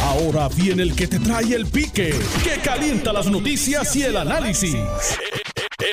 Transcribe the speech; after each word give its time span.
Ahora 0.00 0.48
viene 0.48 0.82
el 0.82 0.94
que 0.94 1.06
te 1.06 1.18
trae 1.18 1.54
el 1.54 1.66
pique, 1.66 2.14
que 2.44 2.60
calienta 2.62 3.12
las 3.12 3.30
noticias 3.30 3.94
y 3.96 4.02
el 4.02 4.16
análisis. 4.16 4.76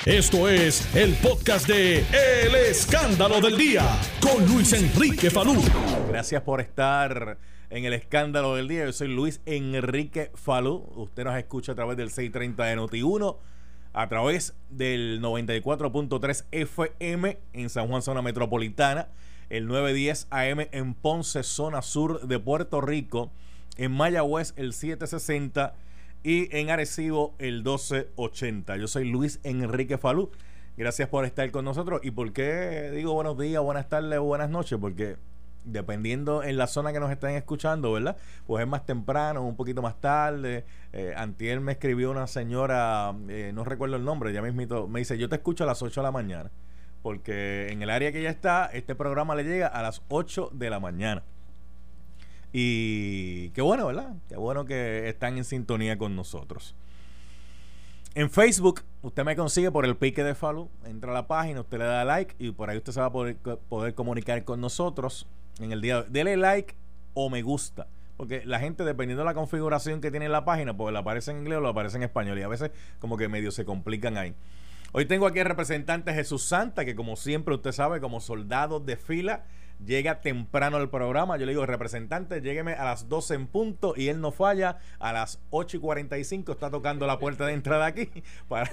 Esto 0.06 0.48
es 0.48 0.96
el 0.96 1.14
podcast 1.16 1.68
de 1.68 2.00
El 2.00 2.56
Escándalo 2.56 3.42
del 3.42 3.58
Día 3.58 3.84
con 4.22 4.46
Luis 4.48 4.74
Enrique 4.74 5.30
Falú. 5.30 5.62
Gracias 6.10 6.42
por 6.44 6.62
estar 6.62 7.38
en 7.70 7.86
el 7.86 7.94
escándalo 7.94 8.56
del 8.56 8.68
día. 8.68 8.86
Yo 8.86 8.94
soy 8.94 9.10
Luis 9.10 9.42
Enrique 9.46 10.32
Falú. 10.36 10.86
Usted 10.96 11.24
nos 11.24 11.38
escucha 11.38 11.74
a 11.74 11.76
través 11.76 11.98
del 11.98 12.10
630 12.10 12.64
de 12.64 12.78
Noti1, 12.78 13.38
a 13.94 14.10
través 14.10 14.56
del 14.70 15.22
94.3 15.22 16.46
FM 16.52 17.38
en 17.54 17.70
San 17.70 17.88
Juan, 17.88 18.02
zona 18.02 18.22
metropolitana, 18.22 19.10
el 19.50 19.68
910 19.68 20.28
AM 20.30 20.68
en 20.72 20.94
Ponce, 20.94 21.44
zona 21.44 21.82
sur 21.82 22.28
de 22.28 22.40
Puerto 22.40 22.82
Rico, 22.82 23.32
en 23.80 23.94
Mayagüez 23.94 24.54
el 24.58 24.74
760 24.74 25.74
y 26.22 26.54
en 26.56 26.70
Arecibo 26.70 27.34
el 27.40 27.64
1280. 27.64 28.76
Yo 28.76 28.88
soy 28.88 29.10
Luis 29.10 29.40
Enrique 29.44 29.98
Falú. 29.98 30.32
Gracias 30.76 31.08
por 31.08 31.24
estar 31.24 31.50
con 31.52 31.64
nosotros. 31.64 32.02
¿Y 32.04 32.12
por 32.12 32.34
qué 32.34 32.92
digo 32.94 33.14
buenos 33.14 33.38
días, 33.38 33.64
buenas 33.64 33.88
tardes 33.88 34.20
o 34.20 34.24
buenas 34.24 34.50
noches? 34.50 34.78
Porque 34.80 35.16
dependiendo 35.64 36.44
en 36.44 36.58
la 36.58 36.68
zona 36.68 36.92
que 36.92 37.00
nos 37.00 37.10
estén 37.10 37.32
escuchando, 37.32 37.94
¿verdad? 37.94 38.18
Pues 38.46 38.62
es 38.62 38.68
más 38.68 38.86
temprano, 38.86 39.44
un 39.44 39.56
poquito 39.56 39.82
más 39.82 40.02
tarde. 40.02 40.66
Eh, 40.92 41.14
antier 41.16 41.62
me 41.62 41.72
escribió 41.72 42.12
una 42.12 42.28
señora, 42.28 43.16
eh, 43.30 43.52
no 43.54 43.64
recuerdo 43.64 43.96
el 43.96 44.04
nombre, 44.04 44.34
ya 44.34 44.42
mismito, 44.42 44.90
me 44.90 45.00
dice, 45.00 45.18
yo 45.18 45.30
te 45.30 45.38
escucho 45.38 45.64
a 45.64 45.68
las 45.68 45.82
8 45.82 46.02
de 46.02 46.04
la 46.04 46.12
mañana. 46.12 46.52
Porque 47.02 47.70
en 47.72 47.82
el 47.82 47.90
área 47.90 48.12
que 48.12 48.20
ella 48.20 48.30
está, 48.30 48.66
este 48.74 48.94
programa 48.94 49.36
le 49.36 49.46
llega 49.46 49.68
a 49.68 49.82
las 49.82 50.02
8 50.10 50.50
de 50.52 50.70
la 50.70 50.82
mañana. 50.82 51.24
Y 52.52 53.50
qué 53.50 53.62
bueno, 53.62 53.88
¿verdad? 53.88 54.16
Qué 54.28 54.38
bueno 54.38 54.66
que 54.66 55.08
están 55.08 55.38
en 55.38 55.44
sintonía 55.44 55.98
con 55.98 56.16
nosotros. 56.16 56.76
En 58.16 58.30
Facebook, 58.30 58.82
usted 59.04 59.24
me 59.24 59.36
consigue 59.36 59.72
por 59.72 59.86
el 59.86 59.96
pique 59.96 60.24
de 60.24 60.34
follow. 60.34 60.70
Entra 60.86 61.12
a 61.12 61.14
la 61.14 61.28
página, 61.28 61.62
usted 61.62 61.78
le 61.78 61.86
da 61.86 62.04
like 62.04 62.36
y 62.40 62.52
por 62.52 62.70
ahí 62.70 62.78
usted 62.78 62.92
se 62.92 63.00
va 63.00 63.08
a 63.08 63.12
poder, 63.12 63.38
poder 63.38 63.94
comunicar 63.94 64.44
con 64.44 64.60
nosotros 64.62 65.28
en 65.60 65.72
el 65.72 65.82
día. 65.82 66.02
Dele 66.04 66.36
like 66.38 66.76
o 67.14 67.30
me 67.30 67.42
gusta. 67.44 67.88
Porque 68.18 68.44
la 68.46 68.60
gente, 68.60 68.84
dependiendo 68.84 69.22
de 69.22 69.28
la 69.28 69.34
configuración 69.34 70.02
que 70.02 70.12
tiene 70.12 70.26
en 70.26 70.34
la 70.34 70.44
página, 70.44 70.76
pues 70.76 70.92
le 70.92 71.00
aparece 71.00 71.32
en 71.32 71.38
inglés 71.38 71.60
o 71.60 71.62
le 71.62 71.70
aparece 71.70 71.98
en 71.98 72.04
español. 72.04 72.38
Y 72.38 72.42
a 72.42 72.50
veces 72.50 72.72
como 73.00 73.16
que 73.16 73.30
medio 73.30 73.52
se 73.52 73.64
complican 73.64 74.18
ahí. 74.18 74.34
Hoy 74.92 75.06
tengo 75.06 75.28
aquí 75.28 75.40
al 75.40 75.46
representante 75.46 76.14
Jesús 76.14 76.44
Santa, 76.44 76.84
que 76.84 76.96
como 76.96 77.16
siempre 77.16 77.54
usted 77.54 77.72
sabe, 77.72 78.02
como 78.02 78.20
soldado 78.20 78.80
de 78.80 78.98
fila, 78.98 79.46
llega 79.86 80.22
temprano 80.22 80.78
al 80.78 80.90
programa. 80.90 81.38
Yo 81.38 81.46
le 81.46 81.54
digo, 81.54 81.66
representante, 81.66 82.42
llégueme 82.42 82.74
a 82.74 82.86
las 82.86 83.10
12 83.10 83.36
en 83.36 83.48
punto 83.48 83.94
y 83.96 84.10
él 84.10 84.22
no 84.22 84.32
falla. 84.32 84.78
A 85.00 85.14
las 85.14 85.42
8 85.50 85.78
y 85.78 85.80
45 85.80 86.52
está 86.52 86.70
tocando 86.70 87.08
la 87.08 87.20
puerta 87.20 87.46
de 87.46 87.54
entrada 87.54 87.86
aquí. 87.86 88.10
Para... 88.48 88.70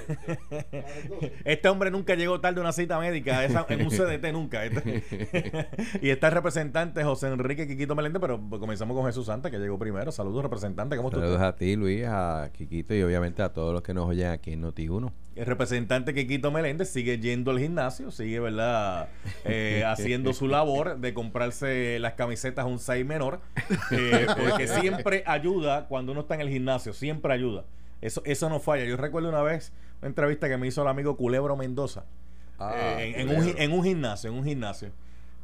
este 1.45 1.69
hombre 1.69 1.91
nunca 1.91 2.15
llegó 2.15 2.41
tarde 2.41 2.61
a 2.61 2.62
una 2.62 2.73
cita 2.73 2.99
médica, 2.99 3.45
en 3.45 3.83
un 3.83 3.91
CDT 3.91 4.33
nunca. 4.33 4.67
y 6.01 6.11
está 6.11 6.29
el 6.29 6.33
representante 6.33 7.05
José 7.05 7.29
Enrique 7.29 7.67
Quiquito 7.67 7.95
Meléndez, 7.95 8.21
pero 8.21 8.41
comenzamos 8.51 8.97
con 8.97 9.07
Jesús 9.07 9.27
Santa, 9.27 9.51
que 9.51 9.59
llegó 9.59 9.79
primero. 9.79 10.12
Saludos, 10.12 10.43
representante. 10.43 10.97
¿Cómo 10.97 11.11
Saludos 11.11 11.41
a 11.41 11.57
ti, 11.57 11.77
Luis, 11.77 12.05
a 12.07 12.51
Quiquito 12.53 12.95
y 12.95 13.03
obviamente 13.03 13.43
a 13.43 13.53
todos 13.53 13.73
los 13.73 13.83
que 13.83 13.95
nos 13.95 14.09
oyen 14.09 14.29
aquí 14.29 14.53
en 14.53 14.62
Noti1 14.62 15.12
el 15.37 15.45
representante 15.45 16.15
Quiquito 16.15 16.51
Meléndez 16.51 16.89
sigue 16.89 17.19
yendo 17.19 17.51
al 17.51 17.59
gimnasio, 17.59 18.11
sigue, 18.11 18.41
¿verdad? 18.41 19.11
Eh, 19.45 19.84
haciendo 19.87 20.33
su 20.33 20.48
labor 20.48 20.98
de 20.98 21.12
comprarse 21.12 21.98
las 22.01 22.15
camisetas 22.15 22.65
un 22.65 22.78
6 22.78 23.05
menor, 23.05 23.41
eh, 23.91 24.27
porque 24.37 24.67
siempre 24.67 25.23
ayuda 25.27 25.89
cuando 25.89 26.12
uno 26.12 26.23
está 26.23 26.37
en 26.37 26.41
el 26.41 26.48
gimnasio, 26.48 26.95
siempre 26.95 27.34
ayuda. 27.34 27.65
Eso, 28.01 28.23
eso 28.25 28.48
no 28.48 28.61
falla. 28.61 28.84
Yo 28.84 28.97
recuerdo 28.97 29.28
una 29.28 29.43
vez 29.43 29.73
una 30.01 30.09
entrevista 30.09 30.48
que 30.48 30.56
me 30.56 30.67
hizo 30.67 30.81
el 30.83 30.89
amigo 30.89 31.17
Culebro 31.19 31.55
Mendoza 31.55 32.05
ah, 32.59 32.75
eh, 32.99 33.15
en, 33.16 33.28
un, 33.28 33.55
en 33.56 33.72
un 33.72 33.84
gimnasio, 33.84 34.31
en 34.31 34.37
un 34.37 34.44
gimnasio. 34.44 34.91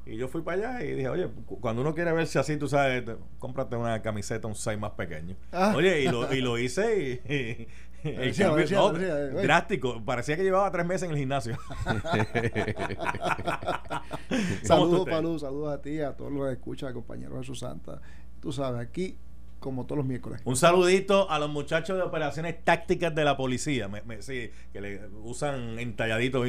Y 0.04 0.16
yo 0.16 0.26
fui 0.26 0.42
para 0.42 0.74
allá 0.74 0.84
y 0.84 0.94
dije, 0.94 1.08
oye, 1.08 1.28
cuando 1.60 1.82
uno 1.82 1.94
quiere 1.94 2.12
verse 2.12 2.38
así, 2.38 2.56
tú 2.56 2.66
sabes, 2.66 3.04
cómprate 3.38 3.76
una 3.76 4.02
camiseta 4.02 4.48
un 4.48 4.56
6 4.56 4.78
más 4.78 4.92
pequeño. 4.92 5.36
Ah. 5.52 5.74
Oye, 5.76 6.00
y 6.00 6.08
lo, 6.08 6.32
y 6.32 6.40
lo 6.40 6.58
hice 6.58 7.20
y, 7.28 7.68
el 8.04 9.42
drástico. 9.42 10.02
Parecía 10.04 10.36
que 10.36 10.42
llevaba 10.42 10.70
tres 10.70 10.86
meses 10.86 11.04
en 11.04 11.12
el 11.12 11.18
gimnasio. 11.18 11.56
saludos, 14.62 15.08
Palú, 15.08 15.38
saludos 15.38 15.74
a 15.74 15.80
ti, 15.80 16.00
a 16.00 16.16
todos 16.16 16.32
los 16.32 16.46
que 16.46 16.52
escuchan, 16.52 16.92
compañeros 16.92 17.38
de 17.38 17.44
su 17.44 17.54
santa. 17.54 18.00
Tú 18.40 18.52
sabes, 18.52 18.80
aquí 18.80 19.16
como 19.62 19.86
todos 19.86 19.96
los 19.98 20.06
miércoles. 20.06 20.42
Un 20.44 20.56
saludito 20.56 21.30
a 21.30 21.38
los 21.38 21.48
muchachos 21.48 21.96
de 21.96 22.02
operaciones 22.02 22.62
tácticas 22.62 23.14
de 23.14 23.24
la 23.24 23.38
policía, 23.38 23.88
sí, 24.20 24.50
que 24.72 24.80
le 24.82 25.00
usan 25.22 25.78
entalladitos, 25.78 26.46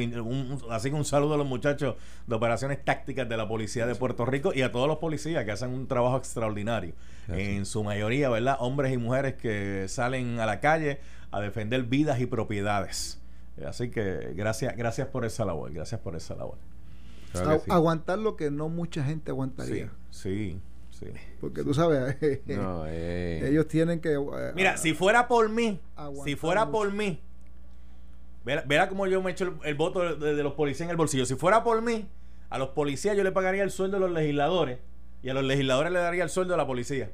así 0.70 0.90
que 0.90 0.96
un 0.96 1.04
saludo 1.06 1.34
a 1.34 1.36
los 1.38 1.46
muchachos 1.46 1.94
de 2.26 2.34
operaciones 2.34 2.84
tácticas 2.84 3.26
de 3.26 3.36
la 3.38 3.48
policía 3.48 3.86
de 3.86 3.94
Puerto 3.94 4.26
Rico 4.26 4.52
y 4.54 4.60
a 4.60 4.70
todos 4.70 4.86
los 4.86 4.98
policías 4.98 5.44
que 5.46 5.52
hacen 5.52 5.70
un 5.70 5.86
trabajo 5.86 6.18
extraordinario. 6.18 6.94
En 7.28 7.64
su 7.64 7.82
mayoría, 7.82 8.28
¿verdad? 8.28 8.58
Hombres 8.60 8.92
y 8.92 8.98
mujeres 8.98 9.34
que 9.34 9.86
salen 9.88 10.40
a 10.40 10.46
la 10.46 10.60
calle 10.60 11.00
a 11.30 11.40
defender 11.40 11.84
vidas 11.84 12.20
y 12.20 12.26
propiedades. 12.26 13.18
Así 13.66 13.88
que 13.88 14.34
gracias, 14.34 14.76
gracias 14.76 15.08
por 15.08 15.24
esa 15.24 15.44
labor, 15.44 15.72
gracias 15.72 16.00
por 16.00 16.16
esa 16.16 16.34
labor. 16.34 16.58
Aguantar 17.68 18.18
lo 18.18 18.36
que 18.36 18.50
no 18.50 18.68
mucha 18.68 19.02
gente 19.04 19.30
aguantaría. 19.30 19.90
Sí, 20.10 20.52
sí. 20.52 20.60
Porque 21.40 21.62
tú 21.62 21.74
sabes, 21.74 22.16
eh. 22.22 23.48
ellos 23.48 23.68
tienen 23.68 24.00
que... 24.00 24.14
Eh, 24.14 24.52
Mira, 24.54 24.76
si 24.76 24.94
fuera 24.94 25.28
por 25.28 25.48
mí, 25.48 25.80
si 26.24 26.36
fuera 26.36 26.70
por 26.70 26.92
mí, 26.92 27.20
verá, 28.44 28.88
cómo 28.88 29.06
yo 29.06 29.22
me 29.22 29.32
echo 29.32 29.54
el, 29.64 29.74
voto 29.74 30.16
de, 30.16 30.42
los 30.42 30.54
policías 30.54 30.86
en 30.86 30.90
el 30.90 30.96
bolsillo. 30.96 31.26
Si 31.26 31.34
fuera 31.34 31.64
por 31.64 31.82
mí, 31.82 32.08
a 32.50 32.58
los 32.58 32.70
policías 32.70 33.16
yo 33.16 33.24
le 33.24 33.32
pagaría 33.32 33.62
el 33.62 33.70
sueldo 33.70 33.96
a 33.96 34.00
los 34.00 34.10
legisladores 34.10 34.78
y 35.22 35.28
a 35.28 35.34
los 35.34 35.44
legisladores 35.44 35.92
le 35.92 35.98
daría 35.98 36.24
el 36.24 36.30
sueldo 36.30 36.54
a 36.54 36.56
la 36.56 36.66
policía. 36.66 37.10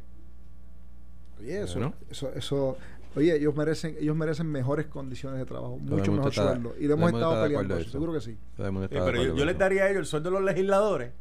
Oye, 1.39 1.63
eso, 1.63 1.95
eso, 2.11 2.33
eso, 2.35 2.77
Oye, 3.17 3.35
ellos 3.35 3.55
merecen, 3.57 3.97
ellos 3.99 4.15
merecen 4.15 4.47
mejores 4.47 4.87
condiciones 4.87 5.41
de 5.41 5.47
trabajo, 5.47 5.79
mucho 5.79 6.13
mejor 6.13 6.33
sueldo. 6.33 6.75
Y 6.79 6.87
le 6.87 6.93
hemos 6.93 7.13
estado 7.13 7.43
peleando 7.43 7.77
eso, 7.77 7.91
seguro 7.91 8.13
que 8.13 8.21
sí. 8.21 8.37
pero 8.57 9.35
yo, 9.35 9.45
les 9.45 9.59
daría 9.59 9.85
a 9.85 9.89
ellos 9.89 10.01
el 10.01 10.07
sueldo 10.07 10.31
de 10.31 10.37
los 10.37 10.45
legisladores. 10.45 11.13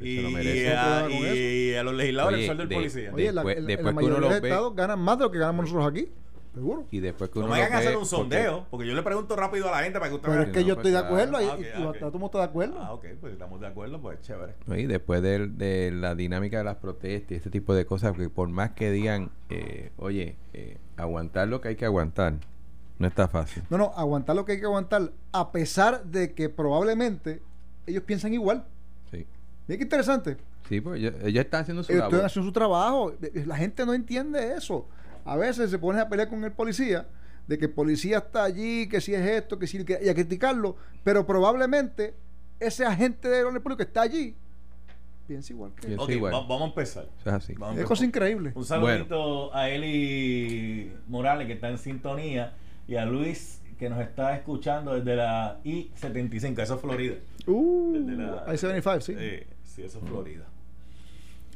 Y, 0.00 0.18
a, 0.66 1.08
y, 1.10 1.74
a, 1.74 1.82
los 1.82 1.94
legisladores 1.94 2.40
el 2.40 2.46
sueldo 2.46 2.66
del 2.66 2.76
policía. 2.76 3.10
Oye, 3.12 3.32
la, 3.32 3.42
después 3.42 3.96
que 3.96 4.04
uno 4.04 4.20
los 4.20 4.34
estados 4.34 4.74
ganan 4.76 5.00
más 5.00 5.18
de 5.18 5.24
lo 5.24 5.30
que 5.30 5.38
ganamos 5.38 5.64
nosotros 5.64 5.90
aquí. 5.90 6.08
Seguro. 6.54 6.86
Y 6.90 7.00
después 7.00 7.30
que 7.30 7.38
uno 7.38 7.48
no 7.48 7.54
me 7.54 7.62
hagan 7.62 7.78
hacer 7.78 7.96
un 7.96 8.06
sondeo, 8.06 8.66
porque, 8.70 8.86
yo 8.86 8.94
le 8.94 9.02
pregunto 9.02 9.36
rápido 9.36 9.68
a 9.68 9.72
la 9.72 9.78
gente 9.84 9.98
para 9.98 10.08
que 10.10 10.16
usted 10.16 10.28
Pero 10.28 10.42
es 10.42 10.48
que 10.50 10.64
yo 10.64 10.74
estoy 10.74 10.90
de 10.90 10.98
acuerdo 10.98 11.36
ah, 11.36 11.42
y, 11.42 11.46
okay, 11.46 11.60
y, 11.60 12.38
de 12.38 12.42
acuerdo. 12.42 12.78
Ah, 12.80 12.92
ok, 12.92 13.04
pues 13.20 13.32
estamos 13.32 13.60
de 13.60 13.66
acuerdo, 13.66 14.00
pues 14.00 14.20
chévere. 14.22 14.54
Y 14.76 14.86
después 14.86 15.22
de, 15.22 15.46
de, 15.46 15.92
la 15.92 16.14
dinámica 16.14 16.58
de 16.58 16.64
las 16.64 16.76
protestas 16.76 17.32
y 17.32 17.34
este 17.36 17.50
tipo 17.50 17.74
de 17.74 17.86
cosas, 17.86 18.10
porque 18.10 18.28
por 18.28 18.48
más 18.48 18.72
que 18.72 18.90
digan, 18.90 19.30
eh, 19.50 19.92
oye, 19.98 20.36
eh, 20.52 20.78
aguantar 20.96 21.48
lo 21.48 21.60
que 21.60 21.68
hay 21.68 21.76
que 21.76 21.84
aguantar. 21.84 22.34
No 22.98 23.06
está 23.06 23.28
fácil. 23.28 23.62
No, 23.70 23.78
no, 23.78 23.92
aguantar 23.94 24.34
lo 24.34 24.44
que 24.44 24.52
hay 24.52 24.58
que 24.58 24.66
aguantar, 24.66 25.12
a 25.32 25.52
pesar 25.52 26.04
de 26.04 26.34
que 26.34 26.48
probablemente 26.48 27.40
ellos 27.86 28.02
piensan 28.02 28.34
igual. 28.34 28.66
Mira 29.68 29.78
qué 29.78 29.84
interesante. 29.84 30.36
Sí, 30.68 30.80
pues 30.80 30.98
ellos, 31.00 31.14
están 31.22 31.62
haciendo 31.62 31.84
su 31.84 31.92
ellos 31.92 32.04
Están 32.04 32.24
haciendo 32.24 32.48
su 32.48 32.52
trabajo. 32.52 33.12
La 33.46 33.56
gente 33.56 33.86
no 33.86 33.94
entiende 33.94 34.54
eso. 34.54 34.86
A 35.24 35.36
veces 35.36 35.70
se 35.70 35.78
ponen 35.78 36.00
a 36.00 36.08
pelear 36.08 36.28
con 36.28 36.42
el 36.42 36.52
policía, 36.52 37.06
de 37.46 37.58
que 37.58 37.66
el 37.66 37.72
policía 37.72 38.18
está 38.18 38.44
allí, 38.44 38.88
que 38.88 39.00
si 39.00 39.14
es 39.14 39.24
esto, 39.24 39.58
que 39.58 39.66
si 39.66 39.78
y 39.78 40.08
a 40.08 40.14
criticarlo, 40.14 40.76
pero 41.04 41.26
probablemente 41.26 42.14
ese 42.58 42.84
agente 42.84 43.28
de 43.28 43.44
orden 43.44 43.62
público 43.62 43.76
que 43.76 43.84
está 43.84 44.02
allí 44.02 44.34
piensa 45.28 45.52
igual 45.52 45.72
que 45.74 45.94
vamos 45.94 46.62
a 46.62 46.64
empezar. 46.64 47.06
Es 47.24 47.32
así. 47.32 47.54
Es 47.76 47.84
cosa 47.84 48.04
increíble. 48.04 48.52
Un 48.54 48.64
saludito 48.64 49.54
a 49.54 49.68
Eli 49.68 50.92
Morales, 51.06 51.46
que 51.46 51.52
está 51.52 51.68
en 51.68 51.78
sintonía, 51.78 52.54
y 52.88 52.96
a 52.96 53.04
Luis, 53.04 53.60
que 53.78 53.90
nos 53.90 54.00
está 54.00 54.34
escuchando 54.34 54.94
desde 54.94 55.14
la 55.14 55.60
I-75, 55.62 56.62
eso 56.62 56.74
es 56.76 56.80
Florida. 56.80 57.16
Uh, 57.46 57.94
I-75, 58.48 59.00
sí. 59.00 59.14
Sí, 59.78 59.84
eso 59.84 59.98
es 59.98 60.08
Florida. 60.08 60.44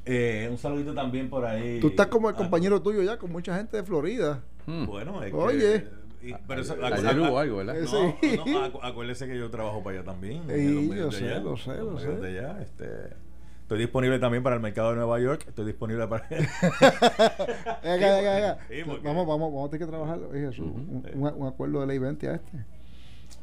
Eh, 0.04 0.48
un 0.50 0.58
saludito 0.58 0.94
también 0.94 1.28
por 1.28 1.44
ahí. 1.44 1.80
Tú 1.80 1.88
estás 1.88 2.06
como 2.06 2.28
el 2.28 2.34
compañero 2.34 2.80
tuyo 2.82 3.02
ya, 3.02 3.18
con 3.18 3.30
mucha 3.30 3.56
gente 3.56 3.76
de 3.76 3.82
Florida. 3.82 4.42
Hmm. 4.66 4.86
Bueno, 4.86 5.22
es 5.22 5.32
Oye. 5.32 5.84
Que, 6.20 6.36
pero 6.46 6.60
eso, 6.60 6.76
ayer 6.80 7.18
hubo 7.18 7.38
algo, 7.38 7.56
¿verdad? 7.58 7.74
No, 7.82 8.70
no, 8.70 8.82
acuérdese 8.82 9.26
que 9.26 9.36
yo 9.36 9.50
trabajo 9.50 9.82
para 9.82 9.98
allá 9.98 10.06
también. 10.06 10.42
Sí, 10.48 10.90
yo 10.96 11.10
sé, 11.10 11.40
lo 11.40 11.56
sé, 11.56 11.76
lo 11.78 11.98
sé. 11.98 12.16
De 12.16 12.38
allá, 12.38 12.62
este, 12.62 12.86
Estoy 13.62 13.78
disponible 13.78 14.18
también 14.18 14.42
para 14.42 14.56
el 14.56 14.62
mercado 14.62 14.90
de 14.90 14.96
Nueva 14.96 15.18
York. 15.18 15.46
Estoy 15.48 15.64
disponible 15.64 16.06
para. 16.06 16.28
vamos, 19.02 19.26
vamos, 19.26 19.26
vamos 19.26 19.66
a 19.66 19.70
tener 19.70 19.86
que 19.86 19.90
trabajar 19.90 20.18
un, 20.18 21.06
un, 21.14 21.46
acuerdo 21.46 21.80
de 21.80 21.86
ley 21.86 21.98
20 21.98 22.28
a 22.28 22.34
este. 22.34 22.50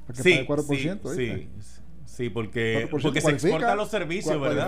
Para 0.06 0.18
que 0.18 0.24
sí, 0.24 0.46
4%, 0.48 1.16
sí, 1.16 1.16
sí, 1.16 1.50
Sí, 2.10 2.30
porque, 2.30 2.88
por 2.92 3.02
porque 3.02 3.22
se 3.22 3.32
exportan 3.32 3.78
los 3.78 3.90
servicios, 3.90 4.36
cual- 4.38 4.50
¿verdad? 4.50 4.66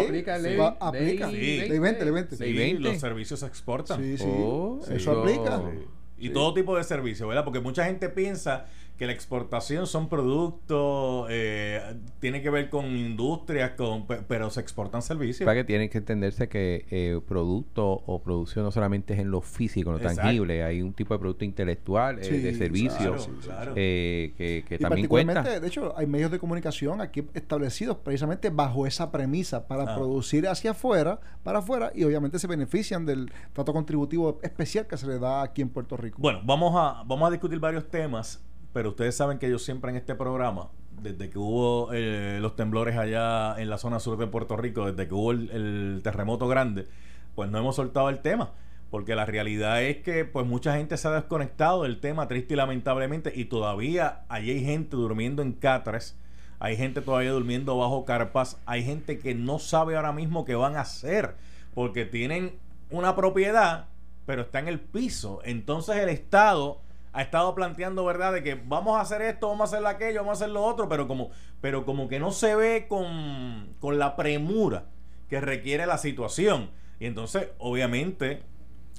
sí. 0.00 0.06
aplica 0.06 0.38
ley, 0.38 0.58
aplica. 0.80 1.26
ley 1.30 1.60
Sí. 1.62 1.68
Ley 1.68 1.78
20, 1.78 2.04
ley 2.04 2.12
20. 2.12 2.36
Sí, 2.36 2.42
Ley 2.44 2.52
20. 2.54 2.82
los 2.82 2.98
servicios 2.98 3.40
se 3.40 3.46
exportan. 3.46 4.00
Sí, 4.02 4.18
sí. 4.18 4.24
Oh, 4.28 4.80
Eso 4.82 4.92
eso- 4.92 5.20
aplica. 5.22 5.58
Sí. 5.58 5.78
Y 6.18 6.26
Sí. 6.28 6.32
todo 6.34 6.52
tipo 6.54 6.76
de 6.76 6.84
servicios, 6.84 7.26
¿verdad? 7.28 7.44
Porque 7.44 7.60
mucha 7.60 7.84
gente 7.84 8.08
piensa 8.08 8.66
que 9.02 9.06
la 9.06 9.12
exportación 9.14 9.88
son 9.88 10.08
productos, 10.08 11.26
eh, 11.28 11.96
tiene 12.20 12.40
que 12.40 12.50
ver 12.50 12.70
con 12.70 12.86
industrias, 12.96 13.72
con, 13.72 14.06
pe- 14.06 14.22
pero 14.28 14.48
se 14.48 14.60
exportan 14.60 15.02
servicios. 15.02 15.44
Para 15.44 15.56
que 15.56 15.64
tienen 15.64 15.88
que 15.88 15.98
entenderse 15.98 16.48
que 16.48 16.86
eh, 16.88 17.20
producto 17.26 17.84
o 18.06 18.22
producción 18.22 18.64
no 18.64 18.70
solamente 18.70 19.14
es 19.14 19.18
en 19.18 19.32
lo 19.32 19.40
físico, 19.40 19.90
en 19.90 19.94
lo 19.94 20.00
Exacto. 20.02 20.22
tangible, 20.22 20.62
hay 20.62 20.82
un 20.82 20.92
tipo 20.92 21.14
de 21.14 21.18
producto 21.18 21.44
intelectual, 21.44 22.20
eh, 22.20 22.28
de 22.30 22.54
servicio, 22.54 22.96
Claro, 22.96 23.18
sí, 23.18 23.30
sí, 23.40 23.48
claro. 23.48 23.72
eh, 23.74 24.34
que, 24.36 24.64
que 24.68 24.74
Y 24.76 24.78
también 24.78 25.08
particularmente, 25.08 25.42
cuenta. 25.42 25.60
de 25.60 25.66
hecho, 25.66 25.94
hay 25.98 26.06
medios 26.06 26.30
de 26.30 26.38
comunicación 26.38 27.00
aquí 27.00 27.24
establecidos 27.34 27.96
precisamente 27.96 28.50
bajo 28.50 28.86
esa 28.86 29.10
premisa 29.10 29.66
para 29.66 29.82
Ah. 29.82 29.96
producir 29.96 30.46
hacia 30.46 30.70
afuera, 30.70 31.18
para 31.42 31.58
afuera, 31.58 31.90
y 31.92 32.04
obviamente 32.04 32.38
se 32.38 32.46
benefician 32.46 33.04
del 33.04 33.32
trato 33.52 33.72
contributivo 33.72 34.38
especial 34.44 34.86
que 34.86 34.96
se 34.96 35.08
le 35.08 35.18
da 35.18 35.42
aquí 35.42 35.60
en 35.60 35.70
Puerto 35.70 35.96
Rico. 35.96 36.18
Bueno, 36.22 36.40
vamos 36.44 36.72
a, 36.76 37.02
vamos 37.04 37.26
a 37.26 37.30
discutir 37.32 37.58
varios 37.58 37.88
temas, 37.90 38.40
pero 38.72 38.90
ustedes 38.90 39.16
saben 39.16 39.38
que 39.38 39.50
yo 39.50 39.58
siempre 39.58 39.90
en 39.90 39.96
este 39.96 40.14
programa, 40.14 40.68
desde 41.00 41.30
que 41.30 41.38
hubo 41.38 41.90
eh, 41.92 42.38
los 42.40 42.56
temblores 42.56 42.96
allá 42.96 43.56
en 43.58 43.68
la 43.68 43.78
zona 43.78 44.00
sur 44.00 44.18
de 44.18 44.26
Puerto 44.26 44.56
Rico, 44.56 44.90
desde 44.90 45.08
que 45.08 45.14
hubo 45.14 45.32
el, 45.32 45.50
el 45.50 46.00
terremoto 46.02 46.48
grande, 46.48 46.86
pues 47.34 47.50
no 47.50 47.58
hemos 47.58 47.76
soltado 47.76 48.08
el 48.08 48.20
tema. 48.20 48.52
Porque 48.90 49.14
la 49.14 49.24
realidad 49.24 49.82
es 49.82 50.02
que 50.02 50.26
pues 50.26 50.46
mucha 50.46 50.76
gente 50.76 50.98
se 50.98 51.08
ha 51.08 51.12
desconectado 51.12 51.84
del 51.84 51.98
tema, 51.98 52.28
triste 52.28 52.52
y 52.52 52.56
lamentablemente, 52.58 53.32
y 53.34 53.46
todavía 53.46 54.20
allí 54.28 54.50
hay 54.50 54.62
gente 54.62 54.96
durmiendo 54.96 55.40
en 55.40 55.52
catres, 55.52 56.14
hay 56.58 56.76
gente 56.76 57.00
todavía 57.00 57.30
durmiendo 57.30 57.78
bajo 57.78 58.04
carpas, 58.04 58.60
hay 58.66 58.84
gente 58.84 59.18
que 59.18 59.34
no 59.34 59.58
sabe 59.58 59.96
ahora 59.96 60.12
mismo 60.12 60.44
qué 60.44 60.56
van 60.56 60.76
a 60.76 60.82
hacer, 60.82 61.36
porque 61.74 62.04
tienen 62.04 62.52
una 62.90 63.16
propiedad, 63.16 63.86
pero 64.26 64.42
está 64.42 64.58
en 64.58 64.68
el 64.68 64.78
piso. 64.78 65.40
Entonces 65.42 65.96
el 65.96 66.10
Estado 66.10 66.81
ha 67.12 67.22
estado 67.22 67.54
planteando, 67.54 68.04
¿verdad?, 68.04 68.32
de 68.32 68.42
que 68.42 68.54
vamos 68.54 68.96
a 68.96 69.02
hacer 69.02 69.22
esto, 69.22 69.48
vamos 69.48 69.72
a 69.72 69.76
hacer 69.76 69.86
aquello, 69.86 70.20
vamos 70.20 70.40
a 70.40 70.44
hacer 70.44 70.52
lo 70.52 70.64
otro, 70.64 70.88
pero 70.88 71.06
como, 71.06 71.30
pero 71.60 71.84
como 71.84 72.08
que 72.08 72.18
no 72.18 72.30
se 72.30 72.54
ve 72.56 72.86
con, 72.88 73.74
con 73.80 73.98
la 73.98 74.16
premura 74.16 74.86
que 75.28 75.40
requiere 75.40 75.86
la 75.86 75.98
situación. 75.98 76.70
Y 76.98 77.06
entonces, 77.06 77.48
obviamente, 77.58 78.42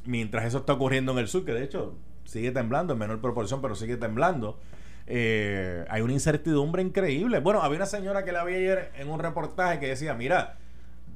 mientras 0.06 0.46
eso 0.46 0.60
está 0.60 0.74
ocurriendo 0.74 1.12
en 1.14 1.20
el 1.20 1.28
sur, 1.28 1.46
que 1.46 1.54
de 1.54 1.64
hecho 1.64 1.96
sigue 2.26 2.52
temblando 2.52 2.94
en 2.94 3.00
menor 3.00 3.20
proporción, 3.22 3.62
pero 3.62 3.76
sigue 3.76 3.98
temblando, 3.98 4.60
eh, 5.08 5.86
hay 5.90 6.02
una 6.02 6.14
incertidumbre 6.14 6.82
increíble. 6.82 7.40
Bueno, 7.40 7.62
había 7.62 7.78
una 7.78 7.86
señora 7.86 8.24
que 8.24 8.32
la 8.32 8.44
vi 8.44 8.56
ayer 8.56 8.92
en 8.96 9.10
un 9.10 9.20
reportaje 9.20 9.80
que 9.80 9.88
decía, 9.88 10.14
mira, 10.14 10.58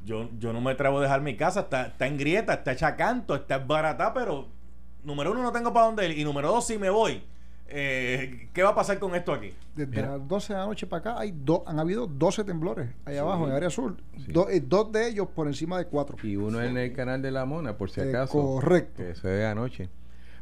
yo, 0.03 0.29
yo 0.39 0.53
no 0.53 0.61
me 0.61 0.71
atrevo 0.71 0.99
a 0.99 1.01
dejar 1.01 1.21
mi 1.21 1.35
casa, 1.35 1.61
está, 1.61 1.87
está 1.87 2.07
en 2.07 2.17
grieta, 2.17 2.53
está 2.53 2.71
hecha 2.71 2.95
canto, 2.95 3.35
está 3.35 3.59
barata, 3.59 4.13
pero 4.13 4.47
número 5.07 5.31
uno 5.31 5.41
no 5.41 5.51
tengo 5.51 5.73
para 5.73 5.87
dónde 5.87 6.07
ir 6.09 6.19
y 6.19 6.23
número 6.23 6.49
dos 6.49 6.67
si 6.67 6.77
me 6.77 6.89
voy. 6.91 7.23
eh, 7.69 8.47
¿Qué 8.53 8.63
va 8.63 8.69
a 8.69 8.75
pasar 8.75 8.97
con 8.99 9.13
esto 9.15 9.33
aquí? 9.33 9.51
Desde 9.75 9.91
Mira. 9.91 10.17
las 10.17 10.27
12 10.27 10.53
de 10.53 10.59
la 10.59 10.65
noche 10.65 10.87
para 10.87 10.99
acá 10.99 11.19
hay 11.19 11.31
do- 11.31 11.63
han 11.67 11.79
habido 11.79 12.07
12 12.07 12.43
temblores 12.43 12.89
allá 13.05 13.21
abajo 13.21 13.45
en 13.47 13.53
área 13.53 13.69
sur. 13.69 13.97
Sí. 14.25 14.31
Do- 14.31 14.47
eh, 14.49 14.61
dos 14.65 14.91
de 14.91 15.09
ellos 15.09 15.27
por 15.35 15.47
encima 15.47 15.77
de 15.77 15.85
cuatro. 15.85 16.15
Y 16.23 16.35
uno 16.37 16.61
en 16.61 16.77
el 16.77 16.93
canal 16.93 17.21
de 17.21 17.31
la 17.31 17.45
Mona, 17.45 17.75
por 17.77 17.89
si 17.89 17.99
Eh, 18.01 18.09
acaso. 18.09 18.33
correcto. 18.41 19.03
Que 19.03 19.15
se 19.15 19.27
ve 19.27 19.45
anoche. 19.45 19.89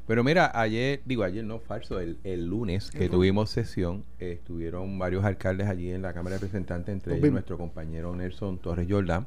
Pero 0.08 0.24
mira, 0.24 0.52
ayer, 0.54 1.02
digo 1.04 1.24
ayer 1.24 1.44
no, 1.44 1.58
falso, 1.60 2.00
el, 2.00 2.20
el 2.24 2.46
lunes 2.46 2.92
que 2.92 3.06
El 3.06 3.10
tuvimos 3.10 3.50
sesión, 3.50 4.04
eh, 4.20 4.34
estuvieron 4.34 5.00
varios 5.00 5.26
alcaldes 5.26 5.68
allí 5.68 5.90
en 5.92 6.04
la 6.04 6.14
Cámara 6.14 6.36
de 6.36 6.42
Representantes, 6.42 6.94
entre 6.94 7.14
Los 7.14 7.20
ellos 7.24 7.32
nuestro 7.34 7.58
compañero 7.58 8.16
Nelson 8.16 8.60
Torres 8.60 8.86
Jordán, 8.88 9.26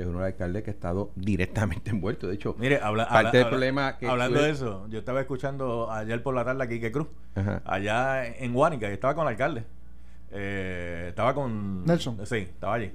que 0.00 0.04
es 0.04 0.08
uno 0.08 0.18
de 0.20 0.24
los 0.24 0.32
alcaldes 0.32 0.62
que 0.64 0.70
ha 0.70 0.72
estado 0.72 1.10
directamente 1.14 1.90
envuelto. 1.90 2.26
De 2.26 2.34
hecho, 2.34 2.56
Mire, 2.58 2.80
habla- 2.82 3.04
Parte 3.06 3.16
habla- 3.18 3.30
del 3.32 3.40
habla- 3.42 3.50
problema 3.50 3.98
que 3.98 4.06
hablando 4.08 4.42
de 4.42 4.50
eso, 4.50 4.86
yo 4.88 4.98
estaba 4.98 5.20
escuchando 5.20 5.90
ayer 5.92 6.22
por 6.22 6.34
la 6.34 6.44
tarde 6.44 6.64
a 6.64 6.68
Quique 6.68 6.90
Cruz, 6.90 7.08
Ajá. 7.34 7.62
allá 7.64 8.26
en 8.26 8.52
Guánica, 8.54 8.88
y 8.88 8.92
estaba 8.92 9.14
con 9.14 9.22
el 9.26 9.28
alcalde. 9.32 9.64
Eh, 10.32 11.06
estaba 11.08 11.34
con... 11.34 11.84
Nelson. 11.84 12.18
Sí, 12.26 12.36
estaba 12.36 12.74
allí. 12.74 12.92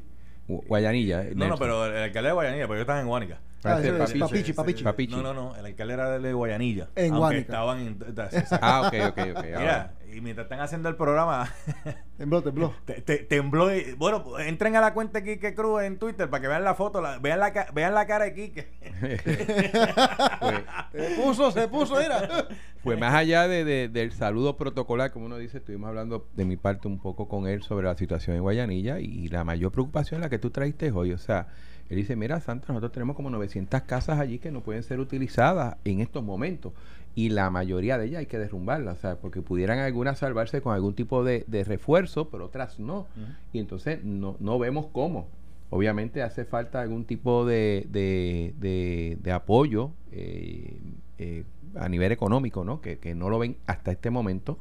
Gu- 0.48 0.63
Guayanilla. 0.68 1.24
eh, 1.25 1.34
No, 1.36 1.48
no, 1.48 1.57
pero 1.57 1.86
el 1.86 1.98
alcalde 2.04 2.30
de 2.30 2.34
Guayanilla, 2.34 2.63
pero 2.68 2.75
yo 2.75 2.81
estaba 2.81 3.02
en 3.02 3.08
Guánica. 3.08 3.40
Ah, 3.66 3.80
es 3.80 3.86
es. 3.86 4.20
Papichi, 4.20 4.54
Papichi. 4.54 4.84
Papichi. 4.84 5.16
No, 5.16 5.22
no, 5.22 5.34
no, 5.34 5.56
el 5.56 5.66
alcalde 5.66 5.94
era 5.94 6.20
de 6.20 6.34
Guayanilla. 6.34 6.90
En 6.96 7.14
aunque 7.14 7.40
estaban 7.40 7.80
en... 7.80 7.98
Ah, 8.62 8.82
ok, 8.88 8.94
ok, 9.10 9.18
ok. 9.38 9.46
Mira, 9.46 9.94
y 10.14 10.22
mientras 10.22 10.46
están 10.46 10.62
haciendo 10.62 10.88
el 10.90 10.96
programa, 10.96 11.50
Tembló, 12.18 12.42
tembló. 12.42 12.74
te- 12.86 13.02
te- 13.02 13.18
tembló. 13.18 13.76
y- 13.76 13.94
bueno, 13.98 14.40
entren 14.40 14.76
a 14.78 14.82
la 14.82 14.94
cuenta 14.94 15.20
de 15.20 15.26
Quique 15.34 15.54
Cruz 15.54 15.82
en 15.84 15.98
Twitter 16.00 16.30
para 16.30 16.42
que 16.42 16.48
vean 16.48 16.64
la 16.64 16.74
foto, 16.76 17.02
la- 17.02 17.20
vean, 17.20 17.40
la, 17.40 17.52
vean 17.74 17.94
la 17.94 18.08
cara 18.08 18.26
de 18.26 18.34
Quique. 18.34 18.72
Pues, 19.02 19.22
Se 20.94 21.16
puso, 21.22 21.52
se 21.52 21.68
puso, 21.68 21.96
mira. 22.00 22.48
Pues 22.84 23.00
más 23.00 23.14
allá 23.14 23.48
de, 23.48 23.66
de- 23.66 23.90
del 23.90 24.12
saludo 24.14 24.56
protocolar, 24.58 25.12
como 25.12 25.26
uno 25.26 25.38
dice, 25.38 25.58
estuvimos 25.58 25.90
hablando 25.90 26.28
de 26.36 26.46
mi 26.46 26.56
parte 26.56 26.88
un 26.88 27.00
poco 27.00 27.28
con 27.28 27.48
él 27.48 27.64
sobre 27.64 27.88
la 27.88 27.98
situación 27.98 28.36
en 28.38 28.42
Guayanilla 28.44 29.00
y 29.00 29.28
la 29.28 29.44
mayor 29.44 29.72
preocupación 29.72 30.22
la 30.22 30.30
que 30.30 30.40
tú 30.40 30.52
traiste 30.52 30.92
hoy. 30.92 31.12
O 31.12 31.18
sea, 31.18 31.48
él 31.90 31.98
dice, 31.98 32.16
mira, 32.16 32.40
Santa, 32.40 32.68
nosotros 32.70 32.92
tenemos 32.92 33.16
como 33.16 33.30
900 33.30 33.82
casas 33.84 34.20
allí 34.20 34.40
que 34.40 34.52
no 34.52 34.62
pueden 34.62 34.82
ser 34.84 35.00
utilizadas 35.00 35.76
en 35.86 36.00
estos 36.00 36.24
momentos 36.24 36.74
y 37.14 37.30
la 37.30 37.50
mayoría 37.50 37.98
de 37.98 38.08
ellas 38.08 38.20
hay 38.20 38.26
que 38.26 38.38
derrumbarlas, 38.40 38.98
o 38.98 39.02
sea, 39.02 39.16
porque 39.18 39.42
pudieran 39.42 39.80
algunas 39.80 40.20
salvarse 40.20 40.62
con 40.62 40.74
algún 40.74 40.96
tipo 40.96 41.24
de, 41.24 41.46
de 41.48 41.64
refuerzo, 41.64 42.30
pero 42.30 42.46
otras 42.46 42.80
no. 42.80 43.08
Y 43.54 43.60
entonces 43.60 44.04
no, 44.04 44.36
no 44.40 44.60
vemos 44.60 44.88
cómo. 44.92 45.28
Obviamente 45.70 46.22
hace 46.24 46.44
falta 46.46 46.82
algún 46.82 47.06
tipo 47.06 47.46
de, 47.46 47.88
de, 47.90 48.54
de- 48.60 49.18
de 49.22 49.32
apoyo 49.32 49.92
eh, 50.12 50.78
eh, 51.20 51.44
a 51.76 51.88
nivel 51.90 52.12
económico, 52.12 52.64
¿no? 52.66 52.82
Que, 52.82 52.98
que 52.98 53.16
no 53.16 53.30
lo 53.30 53.40
ven 53.40 53.56
hasta 53.66 53.92
este 53.92 54.10
momento. 54.10 54.58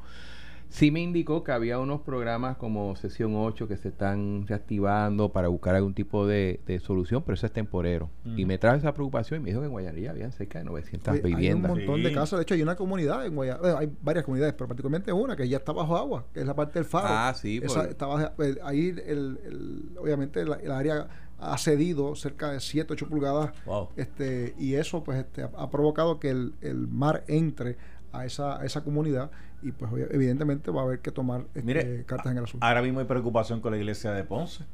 Sí 0.68 0.90
me 0.90 1.00
indicó 1.00 1.44
que 1.44 1.52
había 1.52 1.78
unos 1.78 2.00
programas 2.00 2.56
como 2.56 2.96
Sesión 2.96 3.34
8 3.36 3.68
que 3.68 3.76
se 3.76 3.88
están 3.90 4.44
reactivando 4.48 5.32
para 5.32 5.46
buscar 5.46 5.76
algún 5.76 5.94
tipo 5.94 6.26
de, 6.26 6.60
de 6.66 6.80
solución, 6.80 7.22
pero 7.22 7.34
eso 7.34 7.46
es 7.46 7.52
temporero. 7.52 8.10
Y 8.36 8.44
me 8.44 8.58
trajo 8.58 8.76
esa 8.78 8.92
preocupación 8.92 9.40
y 9.40 9.44
me 9.44 9.50
dijo 9.50 9.60
que 9.60 9.66
en 9.66 9.72
Guayanilla 9.72 10.10
habían 10.10 10.32
cerca 10.32 10.58
de 10.58 10.64
900 10.64 11.08
Oye, 11.14 11.20
Hay 11.24 11.30
un 11.32 11.36
viviendas. 11.38 11.70
montón 11.76 12.02
de 12.02 12.08
Sí. 12.08 12.14
casas. 12.14 12.38
De 12.38 12.42
hecho, 12.42 12.54
hay 12.54 12.62
una 12.62 12.74
comunidad 12.74 13.24
en 13.24 13.36
Guaya- 13.36 13.58
bueno, 13.58 13.78
hay 13.78 13.92
varias 14.02 14.24
comunidades, 14.24 14.54
pero 14.54 14.66
particularmente 14.66 15.12
una 15.12 15.36
que 15.36 15.48
ya 15.48 15.58
está 15.58 15.72
bajo 15.72 15.96
agua, 15.96 16.26
que 16.34 16.40
es 16.40 16.46
la 16.46 16.56
parte 16.56 16.74
del 16.80 16.84
faro. 16.86 17.06
Ah, 17.08 17.32
sí, 17.36 17.60
Esa 17.62 17.82
por- 17.82 17.90
está 17.90 18.06
baja- 18.06 18.32
eh, 18.38 18.56
ahí, 18.64 18.88
el, 19.06 19.38
el- 19.44 19.90
obviamente, 19.98 20.44
la- 20.44 20.56
el 20.56 20.72
área 20.72 21.06
ha 21.38 21.56
cedido 21.58 22.16
cerca 22.16 22.50
de 22.50 22.58
7, 22.60 22.92
8 22.94 23.08
pulgadas. 23.08 23.52
Wow. 23.66 23.90
este 23.96 24.54
Y 24.58 24.74
eso, 24.74 25.04
pues, 25.04 25.18
este, 25.18 25.42
ha, 25.44 25.50
ha 25.56 25.70
provocado 25.70 26.18
que 26.18 26.30
el, 26.30 26.54
el 26.62 26.88
mar 26.88 27.22
entre 27.28 27.76
a 28.12 28.24
esa, 28.24 28.60
a 28.60 28.64
esa 28.64 28.82
comunidad 28.84 29.30
y, 29.64 29.72
pues, 29.72 29.90
evidentemente 30.10 30.70
va 30.70 30.82
a 30.82 30.84
haber 30.84 31.00
que 31.00 31.10
tomar 31.10 31.42
este, 31.54 31.62
Mire, 31.62 32.04
cartas 32.04 32.32
en 32.32 32.38
el 32.38 32.44
asunto. 32.44 32.64
Ahora 32.66 32.82
mismo 32.82 33.00
hay 33.00 33.06
preocupación 33.06 33.60
con 33.60 33.72
la 33.72 33.78
iglesia 33.78 34.12
de 34.12 34.24
Ponce. 34.24 34.64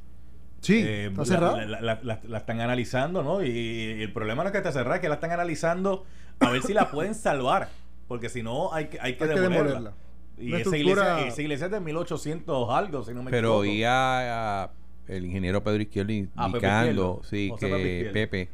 sí, 0.60 0.82
Eh, 0.84 1.06
está 1.06 1.20
la- 1.20 1.24
cerrado. 1.26 1.56
La, 1.60 1.80
la- 1.80 2.00
la- 2.02 2.20
la 2.22 2.38
están 2.38 2.60
analizando, 2.60 3.22
¿no? 3.22 3.42
Y, 3.42 3.48
y 3.50 4.02
el 4.02 4.12
problema 4.12 4.42
no 4.42 4.48
es 4.48 4.52
que 4.52 4.58
esté 4.58 4.72
cerrada, 4.72 4.96
es 4.96 5.00
que 5.00 5.08
la 5.08 5.14
están 5.14 5.30
analizando 5.32 6.04
a 6.40 6.50
ver 6.50 6.62
si 6.62 6.74
la 6.74 6.90
pueden 6.90 7.14
salvar. 7.14 7.68
Porque 8.08 8.28
si 8.28 8.42
no, 8.42 8.72
hay 8.72 8.86
que, 8.88 8.98
hay 9.00 9.14
que 9.16 9.24
Hay 9.24 9.30
que 9.30 9.40
demolerla. 9.40 9.64
demolerla. 9.64 9.92
Y 10.38 10.54
esa 10.54 10.76
iglesia, 10.76 11.26
esa 11.26 11.42
iglesia 11.42 11.66
es 11.66 11.72
de 11.72 11.80
1800 11.80 12.70
algo, 12.70 13.04
si 13.04 13.12
no 13.14 13.22
me 13.22 13.30
Pero 13.30 13.48
equivoco. 13.48 13.60
oía 13.60 14.62
a 14.64 14.70
el 15.06 15.24
ingeniero 15.26 15.62
Pedro 15.62 15.82
Izquierdo 15.82 16.12
Ah, 16.36 16.46
Pepe 16.46 16.56
indicando, 16.66 17.20
sí, 17.24 17.48
José 17.50 17.68
que. 17.68 18.10
Pepe, 18.12 18.48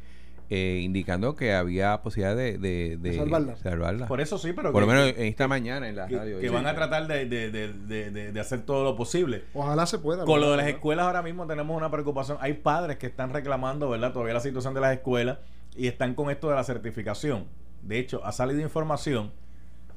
eh, 0.49 0.79
indicando 0.81 1.35
que 1.35 1.53
había 1.53 2.01
posibilidad 2.01 2.35
de, 2.35 2.57
de, 2.57 2.97
de 2.97 3.09
De 3.11 3.17
salvarla. 3.17 3.57
salvarla. 3.57 4.07
Por 4.07 4.21
eso 4.21 4.37
sí, 4.37 4.53
pero 4.53 4.71
Por 4.71 4.81
lo 4.83 4.87
que- 4.87 4.93
menos 4.93 5.09
en 5.17 5.25
esta 5.25 5.47
mañana 5.47 5.89
en 5.89 5.95
la 5.97 6.07
que, 6.07 6.17
radio. 6.17 6.39
que 6.39 6.47
Sí. 6.47 6.53
van 6.53 6.65
a 6.67 6.73
tratar 6.73 7.05
de, 7.07 7.25
de- 7.25 7.51
de- 7.51 7.73
de- 7.73 8.11
de- 8.11 8.31
de 8.31 8.39
hacer 8.39 8.61
todo 8.61 8.83
lo 8.85 8.95
posible. 8.95 9.43
Ojalá 9.53 9.85
se 9.85 9.99
pueda. 9.99 10.23
Con 10.23 10.39
lo 10.39 10.51
de 10.51 10.57
las 10.57 10.67
escuelas 10.67 11.05
ahora 11.05 11.21
mismo 11.21 11.45
tenemos 11.47 11.75
una 11.75 11.91
preocupación. 11.91 12.37
Hay 12.39 12.53
padres 12.53 12.97
que 12.97 13.07
están 13.07 13.33
reclamando, 13.33 13.89
¿verdad? 13.89 14.13
Todavía 14.13 14.33
la 14.35 14.39
situación 14.39 14.73
de 14.73 14.79
las 14.81 14.93
escuelas 14.93 15.39
y 15.75 15.87
están 15.87 16.15
con 16.15 16.29
esto 16.29 16.49
de 16.49 16.55
la 16.55 16.63
certificación. 16.63 17.45
De 17.81 17.99
hecho, 17.99 18.23
ha 18.25 18.31
salido 18.31 18.61
información. 18.61 19.31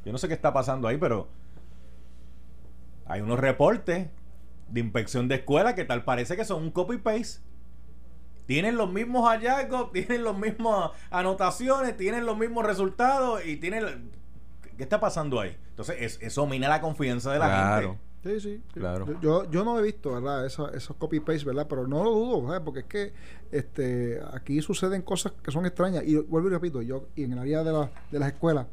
Yo 0.04 0.11
no 0.12 0.19
sé 0.19 0.26
qué 0.28 0.35
está 0.35 0.52
pasando 0.52 0.88
ahí, 0.88 0.97
pero 0.97 1.28
hay 3.07 3.21
unos 3.21 3.38
reportes 3.38 4.09
de 4.69 4.80
inspección 4.80 5.28
de 5.28 5.37
escuelas 5.37 5.75
que 5.75 5.85
tal 5.85 6.04
parece 6.04 6.37
que 6.37 6.45
son 6.45 6.62
un 6.62 6.71
copy-paste. 6.71 7.40
Tienen 8.50 8.76
los 8.76 8.92
mismos 8.92 9.28
hallazgos, 9.28 9.92
tienen 9.92 10.25
las 10.25 10.37
mismas 10.37 10.90
anotaciones, 11.09 11.97
tienen 11.97 12.26
los 12.26 12.37
mismos 12.37 12.66
resultados 12.66 13.47
y 13.47 13.59
tienen... 13.59 14.11
¿Qué 14.76 14.83
está 14.83 14.99
pasando 14.99 15.38
ahí? 15.38 15.57
Entonces, 15.69 15.97
es- 16.00 16.19
eso 16.21 16.49
mina 16.49 16.69
la 16.69 16.80
confianza 16.80 17.33
de 17.33 17.38
la 17.38 17.47
Claro. 17.47 17.97
gente. 18.25 18.40
Sí, 18.40 18.49
sí. 18.57 18.62
Claro. 18.75 19.07
Yo- 19.07 19.21
Yo, 19.45 19.50
yo 19.52 19.64
no 19.64 19.78
he 19.78 19.83
visto, 19.83 20.14
¿verdad? 20.14 20.45
Esos 20.47 20.97
copy-paste, 20.99 21.45
¿verdad? 21.45 21.69
Pero 21.69 21.87
no 21.87 22.02
lo 22.02 22.11
dudo, 22.11 22.47
¿sabes? 22.49 22.61
Porque 22.64 22.80
es 22.80 22.87
que 22.87 23.12
este, 23.52 24.21
aquí 24.33 24.61
suceden 24.62 25.02
cosas 25.02 25.30
que 25.45 25.52
son 25.52 25.64
extrañas. 25.64 26.02
Y 26.04 26.16
vuelvo 26.16 26.49
y 26.49 26.50
repito, 26.50 26.83
yo, 26.83 27.04
y 27.14 27.23
en 27.23 27.35
el 27.35 27.38
área 27.38 27.62
de, 27.62 27.71
la- 27.73 27.90
de 28.11 28.19
las 28.19 28.33
escuelas, 28.33 28.66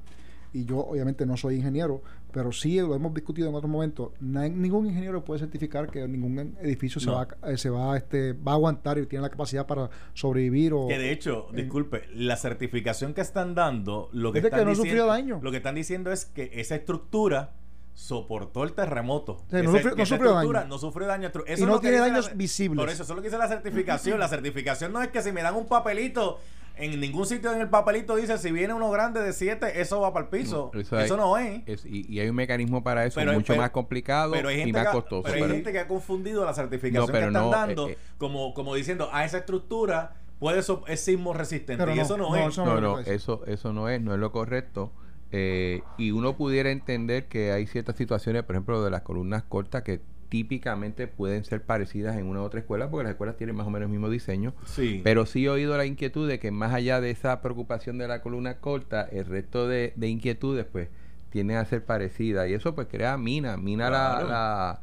y 0.54 0.66
yo 0.66 0.80
obviamente 0.80 1.24
no 1.28 1.38
soy 1.38 1.58
ingeniero, 1.58 2.02
pero 2.38 2.52
sí 2.52 2.80
lo 2.80 2.94
hemos 2.94 3.12
discutido 3.16 3.50
en 3.50 3.56
otros 3.56 3.72
momentos, 3.72 4.12
na- 4.20 4.48
ningún 4.48 4.86
ingeniero 4.86 5.26
puede 5.26 5.40
certificar 5.40 5.90
que 5.90 6.08
ningún 6.08 6.56
edificio 6.62 7.02
se 7.02 7.10
va, 7.10 7.28
a- 7.42 7.52
eh, 7.52 7.58
se 7.58 7.72
va, 7.72 7.98
este, 7.98 8.34
va 8.34 8.52
a 8.52 8.56
aguantar 8.56 9.00
y 9.00 9.08
tiene 9.08 9.24
la 9.24 9.30
capacidad 9.32 9.66
para 9.66 9.90
sobrevivir 10.14 10.74
o... 10.74 10.88
Que 10.88 11.00
de 11.00 11.12
hecho, 11.12 11.48
disculpe, 11.52 12.04
la 12.14 12.38
certificación 12.38 13.16
que 13.16 13.22
están 13.22 13.56
dando, 13.56 14.10
lo 14.14 14.32
que 14.32 14.38
Es 14.38 14.46
están 14.46 14.60
que 14.60 14.66
no 14.66 14.70
diciendo, 14.70 14.90
sufrió 14.92 15.06
daño. 15.08 15.40
lo 15.42 15.50
que 15.50 15.58
están 15.58 15.74
diciendo 15.74 16.12
es 16.12 16.26
que 16.26 16.52
esa 16.54 16.76
estructura 16.76 17.54
soportó 17.96 18.64
el 18.64 18.74
terremoto. 18.74 19.44
sea, 19.50 19.64
no 19.64 19.72
sufrió- 19.72 19.96
no 19.96 20.06
sufrió 20.06 20.34
daño. 20.34 20.66
No 20.68 20.78
sufrió 20.78 21.08
daño. 21.08 21.32
Eso 21.48 21.64
Y 21.64 21.66
no 21.66 21.80
tiene 21.80 21.98
daños 21.98 22.28
la- 22.28 22.34
visibles. 22.36 22.78
Por 22.80 22.90
eso, 22.90 23.02
eso 23.02 23.14
es 23.14 23.16
lo 23.16 23.24
que 23.24 23.30
dice 23.30 23.40
la 23.40 23.48
certificación. 23.48 24.20
La 24.20 24.28
certificación 24.28 24.94
no 24.94 25.02
es 25.02 25.08
que 25.08 25.24
si 25.24 25.32
me 25.32 25.42
dan 25.42 25.56
un 25.56 25.66
papelito, 25.66 26.40
en 26.80 27.00
ningún 27.00 27.26
sitio 27.26 27.52
en 27.54 27.62
el 27.62 27.70
papelito 27.70 28.16
dice 28.16 28.38
si 28.38 28.52
viene 28.52 28.74
uno 28.74 28.90
grande 28.92 29.22
de 29.22 29.34
7, 29.34 29.82
eso 29.82 30.00
va 30.02 30.14
para 30.14 30.26
el 30.26 30.30
piso. 30.30 30.72
No, 30.74 30.80
eso, 30.80 31.00
eso 31.00 31.14
hay- 31.16 31.20
no 31.20 31.38
es. 31.38 31.62
Es- 31.68 31.86
y, 31.86 32.06
y 32.12 32.20
hay 32.20 32.30
un 32.30 32.36
mecanismo 32.36 32.84
para 32.84 33.06
eso 33.06 33.20
Pero- 33.20 33.34
mucho 33.34 33.48
pero- 33.54 33.62
más 33.62 33.72
complicado 33.72 34.32
Pero 34.32 34.50
hay 34.50 34.62
y 34.62 34.72
más 34.72 34.88
que, 34.88 34.92
costoso. 34.94 35.24
pero 35.24 35.36
hay 35.36 35.42
pero- 35.42 35.54
gente 35.54 35.72
que 35.72 35.80
ha 35.80 35.88
confundido 35.88 36.46
la 36.46 36.54
certificación 36.54 37.02
No, 37.06 37.08
pero 37.08 37.20
que 37.20 37.28
están 37.28 37.44
no, 37.44 37.50
dando 37.50 37.90
eh, 37.90 37.92
eh. 37.94 37.98
como, 38.18 38.54
como 38.54 38.76
diciendo, 38.76 39.10
a 39.12 39.26
esa 39.26 39.38
estructura 39.40 40.16
puede 40.40 40.62
so- 40.64 40.84
es 40.88 41.00
sismo 41.02 41.34
resistente. 41.34 41.78
Pero 41.84 41.94
y 41.94 41.98
no, 41.98 42.02
eso 42.04 42.18
no, 42.18 42.30
no, 42.30 42.36
es. 42.36 42.48
eso 42.50 42.66
No, 42.66 42.80
no, 42.82 43.00
eso, 43.00 43.46
eso 43.48 43.74
no 43.74 43.90
es, 43.90 44.02
no 44.02 44.14
es 44.14 44.20
lo 44.20 44.32
correcto. 44.32 44.92
Eh, 45.32 45.82
y 45.98 46.12
uno 46.12 46.38
pudiera 46.38 46.70
entender 46.72 47.28
que 47.28 47.52
hay 47.52 47.68
ciertas 47.68 47.96
situaciones, 47.98 48.44
por 48.44 48.56
ejemplo, 48.56 48.82
de 48.84 48.90
las 48.92 49.02
columnas 49.02 49.44
cortas 49.44 49.84
que 49.84 50.00
típicamente 50.30 51.08
pueden 51.08 51.44
ser 51.46 51.62
parecidas 51.64 52.16
en 52.18 52.26
una 52.28 52.42
u 52.42 52.44
otra 52.44 52.60
escuela, 52.60 52.90
porque 52.90 53.04
las 53.06 53.12
escuelas 53.12 53.38
tienen 53.38 53.56
más 53.56 53.68
o 53.68 53.70
menos 53.70 53.88
el 53.88 53.92
mismo 53.92 54.10
diseño. 54.10 54.54
Sí. 54.66 55.02
Pero 55.04 55.26
sí 55.26 55.46
he 55.46 55.50
oído 55.50 55.78
la 55.78 55.86
inquietud 55.86 56.28
de 56.28 56.40
que 56.40 56.52
más 56.52 56.74
allá 56.74 57.02
de 57.02 57.12
esa 57.12 57.42
preocupación 57.42 57.98
de 57.98 58.08
la 58.08 58.22
columna 58.22 58.58
corta, 58.58 59.04
el 59.12 59.26
resto 59.26 59.68
de, 59.68 59.94
de 59.96 60.08
inquietudes 60.08 60.66
pues 60.66 60.90
tienden 61.30 61.58
a 61.58 61.66
ser 61.66 61.84
parecidas. 61.86 62.50
Y 62.50 62.54
eso 62.54 62.76
pues 62.76 62.88
crea 62.90 63.18
mina, 63.18 63.58
mina 63.58 63.90
la, 63.90 63.98
Claro. 64.20 64.28
la, 64.30 64.82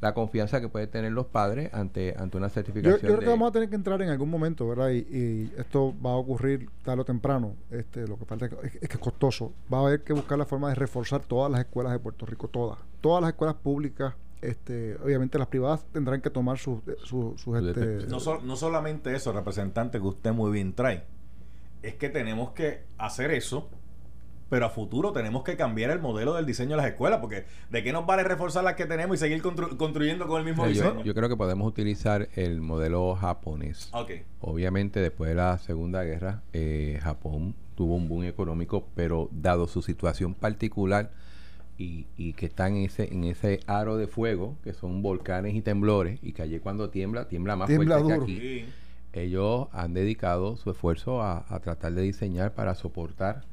la 0.00 0.14
confianza 0.14 0.60
que 0.60 0.68
pueden 0.68 0.88
tener 0.90 1.10
los 1.12 1.26
padres 1.26 1.74
ante, 1.74 2.14
ante 2.16 2.36
una 2.36 2.46
Yo, 2.46 2.50
yo 2.50 2.54
certificación. 2.54 3.00
creo 3.00 3.18
que 3.18 3.26
vamos 3.26 3.48
a 3.48 3.52
tener 3.52 3.68
que 3.68 3.74
entrar 3.74 4.00
en 4.00 4.10
algún 4.10 4.30
momento, 4.30 4.68
¿verdad? 4.68 4.90
Y, 4.90 4.98
y 5.10 5.52
esto 5.58 5.92
va 6.04 6.10
a 6.12 6.14
ocurrir 6.16 6.70
tarde 6.84 7.00
o 7.02 7.04
temprano. 7.04 7.54
Este, 7.70 8.06
lo 8.06 8.16
que 8.16 8.24
falta 8.24 8.46
es, 8.46 8.52
que- 8.52 8.66
es 8.80 8.88
que 8.88 8.94
es 8.94 8.98
costoso. 8.98 9.52
Va 9.72 9.78
a 9.78 9.86
haber 9.86 10.02
que 10.04 10.12
buscar 10.12 10.38
la 10.38 10.46
forma 10.46 10.68
de 10.68 10.76
reforzar 10.76 11.20
todas 11.22 11.50
las 11.50 11.60
escuelas 11.60 11.92
de 11.92 11.98
Puerto 11.98 12.26
Rico, 12.26 12.46
todas. 12.48 12.78
Todas 13.00 13.20
las 13.22 13.30
escuelas 13.30 13.56
públicas, 13.56 14.14
este, 14.42 14.96
obviamente 15.02 15.38
las 15.38 15.48
privadas 15.48 15.84
tendrán 15.92 16.20
que 16.20 16.30
tomar 16.30 16.58
sus, 16.58 16.80
sus, 17.04 17.40
sus, 17.40 17.42
Su 17.42 17.56
este. 17.56 18.06
No, 18.08 18.20
so- 18.20 18.40
no 18.42 18.56
solamente 18.56 19.14
eso, 19.14 19.32
representante, 19.32 19.98
que 20.00 20.06
usted 20.06 20.32
muy 20.32 20.50
bien 20.52 20.72
trae. 20.74 21.04
Es 21.82 21.94
que 21.94 22.08
tenemos 22.08 22.50
que 22.52 22.82
hacer 22.98 23.30
eso, 23.30 23.68
pero 24.50 24.66
a 24.66 24.70
futuro 24.70 25.12
tenemos 25.12 25.42
que 25.44 25.56
cambiar 25.56 25.90
el 25.90 26.00
modelo 26.00 26.34
del 26.34 26.46
diseño 26.46 26.70
de 26.70 26.76
las 26.78 26.86
escuelas, 26.86 27.20
porque 27.20 27.44
¿de 27.70 27.82
qué 27.84 27.92
nos 27.92 28.06
vale 28.06 28.24
reforzar 28.24 28.64
las 28.64 28.74
que 28.74 28.86
tenemos 28.86 29.16
y 29.16 29.18
seguir 29.18 29.42
constru- 29.42 29.76
construyendo 29.76 30.26
con 30.26 30.40
el 30.40 30.46
mismo 30.46 30.64
yo, 30.64 30.70
diseño? 30.70 31.04
yo 31.04 31.14
creo 31.14 31.28
que 31.28 31.36
podemos 31.36 31.68
utilizar 31.68 32.28
el 32.34 32.60
modelo 32.60 33.14
japonés. 33.14 33.90
Ok. 33.92 34.10
Obviamente 34.40 35.00
después 35.00 35.28
de 35.28 35.34
la 35.36 35.58
Segunda 35.58 36.02
Guerra, 36.04 36.42
eh, 36.52 36.98
Japón 37.02 37.54
tuvo 37.74 37.94
un 37.94 38.08
boom 38.08 38.24
económico, 38.24 38.88
pero 38.96 39.28
dado 39.30 39.68
su 39.68 39.82
situación 39.82 40.34
particular 40.34 41.12
y, 41.78 42.06
y 42.16 42.32
que 42.32 42.46
están 42.46 42.76
en 42.76 42.84
ese, 42.84 43.12
en 43.12 43.24
ese 43.24 43.60
aro 43.66 43.96
de 43.96 44.08
fuego, 44.08 44.56
que 44.64 44.72
son 44.74 45.00
volcanes 45.00 45.54
y 45.54 45.62
temblores, 45.62 46.18
y 46.22 46.32
que 46.32 46.42
allí 46.42 46.58
cuando 46.58 46.90
tiembla, 46.90 47.28
tiembla 47.28 47.56
más 47.56 47.68
Tiembla 47.68 48.00
fuerte 48.00 48.14
duro. 48.14 48.26
que 48.26 48.32
aquí. 48.32 48.40
Sí. 48.40 48.64
Ellos 49.12 49.68
han 49.72 49.94
dedicado 49.94 50.56
su 50.56 50.70
esfuerzo 50.70 51.22
a, 51.22 51.46
a 51.48 51.60
tratar 51.60 51.92
de 51.94 52.02
diseñar 52.02 52.52
para 52.54 52.74
soportar 52.74 53.44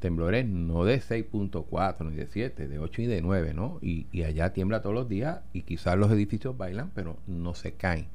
temblores 0.00 0.44
no 0.46 0.84
de 0.84 1.00
6.4 1.00 2.10
ni 2.10 2.16
de 2.16 2.26
7, 2.26 2.68
de 2.68 2.78
8 2.78 3.02
y 3.02 3.06
de 3.06 3.22
9, 3.22 3.54
¿no? 3.54 3.78
Y, 3.80 4.06
y 4.12 4.24
allá 4.24 4.52
tiembla 4.52 4.82
todos 4.82 4.94
los 4.94 5.08
días 5.08 5.40
y 5.52 5.62
quizás 5.62 5.96
los 5.96 6.10
edificios 6.10 6.56
bailan, 6.58 6.90
pero 6.94 7.16
no 7.26 7.54
se 7.54 7.72
caen. 7.72 8.06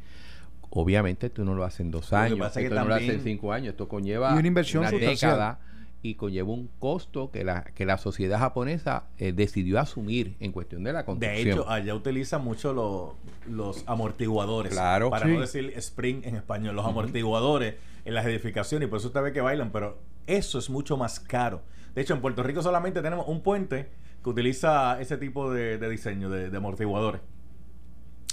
Obviamente 0.72 1.30
tú 1.32 1.46
no 1.46 1.56
lo 1.56 1.64
haces 1.64 1.80
en 1.80 1.92
dos 1.92 2.12
Lo 2.12 2.18
que 2.18 2.24
años, 2.26 2.40
pasa 2.40 2.60
es 2.60 2.66
esto 2.66 2.76
que 2.76 2.82
no 2.82 2.88
lo 2.88 2.94
haces 2.96 3.10
en 3.10 3.22
cinco 3.22 3.54
años, 3.54 3.70
esto 3.72 3.88
conlleva 3.88 4.36
Y 4.36 4.38
una 4.40 4.48
inversión 4.48 4.86
década 4.92 5.60
y 6.02 6.16
conlleva 6.16 6.50
un 6.54 6.70
costo 6.80 7.30
que 7.30 7.44
la, 7.44 7.64
que 7.64 7.86
la 7.86 7.98
sociedad 7.98 8.40
japonesa 8.40 9.06
eh, 9.18 9.34
decidió 9.34 9.80
asumir 9.80 10.36
en 10.40 10.52
cuestión 10.54 10.84
de 10.84 10.94
la 10.94 11.00
De 11.00 11.06
construcción. 11.06 11.48
hecho, 11.60 11.70
allá 11.70 11.94
utilizan 11.94 12.44
mucho 12.44 12.72
lo- 12.74 13.16
los 13.50 13.84
amortiguadores. 13.88 14.72
Claro. 14.72 15.10
Para 15.10 15.26
Sí. 15.26 15.34
no 15.34 15.42
decir 15.42 15.74
spring 15.76 16.22
en 16.24 16.36
español, 16.38 16.76
los 16.76 16.86
amortiguadores 16.86 17.76
en 18.06 18.14
las 18.14 18.26
edificaciones. 18.26 18.88
Y 18.88 18.90
por 18.90 19.00
eso 19.00 19.08
usted 19.10 19.22
ve 19.22 19.34
que 19.34 19.42
bailan, 19.42 19.72
pero 19.72 19.98
eso 20.26 20.58
es 20.60 20.70
mucho 20.70 20.96
más 20.96 21.20
caro. 21.20 21.62
De 21.96 22.02
hecho, 22.02 22.14
en 22.14 22.22
Puerto 22.22 22.44
Rico 22.44 22.62
solamente 22.62 23.02
tenemos 23.02 23.28
un 23.28 23.42
puente 23.42 23.90
que 24.24 24.30
utiliza 24.30 25.02
ese 25.02 25.18
tipo 25.18 25.52
de, 25.52 25.78
de 25.78 25.90
diseño 25.90 26.30
de, 26.30 26.50
de 26.50 26.58
amortiguadores. 26.58 27.22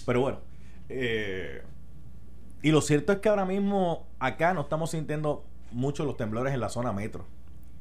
Pero 0.04 0.20
bueno. 0.20 0.38
eh, 0.88 1.62
y 2.62 2.70
lo 2.70 2.80
cierto 2.80 3.12
es 3.12 3.18
que 3.18 3.28
ahora 3.28 3.44
mismo 3.44 4.06
acá 4.18 4.52
no 4.54 4.62
estamos 4.62 4.90
sintiendo 4.90 5.44
mucho 5.72 6.04
los 6.04 6.16
temblores 6.16 6.54
en 6.54 6.60
la 6.60 6.68
zona 6.68 6.92
metro. 6.92 7.24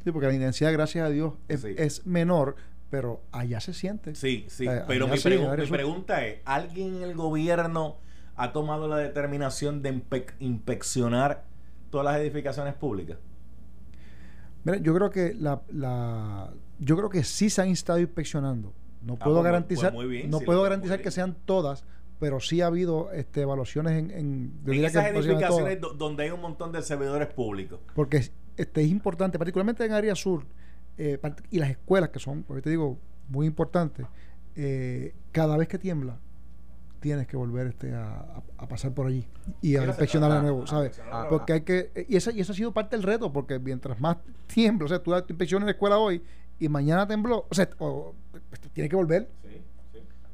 Sí, 0.05 0.11
porque 0.11 0.27
la 0.27 0.33
intensidad, 0.33 0.71
gracias 0.71 1.05
a 1.05 1.09
Dios, 1.09 1.33
es, 1.49 1.61
Sí. 1.61 1.75
es 1.77 2.05
menor, 2.05 2.55
pero 2.89 3.21
allá 3.33 3.59
se 3.59 3.73
siente. 3.73 4.15
Sí, 4.15 4.45
sí. 4.47 4.65
Eh, 4.67 4.83
pero 4.87 5.07
mi, 5.07 5.17
pregu- 5.17 5.59
mi 5.59 5.67
pregunta 5.67 6.25
es, 6.25 6.39
¿alguien 6.45 6.95
en 6.97 7.01
el 7.03 7.15
gobierno 7.15 7.97
ha 8.37 8.53
tomado 8.53 8.87
la 8.87 8.97
determinación 8.97 9.81
de 9.81 10.01
inspeccionar 10.39 11.43
todas 11.89 12.05
las 12.05 12.17
edificaciones 12.21 12.75
públicas? 12.75 13.17
Mira, 14.63 14.77
yo 14.77 14.93
creo 14.95 15.09
que 15.09 15.33
la, 15.33 15.61
la 15.71 16.51
yo 16.79 16.95
creo 16.97 17.09
que 17.09 17.23
sí 17.23 17.49
se 17.49 17.61
han 17.61 17.69
estado 17.69 17.99
inspeccionando. 17.99 18.73
No 19.01 19.13
Ah, 19.19 19.23
puedo 19.23 19.37
pues, 19.37 19.45
garantizar, 19.45 19.93
pues, 19.93 20.05
muy 20.05 20.17
bien, 20.17 20.29
no 20.29 20.39
puedo 20.39 20.59
pues, 20.59 20.69
garantizar 20.69 21.01
que 21.01 21.11
sean 21.11 21.35
todas, 21.45 21.83
pero 22.19 22.39
sí 22.39 22.61
ha 22.61 22.67
habido 22.67 23.11
este, 23.11 23.41
evaluaciones 23.41 23.93
en, 23.93 24.11
en, 24.11 24.53
En 24.65 24.83
esas 24.85 25.05
edificaciones 25.07 25.79
donde 25.97 26.23
hay 26.23 26.29
un 26.31 26.41
montón 26.41 26.71
de 26.71 26.81
servidores 26.81 27.27
públicos. 27.27 27.79
porque 27.93 28.29
este 28.57 28.81
es 28.81 28.89
importante, 28.89 29.37
particularmente 29.37 29.85
en 29.85 29.91
área 29.93 30.15
sur 30.15 30.45
eh, 30.97 31.19
y 31.51 31.59
las 31.59 31.69
escuelas 31.71 32.09
que 32.09 32.19
son, 32.19 32.43
porque 32.43 32.61
te 32.61 32.69
digo, 32.69 32.97
muy 33.29 33.47
importantes. 33.47 34.05
eh, 34.55 35.13
cada 35.31 35.57
vez 35.57 35.67
que 35.67 35.77
tiembla 35.77 36.17
tienes 37.01 37.27
que 37.27 37.35
volver 37.37 37.67
este 37.67 37.93
a, 37.93 38.41
a- 38.57 38.67
pasar 38.67 38.91
por 38.93 39.05
allí 39.07 39.27
y 39.61 39.75
a 39.75 39.81
Sí, 39.81 39.87
inspeccionar 39.87 40.31
de 40.31 40.41
nuevo, 40.41 40.63
ah, 40.63 40.67
¿sabes? 40.67 40.99
Porque 41.29 41.53
hay 41.53 41.61
que 41.61 41.91
eh, 41.93 42.05
y 42.09 42.15
esa 42.15 42.31
y 42.31 42.39
eso 42.39 42.53
ha 42.53 42.55
sido 42.55 42.71
parte 42.73 42.95
del 42.95 43.03
reto 43.03 43.31
porque 43.31 43.59
mientras 43.59 43.99
más 43.99 44.17
tiembla, 44.47 44.85
o 44.85 44.87
sea, 44.87 45.03
tú 45.03 45.11
das 45.11 45.25
tu 45.25 45.33
inspección 45.33 45.61
en 45.61 45.65
la 45.67 45.73
escuela 45.73 45.97
hoy 45.99 46.23
y 46.57 46.67
mañana 46.69 47.05
tembló, 47.05 47.45
o 47.49 47.53
sea, 47.53 47.69
o- 47.79 48.15
tiene 48.73 48.89
que 48.89 48.95
volver. 48.95 49.29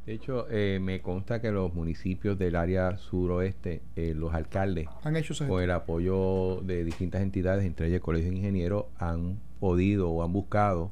De 0.06 0.14
hecho, 0.14 0.48
eh, 0.50 0.80
me 0.82 1.02
consta 1.02 1.40
que 1.42 1.52
los 1.52 1.74
municipios 1.76 2.38
del 2.40 2.56
área 2.56 2.98
suroeste, 2.98 3.82
eh, 3.96 4.14
los 4.16 4.34
alcaldes, 4.34 4.88
Han 5.04 5.16
hecho 5.16 5.34
con 5.48 5.62
el 5.62 5.70
apoyo 5.72 6.62
de 6.64 6.84
distintas 6.84 7.22
entidades, 7.22 7.66
entre 7.66 7.86
ellas 7.88 7.98
el 7.98 8.02
Colegio 8.02 8.32
de 8.32 8.38
Ingenieros, 8.38 8.86
han 8.98 9.38
podido 9.60 10.10
o 10.10 10.24
han 10.24 10.34
buscado 10.34 10.92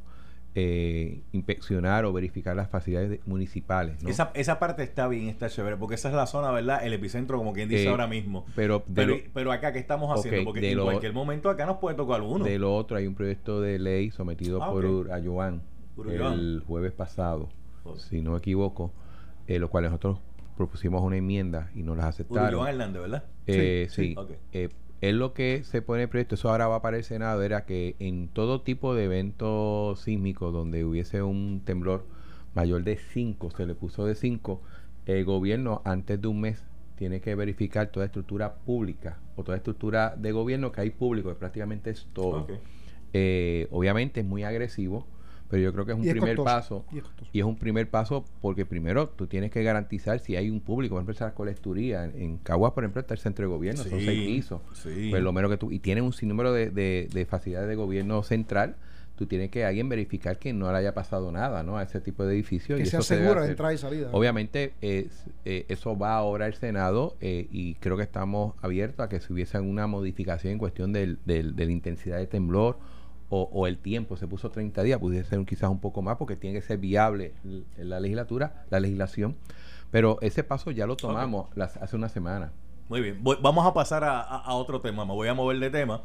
eh, 0.55 1.21
inspeccionar 1.31 2.05
o 2.05 2.11
verificar 2.13 2.55
las 2.55 2.69
facilidades 2.69 3.09
de- 3.11 3.21
municipales. 3.25 4.01
¿no? 4.03 4.09
Esa, 4.09 4.31
esa 4.33 4.59
parte 4.59 4.83
está 4.83 5.07
bien, 5.07 5.27
está 5.29 5.47
chévere, 5.49 5.77
porque 5.77 5.95
esa 5.95 6.09
es 6.09 6.15
la 6.15 6.25
zona, 6.27 6.51
¿verdad? 6.51 6.85
El 6.85 6.91
epicentro, 6.93 7.37
como 7.37 7.53
quien 7.53 7.69
dice 7.69 7.85
Eh, 7.85 7.87
ahora 7.89 8.07
mismo. 8.07 8.45
Pero 8.55 8.83
Pero, 8.93 9.15
lo, 9.15 9.21
pero 9.33 9.51
acá, 9.51 9.71
¿qué 9.73 9.79
estamos 9.79 10.11
haciendo? 10.17 10.43
Porque 10.45 10.71
en 10.71 10.77
lo- 10.77 10.83
cualquier 10.85 11.13
momento 11.13 11.49
acá 11.49 11.65
nos 11.65 11.77
puede 11.77 11.95
tocar 11.95 12.21
uno. 12.21 12.43
de 12.45 12.57
lo 12.59 12.75
otro, 12.75 12.97
hay 12.97 13.07
un 13.07 13.15
proyecto 13.15 13.61
de 13.61 13.79
ley 13.79 14.11
sometido 14.11 14.61
Ah, 14.61 14.71
por 14.71 14.85
ok. 14.85 14.91
Urayoan 14.91 15.61
Urayoan. 15.95 16.33
el 16.33 16.63
jueves 16.67 16.91
pasado. 16.93 17.49
Si 17.97 18.21
no 18.21 18.31
me 18.31 18.37
equivoco, 18.37 18.91
eh, 19.47 19.59
lo 19.59 19.69
cual 19.69 19.85
nosotros 19.85 20.19
propusimos 20.57 21.01
una 21.01 21.17
enmienda 21.17 21.71
y 21.73 21.83
no 21.83 21.95
las 21.95 22.05
aceptaron. 22.05 22.67
Hernández, 22.67 23.01
¿verdad? 23.01 23.23
Eh, 23.47 23.87
Sí, 23.89 24.15
sí. 24.15 24.37
Eh, 24.53 24.69
es 25.01 25.13
lo 25.13 25.33
que 25.33 25.63
se 25.63 25.81
pone 25.81 26.01
en 26.01 26.03
el 26.03 26.09
proyecto, 26.09 26.35
eso 26.35 26.49
ahora 26.49 26.67
va 26.67 26.81
para 26.81 26.97
el 26.97 27.03
Senado, 27.03 27.41
era 27.41 27.65
que 27.65 27.95
en 27.99 28.27
todo 28.27 28.61
tipo 28.61 28.93
de 28.93 29.05
evento 29.05 29.95
sísmico 29.95 30.51
donde 30.51 30.83
hubiese 30.83 31.21
un 31.21 31.61
temblor 31.63 32.05
mayor 32.53 32.83
de 32.83 32.97
5, 32.97 33.51
se 33.51 33.65
le 33.65 33.75
puso 33.75 34.05
de 34.05 34.15
5, 34.15 34.61
el 35.05 35.23
gobierno 35.23 35.81
antes 35.85 36.21
de 36.21 36.27
un 36.27 36.41
mes 36.41 36.65
tiene 36.97 37.21
que 37.21 37.33
verificar 37.33 37.87
toda 37.87 38.05
estructura 38.05 38.55
pública 38.55 39.19
o 39.37 39.43
toda 39.43 39.55
estructura 39.55 40.15
de 40.17 40.33
gobierno 40.33 40.73
que 40.73 40.81
hay 40.81 40.89
público, 40.89 41.29
que 41.29 41.35
prácticamente 41.35 41.91
es 41.91 42.07
todo. 42.11 42.45
Eh, 43.13 43.67
obviamente 43.71 44.19
es 44.19 44.25
muy 44.25 44.43
agresivo, 44.43 45.07
pero 45.49 45.61
yo 45.63 45.73
creo 45.73 45.85
que 45.85 45.91
es 45.93 45.97
un 45.97 46.05
es 46.05 46.11
primer 46.11 46.35
costoso, 46.35 46.83
paso. 46.83 46.85
y 46.91 46.97
es 46.99 47.03
costoso. 47.03 47.31
Y 47.33 47.39
es 47.39 47.45
un 47.45 47.55
primer 47.57 47.89
paso 47.89 48.23
porque 48.41 48.65
primero 48.65 49.09
tú 49.09 49.27
tienes 49.27 49.51
que 49.51 49.63
garantizar 49.63 50.19
si 50.19 50.35
hay 50.35 50.49
un 50.49 50.59
público, 50.61 50.93
por 50.95 50.99
ejemplo, 50.99 51.13
esa 51.13 51.33
colecturía. 51.33 52.05
En, 52.05 52.21
en 52.21 52.37
Caguas, 52.37 52.73
por 52.73 52.83
ejemplo, 52.83 53.01
está 53.01 53.13
el 53.15 53.19
centro 53.19 53.43
de 53.45 53.49
gobierno, 53.49 53.83
son 53.83 53.99
seis 53.99 54.21
pisos. 54.25 54.61
sí. 54.73 55.07
Pues 55.09 55.21
lo 55.23 55.33
menos 55.33 55.49
que 55.51 55.57
tú, 55.57 55.71
y 55.71 55.79
tienen 55.79 56.03
un 56.03 56.13
sinnúmero 56.13 56.53
de, 56.53 56.69
de, 56.69 57.09
de 57.11 57.25
facilidades 57.25 57.67
de 57.67 57.75
gobierno 57.75 58.21
central, 58.23 58.75
tú 59.15 59.25
tienes 59.25 59.49
que 59.51 59.65
alguien 59.65 59.89
verificar 59.89 60.37
que 60.39 60.53
no 60.53 60.71
le 60.71 60.77
haya 60.77 60.93
pasado 60.93 61.29
nada, 61.31 61.61
¿no? 61.61 61.77
A 61.77 61.83
ese 61.83 61.99
tipo 61.99 62.25
de 62.25 62.35
edificios. 62.35 62.77
que 62.77 62.83
y 62.83 62.85
se 62.85 62.95
eso 62.97 63.03
se 63.03 63.15
debe 63.15 63.25
asegura 63.27 63.43
de 63.45 63.49
entrada 63.51 63.73
y 63.73 63.77
salida. 63.77 64.09
Obviamente 64.13 64.71
es- 64.81 65.25
eh, 65.43 65.65
eso 65.67 65.97
va 65.97 66.15
ahora 66.15 66.45
al 66.45 66.53
Senado 66.53 67.17
eh, 67.19 67.47
y 67.51 67.73
creo 67.75 67.97
que 67.97 68.03
estamos 68.03 68.53
abiertos 68.61 69.03
a 69.05 69.09
que 69.09 69.19
si 69.19 69.33
hubiese 69.33 69.57
alguna 69.57 69.87
modificación 69.87 70.53
en 70.53 70.59
cuestión 70.59 70.93
del, 70.93 71.17
del- 71.25 71.55
de 71.57 71.65
la 71.65 71.71
intensidad 71.73 72.17
de 72.17 72.27
temblor 72.27 72.77
o, 73.29 73.43
o 73.51 73.67
el 73.67 73.77
tiempo 73.77 74.17
se 74.17 74.27
puso 74.27 74.49
30 74.49 74.81
días, 74.83 74.99
pudiese 74.99 75.29
ser 75.29 75.45
quizás 75.45 75.69
un 75.69 75.79
poco 75.79 76.01
más 76.01 76.17
porque 76.17 76.35
tiene 76.35 76.59
que 76.59 76.65
ser 76.65 76.77
viable 76.79 77.33
la 77.77 77.99
legislatura, 77.99 78.65
la 78.69 78.79
legislación, 78.79 79.35
pero 79.91 80.17
ese 80.21 80.43
paso 80.43 80.71
ya 80.71 80.85
lo 80.87 80.95
tomamos 80.97 81.47
las- 81.55 81.77
hace 81.77 81.95
una 81.95 82.09
semana. 82.09 82.51
Muy 82.89 83.01
bien, 83.01 83.19
Voy- 83.23 83.37
vamos 83.41 83.65
a 83.67 83.73
pasar 83.73 84.03
a, 84.03 84.19
a- 84.21 84.37
a 84.45 84.53
otro 84.55 84.81
tema. 84.81 85.05
Me 85.05 85.13
voy 85.13 85.27
a 85.27 85.33
mover 85.35 85.59
de 85.59 85.69
tema. 85.69 86.01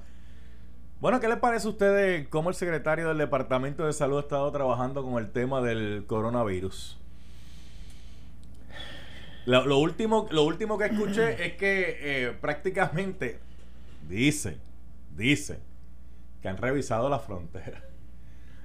Bueno, 1.00 1.18
¿qué 1.20 1.28
les 1.28 1.38
parece 1.38 1.66
a 1.66 1.70
ustedes 1.70 2.28
cómo 2.28 2.50
el 2.50 2.54
secretario 2.54 3.08
del 3.08 3.18
Departamento 3.18 3.84
de 3.86 3.92
Salud 3.92 4.18
ha 4.18 4.20
estado 4.20 4.50
trabajando 4.52 5.02
con 5.02 5.22
el 5.22 5.30
tema 5.30 5.60
del 5.62 6.04
coronavirus? 6.06 6.98
Lo, 9.46 9.66
lo 9.66 9.78
último, 9.78 10.26
lo 10.30 10.44
último 10.44 10.78
que 10.78 10.86
escuché 10.86 11.32
es 11.46 11.52
que 11.54 11.96
eh, 12.00 12.32
prácticamente 12.40 13.38
dice, 14.08 14.58
dice 15.16 15.58
que 16.44 16.50
han 16.50 16.58
revisado 16.58 17.08
la 17.08 17.20
frontera. 17.20 17.80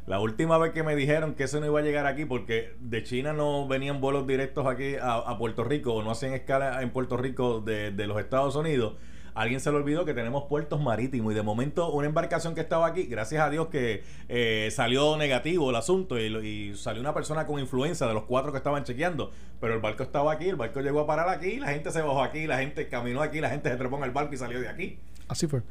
La 0.05 0.19
última 0.19 0.57
vez 0.57 0.74
que 0.74 0.83
me 0.83 0.98
dijeron 0.98 1.33
que 1.33 1.45
eso 1.45 1.62
no 1.62 1.65
iba 1.65 1.79
a 1.79 1.81
llegar 1.81 2.07
aquí 2.07 2.25
porque 2.25 2.74
de 2.81 3.03
China 3.03 3.31
no 3.31 3.69
venían 3.69 4.01
vuelos 4.01 4.27
directos 4.27 4.67
aquí 4.67 4.95
a, 5.01 5.38
Puerto 5.38 5.63
Rico 5.63 5.93
o 5.93 6.03
no 6.03 6.12
hacían 6.12 6.33
escala 6.33 6.81
en 6.81 6.89
Puerto 6.89 7.15
Rico 7.15 7.62
de, 7.62 7.91
de 7.91 8.05
los 8.05 8.19
Estados 8.19 8.57
Unidos, 8.57 8.98
alguien 9.33 9.62
se 9.62 9.71
le 9.71 9.77
olvidó 9.77 10.03
que 10.03 10.13
tenemos 10.13 10.43
puertos 10.50 10.81
marítimos 10.81 11.31
y 11.31 11.36
de 11.36 11.41
momento 11.41 11.89
una 11.93 12.05
embarcación 12.05 12.53
que 12.53 12.59
estaba 12.59 12.86
aquí, 12.86 13.03
gracias 13.03 13.41
a 13.41 13.50
Dios 13.50 13.67
que 13.67 14.03
eh, 14.27 14.67
salió 14.74 15.15
negativo 15.15 15.69
el 15.69 15.77
asunto 15.77 16.19
y, 16.19 16.25
y 16.45 16.75
salió 16.75 17.00
una 17.00 17.13
persona 17.13 17.45
con 17.45 17.62
influenza 17.62 18.07
de 18.09 18.13
los 18.13 18.24
cuatro 18.24 18.51
que 18.51 18.57
estaban 18.57 18.83
chequeando, 18.83 19.31
pero 19.62 19.74
el 19.74 19.79
barco 19.79 20.03
estaba 20.03 20.33
aquí, 20.33 20.50
el 20.50 20.57
barco 20.57 20.81
llegó 20.81 21.00
a 21.00 21.07
parar 21.07 21.29
aquí, 21.29 21.62
la 21.62 21.67
gente 21.67 21.91
se 21.91 22.01
bajó 22.01 22.24
aquí, 22.24 22.45
la 22.45 22.57
gente 22.57 22.89
caminó 22.89 23.21
aquí, 23.21 23.39
la 23.39 23.50
gente 23.50 23.69
se 23.69 23.77
trepó 23.77 23.95
en 24.00 24.03
el 24.03 24.12
barco 24.12 24.33
y 24.33 24.38
salió 24.38 24.59
de 24.59 24.67
aquí. 24.67 25.00
Así 25.29 25.48
fue. 25.48 25.62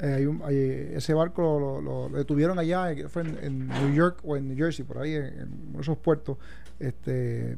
Eh, 0.00 0.92
ese 0.96 1.14
barco 1.14 1.80
lo, 1.82 2.08
detuvieron 2.10 2.58
allá, 2.58 2.90
eh, 2.92 3.08
fue 3.08 3.22
en, 3.22 3.38
en 3.42 3.68
New 3.68 3.94
York 3.94 4.18
o 4.24 4.36
en 4.36 4.48
New 4.48 4.56
Jersey, 4.56 4.84
por 4.84 4.98
ahí, 4.98 5.14
en, 5.14 5.24
en 5.74 5.76
esos 5.80 5.96
puertos, 5.96 6.36
este, 6.80 7.56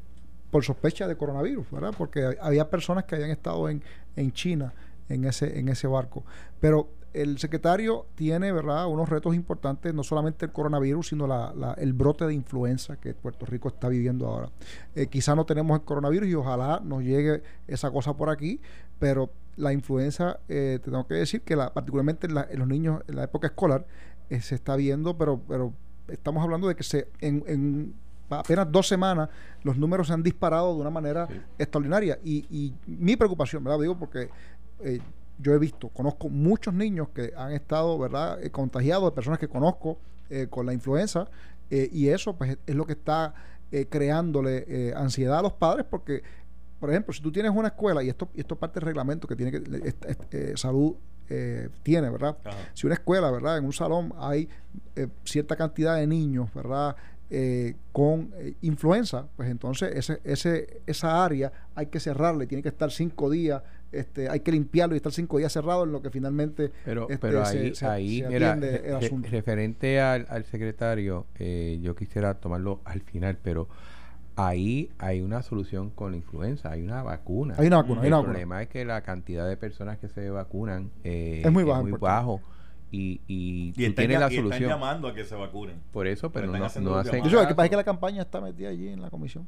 por 0.50 0.62
sospecha 0.62 1.08
de 1.08 1.16
coronavirus, 1.16 1.68
¿verdad? 1.70 1.94
Porque 1.96 2.36
había 2.40 2.68
personas 2.70 3.04
que 3.04 3.14
habían 3.16 3.30
estado 3.30 3.68
en, 3.68 3.82
en 4.16 4.32
China 4.32 4.72
en 5.08 5.24
ese, 5.24 5.58
en 5.58 5.68
ese 5.68 5.86
barco. 5.86 6.24
Pero 6.60 6.90
el 7.14 7.38
secretario 7.38 8.04
tiene, 8.14 8.52
¿verdad?, 8.52 8.86
unos 8.88 9.08
retos 9.08 9.34
importantes, 9.34 9.94
no 9.94 10.02
solamente 10.02 10.44
el 10.44 10.52
coronavirus, 10.52 11.08
sino 11.08 11.26
la, 11.26 11.54
la- 11.54 11.72
el 11.74 11.94
brote 11.94 12.26
de 12.26 12.34
influenza 12.34 12.96
que 13.00 13.14
Puerto 13.14 13.46
Rico 13.46 13.68
está 13.68 13.88
viviendo 13.88 14.26
ahora. 14.26 14.50
Eh, 14.94 15.06
quizá 15.06 15.34
no 15.34 15.46
tenemos 15.46 15.78
el 15.78 15.84
coronavirus 15.86 16.28
y 16.28 16.34
ojalá 16.34 16.80
nos 16.84 17.02
llegue 17.02 17.42
esa 17.66 17.90
cosa 17.90 18.14
por 18.14 18.28
aquí, 18.28 18.60
pero 18.98 19.30
la 19.56 19.72
influenza, 19.72 20.38
eh, 20.48 20.78
te 20.82 20.90
tengo 20.90 21.06
que 21.06 21.14
decir 21.14 21.40
que 21.42 21.56
la, 21.56 21.72
particularmente 21.72 22.26
en, 22.26 22.34
la- 22.34 22.46
en 22.50 22.58
los 22.58 22.68
niños 22.68 23.02
en 23.08 23.16
la 23.16 23.24
época 23.24 23.46
escolar, 23.48 23.86
eh, 24.30 24.40
se 24.40 24.54
está 24.54 24.76
viendo, 24.76 25.16
pero, 25.16 25.40
pero 25.48 25.72
estamos 26.08 26.42
hablando 26.42 26.68
de 26.68 26.74
que 26.76 26.82
se 26.82 27.08
en, 27.20 27.42
en 27.46 27.94
apenas 28.28 28.70
dos 28.70 28.88
semanas 28.88 29.28
los 29.62 29.76
números 29.78 30.08
se 30.08 30.12
han 30.12 30.22
disparado 30.22 30.74
de 30.74 30.80
una 30.80 30.90
manera 30.90 31.26
Sí. 31.28 31.40
extraordinaria. 31.58 32.18
Y, 32.24 32.44
y 32.50 32.74
mi 32.86 33.16
preocupación, 33.16 33.62
¿verdad? 33.64 33.80
Digo 33.80 33.98
porque 33.98 34.28
eh, 34.80 35.00
yo 35.38 35.52
he 35.54 35.58
visto, 35.58 35.88
conozco 35.90 36.28
muchos 36.28 36.74
niños 36.74 37.08
que 37.10 37.32
han 37.36 37.52
estado, 37.52 37.98
¿verdad?, 37.98 38.42
eh, 38.42 38.50
contagiados 38.50 39.04
de 39.10 39.14
personas 39.14 39.38
que 39.38 39.48
conozco 39.48 39.98
eh, 40.30 40.48
con 40.50 40.66
la 40.66 40.72
influenza, 40.72 41.28
y 41.68 42.08
eso 42.08 42.36
pues 42.36 42.58
es 42.64 42.74
lo 42.76 42.86
que 42.86 42.92
está 42.92 43.34
eh, 43.72 43.86
creándole 43.90 44.64
eh, 44.68 44.94
ansiedad 44.96 45.40
a 45.40 45.42
los 45.42 45.52
padres 45.54 45.84
porque 45.90 46.22
por 46.80 46.90
ejemplo, 46.90 47.12
si 47.12 47.22
tú 47.22 47.30
tienes 47.32 47.52
una 47.52 47.68
escuela, 47.68 48.02
y 48.02 48.08
esto, 48.08 48.28
y 48.34 48.40
esto 48.40 48.54
es 48.54 48.60
parte 48.60 48.80
del 48.80 48.86
reglamento 48.86 49.26
que 49.26 49.36
tiene 49.36 49.52
que 49.52 49.94
eh, 50.32 50.52
salud 50.56 50.94
eh, 51.28 51.68
tiene, 51.82 52.08
¿verdad? 52.10 52.36
Si 52.74 52.86
una 52.86 52.94
escuela, 52.94 53.30
¿verdad? 53.30 53.58
En 53.58 53.64
un 53.64 53.72
salón 53.72 54.12
hay 54.18 54.48
eh, 54.94 55.08
cierta 55.24 55.56
cantidad 55.56 55.96
de 55.96 56.06
niños, 56.06 56.52
¿verdad? 56.54 56.94
Eh, 57.28 57.74
con 57.90 58.30
influenza, 58.62 59.26
pues 59.36 59.50
entonces 59.50 59.92
ese, 59.96 60.20
ese, 60.22 60.80
esa 60.86 61.24
área 61.24 61.50
hay 61.74 61.86
que 61.86 61.98
cerrarle, 61.98 62.46
tiene 62.46 62.62
que 62.62 62.68
estar 62.68 62.92
cinco 62.92 63.28
días, 63.30 63.62
este, 63.90 64.28
hay 64.28 64.38
que 64.40 64.52
limpiarlo 64.52 64.94
y 64.94 64.98
estar 64.98 65.10
cinco 65.12 65.38
días 65.38 65.52
cerrado 65.52 65.82
en 65.82 65.90
lo 65.90 66.00
que 66.02 66.10
finalmente 66.10 66.70
Pero, 66.84 67.04
este, 67.08 67.18
pero 67.18 67.44
se- 67.44 67.58
ahí, 67.58 67.74
se- 67.74 67.86
ahí 67.86 68.20
se 68.20 68.28
mira, 68.28 68.52
atiende 68.52 68.70
re- 68.78 68.88
el 68.90 69.00
re- 69.00 69.06
asunto. 69.06 69.28
referente 69.28 70.00
al, 70.00 70.26
al 70.28 70.44
secretario, 70.44 71.26
eh, 71.40 71.80
yo 71.82 71.96
quisiera 71.96 72.34
tomarlo 72.34 72.80
al 72.84 73.00
final, 73.00 73.36
pero 73.42 73.66
ahí 74.36 74.90
hay 74.98 75.20
una 75.22 75.42
solución 75.42 75.90
con 75.90 76.12
la 76.12 76.16
influenza, 76.18 76.70
hay 76.70 76.82
una 76.82 77.02
vacuna. 77.02 77.54
Hay 77.58 77.66
una 77.66 77.76
vacuna, 77.78 78.00
hay 78.02 78.06
el 78.06 78.12
una 78.12 78.16
vacuna. 78.18 78.32
problema 78.32 78.62
es 78.62 78.68
que 78.68 78.84
la 78.84 79.00
cantidad 79.02 79.48
de 79.48 79.56
personas 79.56 79.98
que 79.98 80.08
se 80.08 80.28
vacunan 80.30 80.90
eh, 81.04 81.42
Es 81.44 81.50
muy 81.52 81.64
baja 81.64 81.80
Puerto 81.80 81.96
Rico. 81.96 82.06
bajo 82.06 82.40
y, 82.92 83.20
y, 83.26 83.68
Y 83.70 83.72
tú 83.72 83.82
están, 83.82 84.06
la 84.08 84.12
y 84.12 84.14
están 84.14 84.30
solución. 84.32 84.70
llamando 84.70 85.08
a 85.08 85.14
que 85.14 85.24
se 85.24 85.34
vacunen. 85.34 85.76
Por 85.92 86.06
eso, 86.06 86.30
pero 86.30 86.46
están 86.46 86.60
no, 86.60 86.66
haciendo 86.66 86.90
no 86.90 86.96
hacen 86.98 87.22
De 87.22 87.30
lo 87.30 87.48
que 87.48 87.54
pasa 87.54 87.64
es 87.64 87.70
que 87.70 87.76
la 87.76 87.84
campaña 87.84 88.22
está 88.22 88.40
metida 88.40 88.68
allí 88.68 88.88
en 88.88 89.02
la 89.02 89.10
comisión. 89.10 89.46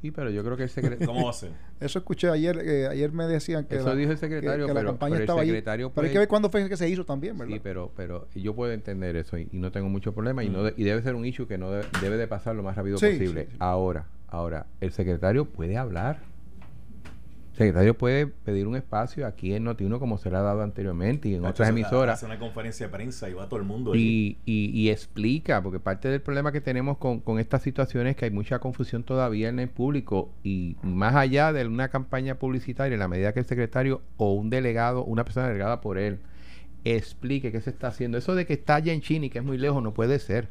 Sí, 0.00 0.10
pero 0.12 0.30
yo 0.30 0.42
creo 0.42 0.56
que 0.56 0.62
el 0.62 0.70
secretario... 0.70 1.06
¿Cómo 1.12 1.24
va 1.24 1.30
a 1.30 1.34
ser? 1.34 1.50
Eso 1.80 1.98
escuché 1.98 2.30
ayer, 2.30 2.56
eh, 2.64 2.86
ayer 2.88 3.12
me 3.12 3.24
decían 3.26 3.66
que, 3.66 3.76
Eso 3.76 3.88
la, 3.88 3.94
dijo 3.96 4.10
el 4.12 4.16
secretario, 4.16 4.66
que 4.66 4.72
la 4.72 4.80
pero- 4.80 4.90
campaña 4.92 5.10
pero 5.10 5.16
el 5.18 5.22
estaba 5.24 5.40
allí. 5.42 5.50
secretario 5.50 5.90
Pero 5.90 6.00
hay 6.00 6.08
puede- 6.08 6.12
que 6.14 6.18
ver 6.20 6.28
cuándo 6.28 6.48
fue 6.48 6.66
que 6.70 6.76
se 6.78 6.88
hizo 6.88 7.04
también, 7.04 7.36
¿verdad? 7.36 7.52
Sí, 7.52 7.60
pero, 7.62 7.92
pero 7.94 8.26
yo 8.34 8.54
puedo 8.54 8.72
entender 8.72 9.14
eso 9.16 9.36
y, 9.36 9.48
y 9.52 9.58
no 9.58 9.70
tengo 9.70 9.90
mucho 9.90 10.14
problema 10.14 10.42
y, 10.42 10.48
no 10.48 10.60
Mm. 10.60 10.64
de- 10.64 10.74
y 10.78 10.84
debe 10.84 11.02
ser 11.02 11.14
un 11.16 11.26
issue 11.26 11.46
que 11.46 11.58
no 11.58 11.70
debe, 11.70 11.84
debe 12.00 12.16
de 12.16 12.26
pasar 12.26 12.56
lo 12.56 12.62
más 12.62 12.76
rápido 12.76 12.96
Sí, 12.96 13.08
posible. 13.08 13.42
sí, 13.44 13.48
sí. 13.50 13.56
Ahora, 13.58 14.06
ahora, 14.30 14.66
el 14.80 14.92
secretario 14.92 15.44
puede 15.44 15.76
hablar. 15.76 16.18
El 17.52 17.56
secretario 17.66 17.98
puede 17.98 18.26
pedir 18.26 18.66
un 18.66 18.74
espacio 18.76 19.26
aquí 19.26 19.52
en 19.52 19.66
Noti1 19.66 19.98
como 19.98 20.16
se 20.16 20.30
le 20.30 20.36
ha 20.38 20.40
dado 20.40 20.62
anteriormente 20.62 21.28
y 21.28 21.34
en 21.34 21.42
Nacho, 21.42 21.50
otras 21.50 21.68
hace- 21.68 21.78
emisoras 21.78 22.14
Hace 22.14 22.24
una 22.26 22.38
conferencia 22.38 22.86
de 22.86 22.92
prensa 22.92 23.28
y 23.28 23.34
va 23.34 23.48
todo 23.50 23.60
el 23.60 23.66
mundo 23.66 23.94
y, 23.94 24.38
y- 24.46 24.70
y 24.72 24.88
explica, 24.88 25.60
porque 25.62 25.78
parte 25.78 26.08
del 26.08 26.22
problema 26.22 26.52
que 26.52 26.62
tenemos 26.62 26.96
con, 26.96 27.20
con 27.20 27.38
estas 27.38 27.60
situaciones 27.60 28.12
es 28.12 28.16
que 28.16 28.24
hay 28.26 28.30
mucha 28.30 28.60
confusión 28.60 29.02
todavía 29.02 29.50
en 29.50 29.58
el 29.58 29.68
público 29.68 30.30
y 30.42 30.76
más 30.82 31.14
allá 31.16 31.52
de 31.52 31.66
una 31.66 31.88
campaña 31.88 32.36
publicitaria, 32.36 32.94
en 32.94 33.00
la 33.00 33.08
medida 33.08 33.34
que 33.34 33.40
el 33.40 33.46
secretario 33.46 34.00
o 34.16 34.32
un 34.32 34.48
delegado, 34.48 35.04
una 35.04 35.24
persona 35.24 35.48
delegada 35.48 35.82
por 35.82 35.98
él, 35.98 36.20
explique 36.84 37.52
qué 37.52 37.60
se 37.60 37.68
está 37.70 37.88
haciendo. 37.88 38.16
Eso 38.16 38.34
de 38.34 38.46
que 38.46 38.54
está 38.54 38.76
allá 38.76 38.94
en 38.94 39.02
China 39.02 39.26
y 39.26 39.30
que 39.30 39.40
es 39.40 39.44
muy 39.44 39.58
lejos 39.58 39.82
no 39.82 39.92
puede 39.92 40.18
ser. 40.18 40.48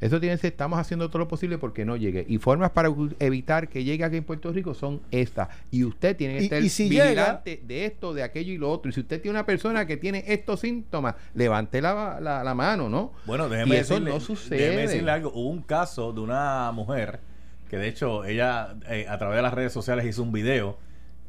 Eso 0.00 0.18
tiene 0.18 0.34
que 0.36 0.40
ser, 0.40 0.52
estamos 0.52 0.78
haciendo 0.78 1.08
todo 1.08 1.18
lo 1.18 1.28
posible 1.28 1.58
porque 1.58 1.84
no 1.84 1.96
llegue. 1.96 2.24
Y 2.28 2.38
formas 2.38 2.70
para 2.70 2.88
evitar 3.18 3.68
que 3.68 3.84
llegue 3.84 4.02
aquí 4.04 4.16
en 4.16 4.24
Puerto 4.24 4.50
Rico 4.52 4.72
son 4.74 5.00
estas. 5.10 5.48
Y 5.70 5.84
usted 5.84 6.16
tiene 6.16 6.34
que 6.36 6.40
Y- 6.40 6.44
estar 6.44 6.62
y 6.62 6.68
si 6.70 6.88
llega- 6.88 7.04
vigilante 7.04 7.62
de 7.66 7.84
esto, 7.84 8.14
de 8.14 8.22
aquello 8.22 8.52
y 8.52 8.58
lo 8.58 8.70
otro. 8.70 8.88
Y 8.90 8.94
si 8.94 9.00
usted 9.00 9.20
tiene 9.20 9.36
una 9.38 9.44
persona 9.46 9.86
que 9.86 9.96
tiene 9.98 10.24
estos 10.26 10.60
síntomas, 10.60 11.16
levante 11.34 11.82
la, 11.82 12.18
la- 12.20 12.42
la 12.42 12.54
mano, 12.54 12.88
¿no? 12.88 13.12
Bueno, 13.26 13.48
déjeme 13.48 13.76
y 13.76 13.78
eso 13.78 13.94
decirle, 13.94 14.10
no 14.14 14.20
sucede. 14.20 14.58
déjeme 14.58 14.82
decirle 14.82 15.10
algo. 15.10 15.30
Hubo 15.34 15.50
un 15.50 15.62
caso 15.62 16.12
de 16.12 16.20
una 16.20 16.72
mujer 16.72 17.20
que 17.68 17.76
de 17.76 17.88
hecho 17.88 18.24
ella 18.24 18.74
eh, 18.88 19.06
a 19.08 19.18
través 19.18 19.36
de 19.36 19.42
las 19.42 19.54
redes 19.54 19.72
sociales 19.72 20.04
hizo 20.06 20.22
un 20.22 20.32
video 20.32 20.78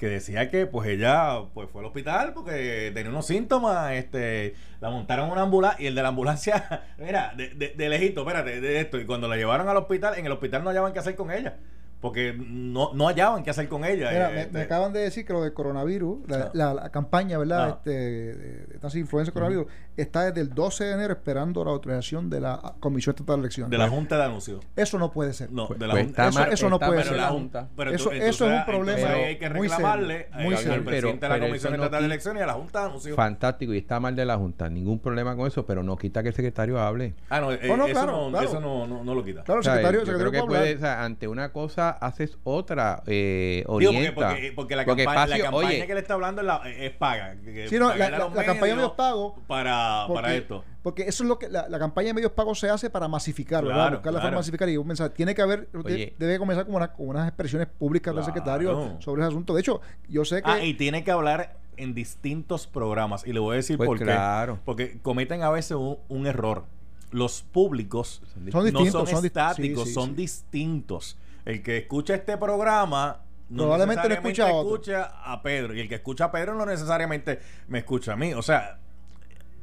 que 0.01 0.07
decía 0.07 0.49
que 0.49 0.65
pues 0.65 0.89
ella 0.89 1.43
pues 1.53 1.69
fue 1.69 1.81
al 1.81 1.85
hospital 1.85 2.33
porque 2.33 2.89
tenía 2.91 3.11
unos 3.11 3.27
síntomas, 3.27 3.91
este, 3.93 4.55
la 4.79 4.89
montaron 4.89 5.27
en 5.27 5.33
una 5.33 5.43
ambulancia 5.43 5.83
y 5.83 5.85
el 5.85 5.93
de 5.93 6.01
la 6.01 6.07
ambulancia, 6.07 6.81
mira, 6.97 7.35
de, 7.37 7.49
de, 7.49 7.67
de 7.69 7.89
lejito, 7.89 8.21
espérate, 8.21 8.59
de 8.61 8.79
esto, 8.79 8.99
y 8.99 9.05
cuando 9.05 9.27
la 9.27 9.35
llevaron 9.37 9.69
al 9.69 9.77
hospital, 9.77 10.17
en 10.17 10.25
el 10.25 10.31
hospital 10.31 10.63
no 10.63 10.71
hallaban 10.71 10.91
qué 10.91 10.97
hacer 10.97 11.15
con 11.15 11.29
ella, 11.29 11.57
porque 12.01 12.35
no, 12.37 12.91
no 12.93 13.07
hallaban 13.07 13.43
qué 13.43 13.51
hacer 13.51 13.69
con 13.69 13.85
ella. 13.85 14.09
Mira, 14.11 14.31
eh, 14.31 14.33
me, 14.33 14.41
este. 14.41 14.53
me 14.57 14.61
acaban 14.63 14.91
de 14.91 14.99
decir 15.01 15.25
que 15.25 15.33
lo 15.33 15.41
del 15.43 15.53
coronavirus, 15.53 16.27
la, 16.27 16.37
Ah. 16.37 16.49
la- 16.53 16.73
la 16.73 16.89
campaña, 16.91 17.37
¿verdad? 17.37 17.63
Ah. 17.63 17.69
Este, 17.77 17.91
de, 17.91 18.65
de 18.67 19.31
coronavirus, 19.31 19.67
está 19.97 20.25
desde 20.25 20.41
el 20.41 20.49
12 20.53 20.83
de 20.85 20.93
enero 20.93 21.13
esperando 21.13 21.63
la 21.63 21.71
autorización 21.71 22.29
de 22.29 22.41
la 22.41 22.59
Comisión 22.79 23.13
Estatal 23.15 23.35
de 23.37 23.41
Elecciones. 23.41 23.71
de 23.71 23.77
la 23.77 23.87
Junta 23.89 24.17
de 24.17 24.23
Anuncios. 24.23 24.61
Eso 24.75 24.97
no 24.97 25.11
puede 25.11 25.33
ser. 25.33 25.51
No, 25.51 25.67
Pues- 25.67 25.79
de 25.79 25.87
la 25.87 25.93
pues 25.93 26.05
Junta. 26.05 26.27
eso- 26.27 26.45
eso 26.45 26.69
no 26.69 26.79
puede 26.79 26.95
mal 26.95 27.03
ser. 27.03 27.15
la 27.17 27.21
la 27.23 27.29
Junta. 27.29 27.69
Pero 27.77 27.91
Eso- 27.91 28.09
tú- 28.09 28.15
eso 28.15 28.51
es 28.51 28.59
un 28.59 28.65
problema 28.65 29.07
hay 29.09 29.37
que 29.37 29.49
muy 29.51 29.69
serio, 29.69 29.75
reclamarle 29.77 30.27
muy 30.33 30.53
al 30.55 30.59
serio. 30.59 30.83
presidente 30.85 31.11
de 31.11 31.19
Pero- 31.19 31.29
la 31.29 31.35
pero 31.35 31.45
Comisión 31.47 31.71
no 31.73 31.83
Estatal 31.83 31.99
de 32.01 32.05
Elecciones 32.07 32.39
y 32.39 32.43
a 32.43 32.47
la 32.47 32.53
Junta 32.53 32.79
de 32.79 32.85
Anuncios. 32.87 33.15
Fantástico, 33.15 33.73
y 33.73 33.77
está 33.77 33.99
mal 33.99 34.15
de 34.15 34.25
la 34.25 34.37
Junta. 34.37 34.69
Ningún 34.69 34.99
problema 34.99 35.35
con 35.35 35.45
eso, 35.45 35.65
pero 35.65 35.83
no 35.83 35.95
quita 35.97 36.23
que 36.23 36.29
el 36.29 36.35
secretario 36.35 36.79
hable. 36.79 37.13
Ah, 37.29 37.39
no, 37.39 37.51
eh, 37.51 37.59
Oh, 37.71 37.77
no, 37.77 37.85
eso, 37.85 37.93
claro, 37.93 38.11
no, 38.11 38.29
claro. 38.31 38.47
eso 38.47 38.59
no, 38.59 38.87
no, 38.87 39.03
no 39.03 39.13
lo 39.15 39.23
quita. 39.23 39.43
Claro, 39.43 39.59
el 39.59 39.65
secretario, 39.65 40.03
yo 40.03 40.17
creo 40.17 40.31
que 40.31 40.43
puede 40.43 40.87
ante 40.87 41.27
una 41.27 41.51
cosa 41.51 41.90
haces 41.91 42.37
otra, 42.43 43.03
eh, 43.07 43.63
Digo, 43.65 43.71
porque, 43.73 43.87
orienta. 43.87 44.13
porque, 44.29 44.51
porque 44.55 44.75
la, 44.75 44.85
Porque 44.85 45.03
campa- 45.05 45.15
la 45.27 45.35
espacio- 45.35 45.43
campaña 45.43 45.67
oye, 45.67 45.87
que 45.87 45.93
le 45.93 45.99
está 45.99 46.13
hablando 46.15 46.41
es, 46.41 46.47
la- 46.47 46.61
es 46.69 46.91
paga. 46.91 47.35
que- 47.43 47.53
que 47.53 47.67
Sí, 47.67 47.77
no, 47.77 47.93
la- 47.95 48.09
campaña 48.11 48.53
de 48.53 48.75
medios 48.75 48.91
pagos, 48.93 49.33
para, 49.47 50.05
para 50.13 50.33
esto. 50.35 50.63
porque 50.83 51.03
eso 51.03 51.23
es 51.23 51.27
lo 51.29 51.37
que 51.39 51.49
la, 51.49 51.67
la 51.69 51.79
campaña 51.79 52.07
de 52.07 52.13
medios 52.15 52.31
pagos 52.31 52.59
se 52.59 52.69
hace 52.69 52.89
para 52.89 53.07
masificar, 53.07 53.63
¿verdad? 53.63 53.77
Claro, 53.81 53.97
Buscar 53.97 54.13
la 54.13 54.19
forma 54.19 54.31
de 54.31 54.37
masificar 54.37 54.69
y 54.69 54.77
un 54.77 54.87
mensaje. 54.87 55.09
Tiene 55.11 55.35
que 55.35 55.41
haber, 55.41 55.69
Oye. 55.83 56.15
debe 56.17 56.39
comenzar 56.39 56.65
con, 56.65 56.75
una- 56.75 56.91
con 56.93 57.07
unas 57.09 57.27
expresiones 57.27 57.67
públicas 57.67 58.13
del 58.15 58.23
secretario 58.23 58.97
sobre 58.99 59.21
ese 59.21 59.27
asunto. 59.29 59.53
De 59.53 59.61
hecho, 59.61 59.81
yo 60.09 60.25
sé 60.25 60.41
que 60.41 60.49
Ah, 60.49 60.63
y 60.63 60.73
tiene 60.73 61.03
que 61.03 61.11
hablar 61.11 61.57
en 61.77 61.93
distintos 61.95 62.67
programas. 62.67 63.25
Y 63.25 63.33
le 63.33 63.39
voy 63.39 63.53
a 63.53 63.55
decir 63.57 63.77
Pues 63.77 63.87
por 63.87 63.97
claro. 63.99 64.55
qué. 64.55 64.61
Porque 64.65 64.97
cometen 65.01 65.41
a 65.41 65.49
veces 65.49 65.71
un, 65.71 65.97
un 66.09 66.27
error. 66.27 66.65
Los 67.11 67.41
públicos 67.41 68.21
Son 68.51 68.63
distintos, 68.65 68.93
no 68.93 69.05
son, 69.17 69.25
estáticos, 69.25 69.83
sí, 69.83 69.89
sí, 69.89 69.93
son 69.93 70.09
sí. 70.11 70.15
distintos. 70.15 71.17
El 71.45 71.63
que 71.63 71.77
escucha 71.77 72.15
este 72.15 72.37
programa 72.37 73.21
no 73.49 73.63
Probablemente 73.63 74.03
no 74.03 74.09
necesariamente 74.09 74.29
escucha 74.41 74.49
a 74.49 74.53
otro. 74.53 74.73
escucha 74.75 75.33
a 75.33 75.41
Pedro. 75.41 75.73
Y 75.73 75.79
el 75.81 75.89
que 75.89 75.95
escucha 75.95 76.25
a 76.25 76.31
Pedro 76.31 76.55
no 76.55 76.65
necesariamente 76.65 77.39
me 77.67 77.79
escucha 77.79 78.13
a 78.13 78.15
mí. 78.15 78.33
O 78.33 78.41
sea, 78.41 78.79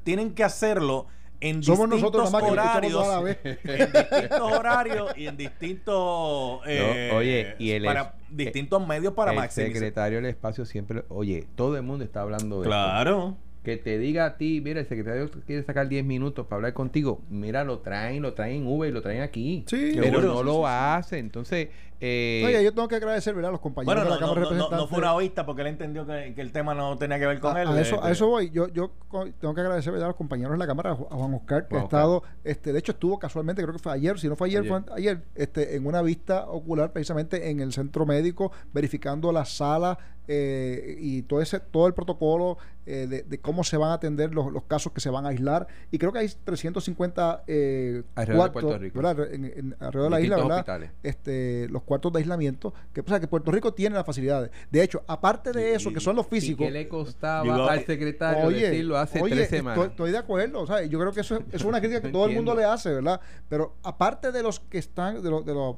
tienen 0.04 0.34
que 0.34 0.44
hacerlo 0.44 1.06
en 1.40 1.62
Somos 1.62 1.88
distintos 1.88 2.20
nosotros 2.24 2.42
que 2.42 2.50
horarios, 2.50 2.92
escuchamos 2.92 3.08
a 3.08 3.16
la 3.16 3.22
vez. 3.22 3.38
en 3.44 3.92
distintos 3.92 4.40
horarios 4.40 5.16
y 5.16 5.26
en 5.28 5.36
distintos 5.36 6.60
eh, 6.66 7.12
oye, 7.14 7.54
y 7.60 7.70
el 7.70 7.84
para 7.84 8.00
es- 8.02 8.08
distintos 8.36 8.86
medios 8.86 9.14
para 9.14 9.30
el 9.30 9.36
maximizar. 9.38 9.72
secretario 9.72 10.18
del 10.18 10.26
espacio 10.26 10.64
siempre, 10.64 11.04
oye, 11.08 11.46
todo 11.54 11.76
el 11.76 11.82
mundo 11.82 12.04
está 12.04 12.22
hablando 12.22 12.60
de 12.60 12.68
esto. 12.68 13.36
Que 13.68 13.76
te 13.76 13.98
diga 13.98 14.24
a 14.24 14.36
ti, 14.38 14.62
mira, 14.64 14.80
el 14.80 14.86
secretario 14.86 15.30
quiere 15.44 15.62
sacar 15.62 15.90
10 15.90 16.02
minutos 16.02 16.46
para 16.46 16.56
hablar 16.56 16.72
contigo, 16.72 17.20
mira, 17.28 17.64
lo 17.64 17.80
traen, 17.80 18.22
lo 18.22 18.32
traen 18.32 18.62
en 18.62 18.66
Uber 18.66 18.88
y 18.88 18.92
lo 18.94 19.02
traen 19.02 19.20
aquí. 19.20 19.64
Sí, 19.66 19.90
pero 19.94 20.22
seguro. 20.22 20.34
no 20.36 20.42
lo 20.42 20.66
hace. 20.66 21.18
Entonces, 21.18 21.68
eh, 22.00 22.42
Oye, 22.46 22.62
yo 22.64 22.72
tengo 22.72 22.86
que 22.88 22.96
agradecer, 22.96 23.34
¿verdad? 23.34 23.48
A 23.48 23.52
los 23.52 23.60
compañeros 23.60 23.94
Bueno, 23.94 24.04
de 24.04 24.08
no, 24.08 24.14
la 24.14 24.20
no, 24.20 24.34
Cámara 24.34 24.50
de 24.52 24.58
no, 24.58 24.70
no, 24.70 24.76
no 24.76 24.86
fue 24.88 24.98
una 24.98 25.14
oísta 25.14 25.44
porque 25.44 25.62
él 25.62 25.68
entendió 25.68 26.06
que, 26.06 26.32
que 26.34 26.40
el 26.40 26.52
tema 26.52 26.74
no 26.74 26.96
tenía 26.96 27.18
que 27.18 27.26
ver 27.26 27.40
con 27.40 27.56
a, 27.56 27.62
él. 27.62 27.68
a 27.68 27.80
eso, 27.80 27.96
a 27.96 27.98
este, 27.98 28.12
eso 28.12 28.28
voy. 28.28 28.50
Yo, 28.50 28.68
tengo 28.68 29.54
que 29.54 29.60
agradecer 29.60 29.92
¿verdad? 29.92 30.06
a 30.06 30.10
los 30.10 30.16
compañeros 30.16 30.52
de 30.52 30.58
la 30.58 30.66
Cámara, 30.66 30.90
a 30.92 30.96
Ju- 30.96 31.08
a 31.10 31.14
Juan 31.16 31.34
Oscar, 31.34 31.62
que 31.66 31.70
Juan 31.70 31.82
ha 31.82 31.84
estado, 31.84 32.22
este, 32.44 32.72
de 32.72 32.78
hecho 32.78 32.92
estuvo 32.92 33.18
casualmente, 33.18 33.62
creo 33.62 33.72
que 33.74 33.80
fue 33.80 33.92
ayer, 33.92 34.18
si 34.18 34.28
no 34.28 34.36
fue 34.36 34.48
ayer, 34.48 34.60
Ayer. 34.60 34.68
fue 34.70 34.76
an- 34.78 34.86
ayer, 34.96 35.22
este, 35.34 35.76
en 35.76 35.86
una 35.86 36.02
vista 36.02 36.48
ocular 36.48 36.92
precisamente 36.92 37.50
en 37.50 37.60
el 37.60 37.72
centro 37.72 38.06
médico, 38.06 38.52
verificando 38.72 39.32
la 39.32 39.44
sala 39.44 39.98
eh, 40.30 40.96
y 41.00 41.22
todo 41.22 41.40
ese, 41.40 41.58
todo 41.58 41.86
el 41.86 41.94
protocolo 41.94 42.58
eh, 42.84 43.06
de, 43.08 43.22
de 43.22 43.40
cómo 43.40 43.64
se 43.64 43.78
van 43.78 43.90
a 43.90 43.94
atender 43.94 44.34
los, 44.34 44.52
los 44.52 44.64
casos 44.64 44.92
que 44.92 45.00
se 45.00 45.08
van 45.08 45.24
a 45.24 45.30
aislar. 45.30 45.66
Y 45.90 45.96
creo 45.98 46.12
que 46.12 46.18
hay 46.18 46.28
350 46.44 47.44
eh, 47.46 48.02
Alrededor 48.14 48.44
de 48.46 48.52
Puerto 48.52 48.78
Rico. 48.78 49.00
¿verdad? 49.00 49.32
En- 49.32 49.44
en- 49.46 49.76
alrededor 49.80 50.10
de 50.12 50.18
la 50.18 50.20
isla, 50.20 50.36
¿verdad? 50.36 50.56
hospitales. 50.58 50.90
Este, 51.02 51.66
los 51.70 51.82
cuartos 51.88 52.12
de 52.12 52.20
aislamiento, 52.20 52.72
que 52.92 53.02
pasa 53.02 53.18
que 53.18 53.26
Puerto 53.26 53.50
Rico 53.50 53.74
tiene 53.74 53.96
las 53.96 54.06
facilidades. 54.06 54.50
De 54.70 54.82
hecho, 54.82 55.02
aparte 55.08 55.52
de 55.52 55.74
eso, 55.74 55.92
que 55.92 55.98
son 56.00 56.14
los 56.14 56.26
¿y 56.26 56.28
físicos, 56.30 56.66
qué 56.66 56.70
le 56.70 56.86
costaba 56.88 57.42
Digo, 57.42 57.68
al 57.68 57.78
eh, 57.80 57.84
secretario 57.86 58.50
decirlo 58.50 58.98
hace 58.98 59.20
oye, 59.20 59.34
tres 59.34 59.44
estoy- 59.46 59.58
semanas? 59.58 59.86
Estoy, 59.86 60.10
de 60.12 60.18
acuerdo, 60.18 60.60
o 60.60 60.66
sea, 60.66 60.82
yo 60.84 60.98
creo 60.98 61.12
que 61.12 61.20
eso, 61.22 61.38
es- 61.50 61.64
una 61.64 61.80
crítica 61.80 62.00
que 62.00 62.08
todo 62.12 62.26
el 62.26 62.34
mundo 62.34 62.54
le 62.54 62.64
hace, 62.64 62.92
¿verdad? 62.94 63.20
Pero 63.48 63.74
aparte 63.82 64.30
de 64.30 64.42
los 64.42 64.60
que 64.60 64.78
están, 64.78 65.22
de 65.22 65.30
los, 65.30 65.44
de 65.44 65.54
los 65.54 65.76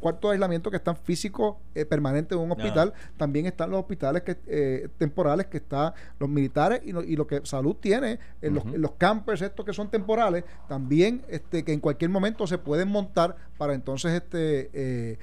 cuartos 0.00 0.30
de 0.30 0.32
aislamiento 0.34 0.68
que 0.68 0.76
están 0.78 0.96
físicos 0.96 1.56
eh, 1.76 1.84
permanentes 1.84 2.36
en 2.36 2.42
un 2.42 2.50
hospital, 2.50 2.92
también 3.16 3.46
están 3.46 3.70
los 3.70 3.78
hospitales 3.78 4.22
que 4.22 4.36
eh, 4.48 4.88
temporales 4.98 5.46
que 5.46 5.58
están 5.58 5.92
los 6.18 6.28
militares 6.28 6.80
y 6.84 6.90
lo, 6.90 7.04
y 7.04 7.14
lo 7.14 7.24
que 7.28 7.40
salud 7.44 7.76
tiene 7.76 8.18
en, 8.40 8.54
los, 8.54 8.64
Ujú. 8.64 8.74
en 8.74 8.82
los 8.82 8.92
campers 8.92 9.42
estos 9.42 9.64
que 9.64 9.72
son 9.72 9.88
temporales, 9.90 10.42
también 10.68 11.22
este 11.28 11.64
que 11.64 11.72
en 11.72 11.78
cualquier 11.78 12.10
momento 12.10 12.48
se 12.48 12.58
pueden 12.58 12.88
montar 12.88 13.36
para 13.56 13.74
entonces 13.74 14.12
este 14.12 14.70
eh, 14.72 15.18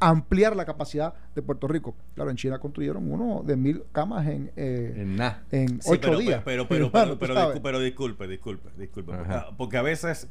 ampliar 0.00 0.56
la 0.56 0.64
capacidad 0.64 1.14
de 1.34 1.42
Puerto 1.42 1.68
Rico. 1.68 1.94
Claro, 2.14 2.30
en 2.30 2.36
China 2.36 2.58
construyeron 2.58 3.10
uno 3.10 3.42
de 3.44 3.56
mil 3.56 3.82
camas 3.92 4.26
en, 4.26 4.50
eh, 4.56 4.94
En 4.96 5.16
nada. 5.16 5.42
en 5.50 5.80
Sí, 5.82 5.90
ocho 5.90 6.00
pero, 6.02 6.18
días. 6.18 6.42
Pero, 6.44 6.66
pero, 6.68 6.90
pero, 6.90 7.18
pero, 7.18 7.34
discu- 7.34 7.60
pero 7.62 7.80
disculpe, 7.80 8.26
disculpe, 8.26 8.70
disculpe. 8.76 9.12
Porque, 9.16 9.40
porque 9.56 9.76
a 9.76 9.82
veces 9.82 10.28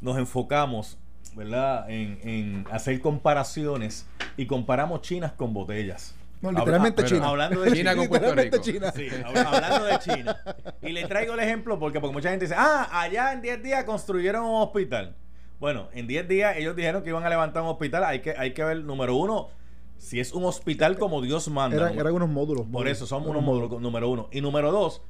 nos 0.00 0.16
enfocamos, 0.18 0.98
¿verdad?, 1.34 1.90
en, 1.90 2.18
en 2.22 2.64
hacer 2.70 3.00
comparaciones 3.00 4.06
y 4.36 4.46
comparamos 4.46 5.02
chinas 5.02 5.32
con 5.32 5.52
botellas. 5.52 6.14
No, 6.42 6.50
Habla- 6.50 6.60
literalmente 6.60 7.02
ah, 7.02 7.06
China. 7.06 7.28
Hablando 7.28 7.60
de 7.62 7.72
China 7.76 7.96
con 7.96 8.08
Puerto 8.08 8.34
Rico. 8.34 8.58
China. 8.58 8.92
Sí, 8.94 9.08
hab- 9.08 9.46
hablando 9.46 9.84
de 9.86 9.98
China. 9.98 10.36
Y 10.82 10.92
le 10.92 11.06
traigo 11.06 11.34
el 11.34 11.40
ejemplo 11.40 11.78
porque, 11.78 11.98
porque 12.00 12.12
mucha 12.14 12.30
gente 12.30 12.44
dice, 12.44 12.54
ah, 12.56 12.88
allá 12.92 13.32
en 13.32 13.40
10 13.42 13.62
días 13.62 13.84
construyeron 13.84 14.44
un 14.44 14.62
hospital. 14.62 15.14
Bueno, 15.58 15.88
en 15.92 16.06
10 16.06 16.28
días 16.28 16.56
ellos 16.56 16.76
dijeron 16.76 17.02
que 17.02 17.08
iban 17.10 17.24
a 17.24 17.30
levantar 17.30 17.62
un 17.62 17.68
hospital. 17.68 18.04
Hay 18.04 18.20
que, 18.20 18.34
hay 18.36 18.52
que 18.52 18.62
ver, 18.64 18.78
número 18.84 19.16
uno, 19.16 19.48
si 19.96 20.20
es 20.20 20.32
un 20.32 20.44
hospital 20.44 20.98
como 20.98 21.22
Dios 21.22 21.48
manda. 21.48 21.90
Eran, 21.90 22.14
unos 22.14 22.28
módulos. 22.28 22.62
por 22.64 22.70
módulos. 22.72 22.92
eso 22.92 23.06
somos 23.06 23.28
unos 23.30 23.42
módulos, 23.42 23.80
número 23.80 24.10
uno. 24.10 24.28
Y 24.30 24.40
número 24.42 24.70
dos, 24.70 25.02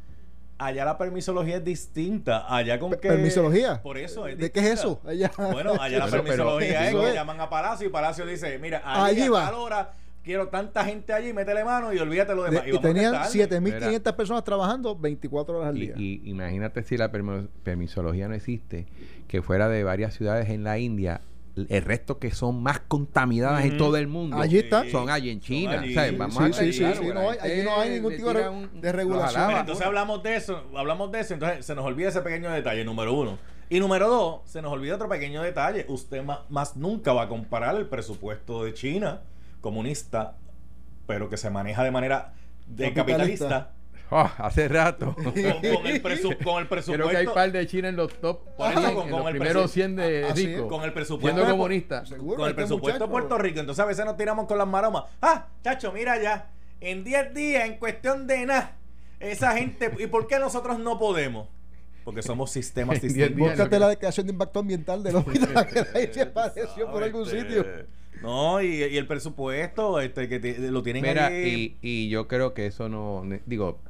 allá 0.59 0.85
la 0.85 0.99
permisología 0.99 1.57
es 1.57 1.65
distinta. 1.65 2.47
Allá 2.55 2.79
con 2.79 2.93
que... 2.93 3.09
¿Permisología? 3.09 3.83
Por 3.83 3.99
eso 3.99 4.27
es 4.29 4.39
¿De 4.39 4.53
qué 4.53 4.61
es 4.61 4.71
distinta. 4.71 4.89
eso? 4.89 5.01
Allá. 5.05 5.31
Bueno, 5.53 5.73
allá 5.81 5.99
la 5.99 6.07
permisología 6.09 6.89
es 6.89 6.95
que 6.95 7.09
es. 7.09 7.15
llaman 7.15 7.41
a 7.41 7.51
Palacio 7.51 7.87
y 7.87 7.91
Palacio 7.91 8.25
dice, 8.25 8.59
mira, 8.59 8.83
allí, 8.85 9.23
Allí 9.23 9.29
a 9.35 9.47
tal 9.47 9.55
hora 9.55 9.95
quiero 10.23 10.49
tanta 10.49 10.85
gente 10.85 11.13
allí, 11.13 11.33
métele 11.33 11.65
mano 11.65 11.93
y 11.93 11.99
olvídate 11.99 12.35
lo 12.35 12.43
demás. 12.45 12.65
De- 12.65 12.73
y 12.73 12.77
a 12.77 12.81
tenían 12.81 13.15
estar. 13.15 13.49
7.500 13.51 14.13
personas 14.17 14.45
trabajando 14.45 14.97
24 14.97 15.59
horas 15.59 15.69
al 15.71 15.77
Y, 15.77 15.87
día. 15.87 15.95
y 15.97 16.23
imagínate 16.31 16.83
si 16.83 16.97
la 16.97 17.11
permisología 17.13 18.27
no 18.29 18.35
existe, 18.35 18.87
que 19.37 19.43
fuera 19.43 19.69
de 19.69 19.85
varias 19.85 20.15
ciudades 20.15 20.49
en 20.49 20.65
la 20.65 20.79
India, 20.79 21.21
el 21.57 21.83
resto 21.83 22.19
que 22.19 22.31
son 22.31 22.63
más 22.63 22.81
contaminadas 22.81 23.65
en 23.67 23.77
todo 23.77 23.97
el 23.99 24.07
mundo 24.09 24.39
Allí 24.39 24.59
está. 24.59 24.89
son 24.91 25.11
allí 25.11 25.29
en 25.31 25.41
China. 25.41 25.81
allí. 25.81 25.91
O 25.91 25.95
sea, 25.95 26.09
Sí, 26.09 26.17
vamos 26.17 26.35
sí, 26.37 26.43
a 26.43 26.47
sí, 26.47 26.51
estar 26.53 26.73
sí, 26.73 26.79
claros, 26.79 26.99
sí, 26.99 27.05
que 27.07 27.15
no 27.15 27.21
hay- 27.31 27.39
allí 27.41 27.51
gente 27.55 27.65
no 27.65 27.81
hay 27.81 27.91
ningún 27.91 28.17
tipo 28.17 28.33
de 28.35 28.49
un- 28.49 28.71
regulación. 28.83 29.43
alaba. 29.43 29.61
Entonces 29.61 29.87
hablamos 29.87 30.23
de 30.23 30.37
eso, 30.37 30.65
hablamos 30.75 31.13
de 31.13 31.21
eso, 31.21 31.35
entonces 31.35 31.67
se 31.67 31.75
nos 31.75 31.85
olvida 31.85 32.09
ese 32.09 32.21
pequeño 32.23 32.51
detalle, 32.51 32.85
número 32.85 33.13
uno. 33.15 33.39
Y 33.69 33.81
número 33.81 34.09
dos, 34.09 34.41
se 34.45 34.63
nos 34.63 34.73
olvida 34.73 34.95
otro 34.95 35.09
pequeño 35.09 35.43
detalle. 35.43 35.85
Usted 35.89 36.23
ma- 36.23 36.45
más, 36.49 36.77
nunca 36.77 37.13
va 37.13 37.23
a 37.23 37.29
comparar 37.29 37.75
el 37.77 37.87
presupuesto 37.87 38.65
de 38.65 38.73
China, 38.75 39.21
comunista, 39.61 40.37
pero 41.07 41.29
que 41.29 41.37
se 41.37 41.51
maneja 41.51 41.83
de 41.85 41.91
manera 41.91 42.33
de 42.67 42.93
Capitalista. 42.95 43.73
Oh, 44.11 44.31
hace 44.39 44.69
rato. 44.69 45.15
con, 45.15 45.25
con 45.25 45.37
el, 45.87 46.03
presu- 46.03 46.43
con 46.45 46.63
el 46.63 46.69
presupuesto. 46.69 46.93
Creo 46.93 47.09
que 47.09 47.17
hay 47.17 47.27
par 47.27 47.51
de 47.51 47.67
China 47.67 47.89
en 47.89 47.97
los 47.97 48.13
top 48.21 48.41
Por 48.57 48.71
eso, 48.71 48.81
100, 48.81 48.95
con- 48.95 49.05
en 49.07 49.11
con 49.11 49.19
los 49.21 49.29
el 49.29 49.33
primeros 49.37 49.65
presu- 49.65 49.75
100 49.75 49.97
de 49.97 50.25
Ah, 50.25 50.37
sí, 50.37 50.47
ricos. 50.47 50.69
con 50.69 50.85
el 50.85 50.93
presupuesto 50.93 51.27
Siendo 51.27 51.43
de- 51.45 51.51
comunista. 51.59 52.07
Seguro, 52.07 52.37
con 52.37 52.45
el 52.45 52.51
este 52.51 52.57
presupuesto 52.63 53.05
de 53.05 53.07
muchacho- 53.07 53.11
Puerto 53.29 53.39
Rico. 53.39 53.61
Entonces 53.61 53.83
a 53.83 53.87
veces 53.87 54.05
nos 54.05 54.17
tiramos 54.17 54.47
con 54.47 54.59
las 54.59 54.67
maromas. 54.69 55.05
Ah, 55.21 55.49
chacho, 55.65 55.93
mira 55.93 56.21
ya. 56.23 56.51
En 56.81 57.03
10 57.05 57.35
días, 57.35 57.65
en 57.67 57.79
cuestión 57.79 58.27
de 58.27 58.47
nada, 58.47 58.77
esa 59.19 59.57
gente. 59.57 59.91
¿Y 59.99 60.07
por 60.07 60.27
qué 60.29 60.39
nosotros 60.39 60.79
no 60.79 60.99
podemos? 60.99 61.49
Porque 62.05 62.23
somos 62.23 62.53
sistemas 62.53 62.97
En 63.03 63.13
10 63.13 63.15
distintos. 63.15 63.49
Búscate 63.49 63.79
la 63.81 63.89
declaración 63.89 64.27
de 64.27 64.33
impacto 64.35 64.61
ambiental 64.61 65.03
del 65.03 65.17
hospital 65.17 65.67
que 65.73 65.99
ahí 65.99 66.09
se 66.13 66.23
apareció 66.23 66.91
por 66.93 67.03
algún 67.03 67.27
sitio. 67.27 67.67
No, 68.23 68.63
y, 68.63 68.67
y 68.85 68.97
el 68.97 69.07
presupuesto 69.07 70.01
este 70.01 70.29
que 70.29 70.57
lo 70.71 70.83
tienen 70.83 71.03
Mira, 71.03 71.27
allí. 71.27 71.77
y, 71.83 72.05
y 72.07 72.09
yo 72.09 72.29
creo 72.29 72.55
que 72.55 72.67
eso 72.67 72.89
no. 72.89 73.23
Digo, 73.45 73.81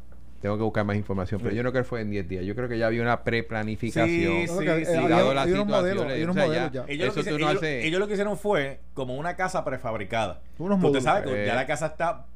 tengo 0.47 0.57
que 0.59 0.63
buscar 0.65 0.85
más 0.85 0.97
información, 0.97 1.41
pero 1.43 1.55
yo 1.55 1.63
no 1.63 1.71
creo 1.73 1.83
que 1.83 1.89
fue 1.89 2.01
en 2.01 2.11
10 2.11 2.29
días. 2.29 2.45
Yo 2.45 2.55
creo 2.55 2.69
que 2.69 2.79
ya 2.79 2.87
había 2.87 3.03
una 3.03 3.23
preplanificación. 3.25 4.09
Sí, 4.09 4.47
sí, 4.47 4.65
eh, 4.69 4.85
sí. 4.87 4.95
había- 4.95 5.09
dado 5.17 5.35
la 5.35 5.43
hay 5.43 5.53
unos 5.53 5.65
situación, 5.67 5.97
modelos, 5.97 6.07
hay 6.13 6.23
unos 6.23 6.37
o 6.37 6.39
sea, 6.39 6.47
modelos 6.49 6.73
ya- 6.73 6.87
ya. 6.87 6.93
Ellos, 6.93 7.07
lo 7.09 7.15
que, 7.15 7.15
tú 7.15 7.21
hice- 7.21 7.31
no 7.31 7.51
ellos- 7.51 7.63
haces- 7.63 7.85
ellos 7.85 8.01
lo 8.01 8.07
que 8.07 8.13
hicieron 8.15 8.39
fue 8.39 8.81
como 8.95 9.17
una 9.17 9.37
casa 9.37 9.65
prefabricada. 9.65 10.41
Unos 10.59 10.77
Usted 10.77 10.83
módulos. 10.89 11.05
sabe 11.05 11.25
que 11.31 11.43
Eh. 11.43 11.47
ya 11.47 11.55
la 11.55 11.67
casa 11.67 11.87
está 11.87 12.27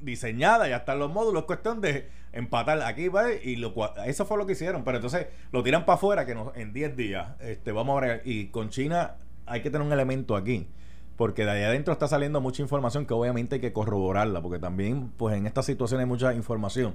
diseñada, 0.00 0.68
ya 0.68 0.76
están 0.76 0.98
los 0.98 1.12
módulos, 1.12 1.42
es 1.42 1.46
cuestión 1.46 1.80
de 1.80 2.08
empatar 2.32 2.80
aquí 2.82 3.08
va, 3.08 3.32
y 3.32 3.56
lo 3.56 3.74
eso 4.06 4.24
fue 4.26 4.38
lo 4.38 4.46
que 4.46 4.52
hicieron, 4.52 4.84
pero 4.84 4.98
entonces 4.98 5.26
lo 5.50 5.62
tiran 5.62 5.84
para 5.84 5.96
afuera 5.96 6.26
que 6.26 6.34
nos, 6.34 6.56
en 6.56 6.72
10 6.72 6.96
días 6.96 7.28
este 7.40 7.72
vamos 7.72 8.00
a 8.02 8.06
ver 8.06 8.22
y 8.24 8.46
con 8.48 8.70
China 8.70 9.16
hay 9.46 9.60
que 9.62 9.70
tener 9.70 9.86
un 9.86 9.92
elemento 9.92 10.36
aquí. 10.36 10.68
Porque 11.16 11.44
de 11.44 11.50
ahí 11.50 11.62
adentro 11.64 11.92
está 11.92 12.06
saliendo 12.06 12.40
mucha 12.40 12.62
información 12.62 13.04
que 13.04 13.12
obviamente 13.12 13.56
hay 13.56 13.60
que 13.60 13.72
corroborarla, 13.72 14.40
porque 14.40 14.60
también, 14.60 15.10
pues 15.16 15.36
en 15.36 15.46
esta 15.48 15.64
situación 15.64 15.98
hay 15.98 16.06
mucha 16.06 16.32
información 16.32 16.94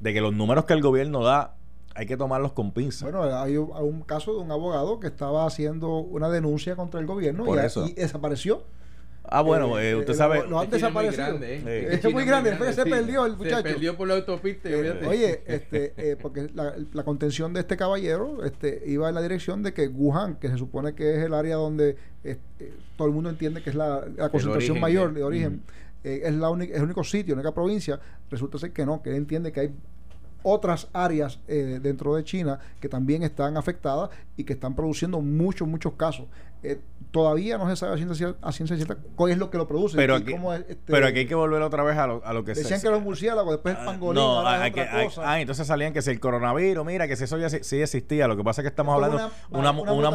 de 0.00 0.12
que 0.14 0.20
los 0.20 0.32
números 0.34 0.64
que 0.64 0.72
el 0.72 0.82
gobierno 0.82 1.22
da 1.22 1.56
hay 1.94 2.06
que 2.06 2.16
tomarlos 2.16 2.52
con 2.52 2.72
pinzas. 2.72 3.02
Bueno, 3.10 3.22
hay 3.36 3.56
un, 3.56 3.70
hay 3.74 3.82
un 3.84 4.02
caso 4.02 4.32
de 4.32 4.38
un 4.38 4.50
abogado 4.52 5.00
que 5.00 5.08
estaba 5.08 5.44
haciendo 5.46 5.98
una 5.98 6.28
denuncia 6.30 6.76
contra 6.76 7.00
el 7.00 7.06
gobierno 7.06 7.44
Por 7.44 7.58
y, 7.58 7.66
eso. 7.66 7.86
y 7.86 7.92
desapareció. 7.94 8.62
ah, 9.24 9.42
bueno, 9.42 9.78
eh, 9.78 9.88
eh, 9.88 9.90
eh, 9.90 9.96
usted 9.96 10.14
sabe. 10.14 10.46
lo- 10.48 10.60
han 10.60 10.66
Es 10.68 10.76
China 10.76 10.88
es 10.88 10.94
muy 10.94 11.04
desaparecido. 11.04 11.26
grande, 11.26 11.56
¿eh? 11.56 11.62
Eh, 11.66 11.88
Es 11.94 12.00
China 12.00 12.12
muy 12.14 12.24
grande, 12.24 12.50
después 12.50 12.74
se 12.76 12.86
perdió 12.86 13.26
el 13.26 13.36
muchacho. 13.36 13.56
Se 13.56 13.62
perdió 13.74 13.96
por 13.96 14.08
la 14.08 14.14
autopista. 14.14 14.68
Eh, 14.70 15.06
oye, 15.06 15.42
este, 15.46 15.92
eh, 15.96 16.16
porque 16.20 16.48
la, 16.54 16.74
la 16.92 17.02
contención 17.02 17.52
de 17.52 17.60
este 17.60 17.76
caballero 17.76 18.44
este, 18.44 18.82
iba 18.86 19.08
en 19.08 19.14
la 19.16 19.20
dirección 19.22 19.62
de 19.64 19.74
que 19.74 19.88
Wuhan, 19.88 20.36
que 20.36 20.48
se 20.48 20.56
supone 20.58 20.94
que 20.94 21.16
es 21.18 21.24
el 21.24 21.34
área 21.34 21.56
donde 21.56 21.96
este, 22.22 22.72
todo 22.96 23.08
el 23.08 23.14
mundo 23.14 23.30
entiende 23.30 23.62
que 23.62 23.70
es 23.70 23.76
la, 23.76 24.04
la 24.16 24.28
concentración 24.30 24.78
origen 24.78 24.80
mayor 24.80 25.08
de- 25.12 25.18
de 25.20 25.24
origen, 25.24 25.62
eh, 26.04 26.22
es, 26.24 26.34
la 26.34 26.50
única, 26.50 26.72
es 26.72 26.78
el 26.78 26.84
único 26.84 27.04
sitio, 27.04 27.34
la 27.34 27.40
única 27.40 27.54
provincia, 27.54 28.00
resulta 28.30 28.58
ser 28.58 28.72
que 28.72 28.86
no, 28.86 29.02
que 29.02 29.10
él 29.10 29.16
entiende 29.16 29.52
que 29.52 29.60
hay 29.60 29.74
otras 30.42 30.88
áreas 30.92 31.38
eh, 31.48 31.80
dentro 31.82 32.14
de 32.14 32.24
China 32.24 32.58
que 32.80 32.88
también 32.88 33.22
están 33.22 33.56
afectadas 33.56 34.10
y 34.36 34.44
que 34.44 34.54
están 34.54 34.74
produciendo 34.74 35.20
muchos, 35.20 35.68
muchos 35.68 35.94
casos. 35.94 36.26
Eh, 36.62 36.78
todavía 37.10 37.56
no 37.58 37.68
se 37.68 37.74
sabe 37.74 37.94
a 37.94 37.96
ciencia, 37.96 38.28
cier- 38.28 38.36
a 38.42 38.52
ciencia 38.52 38.76
cierta 38.76 38.96
cuál 39.16 39.32
es 39.32 39.38
lo 39.38 39.50
que 39.50 39.56
lo 39.58 39.66
produce. 39.66 39.96
pero 39.96 40.14
aquí, 40.14 40.30
cómo 40.32 40.52
es, 40.54 40.60
este, 40.68 40.76
pero 40.92 41.06
aquí 41.06 41.20
hay 41.20 41.26
que 41.26 41.34
volver 41.34 41.60
otra 41.62 41.82
vez 41.82 41.96
a 41.96 42.06
lo, 42.06 42.24
a 42.24 42.32
lo 42.34 42.44
que 42.44 42.54
se- 42.54 42.60
Decían 42.60 42.80
que 42.82 42.88
los 42.90 43.00
murciélagos, 43.02 43.50
después 43.50 43.74
el 43.76 43.80
Ah, 43.82 43.84
pangolín, 43.86 44.22
no, 44.22 44.38
ahora 44.40 44.56
es 44.56 44.62
hay 44.62 44.70
otra 44.70 44.84
que- 44.84 44.96
hay- 44.96 45.04
cosa. 45.06 45.22
ah, 45.32 45.40
entonces 45.40 45.66
salían 45.66 45.92
que 45.92 46.02
si 46.02 46.10
el 46.10 46.20
coronavirus, 46.20 46.84
mira, 46.86 47.08
que 47.08 47.16
si 47.16 47.24
eso 47.24 47.38
ya 47.38 47.48
sí, 47.50 47.58
sí 47.62 47.80
existía. 47.80 48.28
Lo 48.28 48.36
que 48.36 48.44
pasa 48.44 48.60
es 48.60 48.64
que 48.64 48.68
estamos 48.68 48.94
Esto 48.94 49.04
hablando 49.06 49.34
una- 49.50 49.58
una, 49.58 49.70
una 49.70 49.92
una, 49.92 50.10
mutación. 50.10 50.14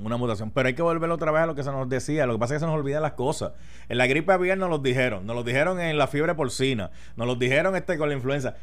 mutación. 0.00 0.06
una 0.06 0.16
mutación. 0.18 0.50
Pero 0.50 0.68
hay 0.68 0.74
que 0.74 0.82
volver 0.82 1.08
otra 1.10 1.30
vez 1.30 1.42
a 1.42 1.46
lo 1.46 1.54
que 1.54 1.62
se 1.62 1.70
nos 1.70 1.88
decía. 1.88 2.26
Lo 2.26 2.34
que 2.34 2.38
pasa 2.40 2.54
es 2.54 2.58
que 2.58 2.64
se 2.64 2.66
nos 2.66 2.74
olvidan 2.78 3.00
las 3.02 3.12
cosas. 3.12 3.52
En 3.88 3.96
la 3.96 4.06
gripe 4.06 4.32
aviar 4.32 4.58
nos 4.58 4.68
los 4.68 4.82
dijeron. 4.82 5.24
Nos 5.26 5.36
los 5.36 5.44
dijeron 5.46 5.80
en 5.80 5.96
la 5.96 6.08
fiebre 6.08 6.34
porcina. 6.34 6.90
Nos 7.16 7.26
los 7.28 7.38
dijeron 7.38 7.74
este 7.76 7.96
con 7.96 8.08
la 8.08 8.16
influenza. 8.16 8.56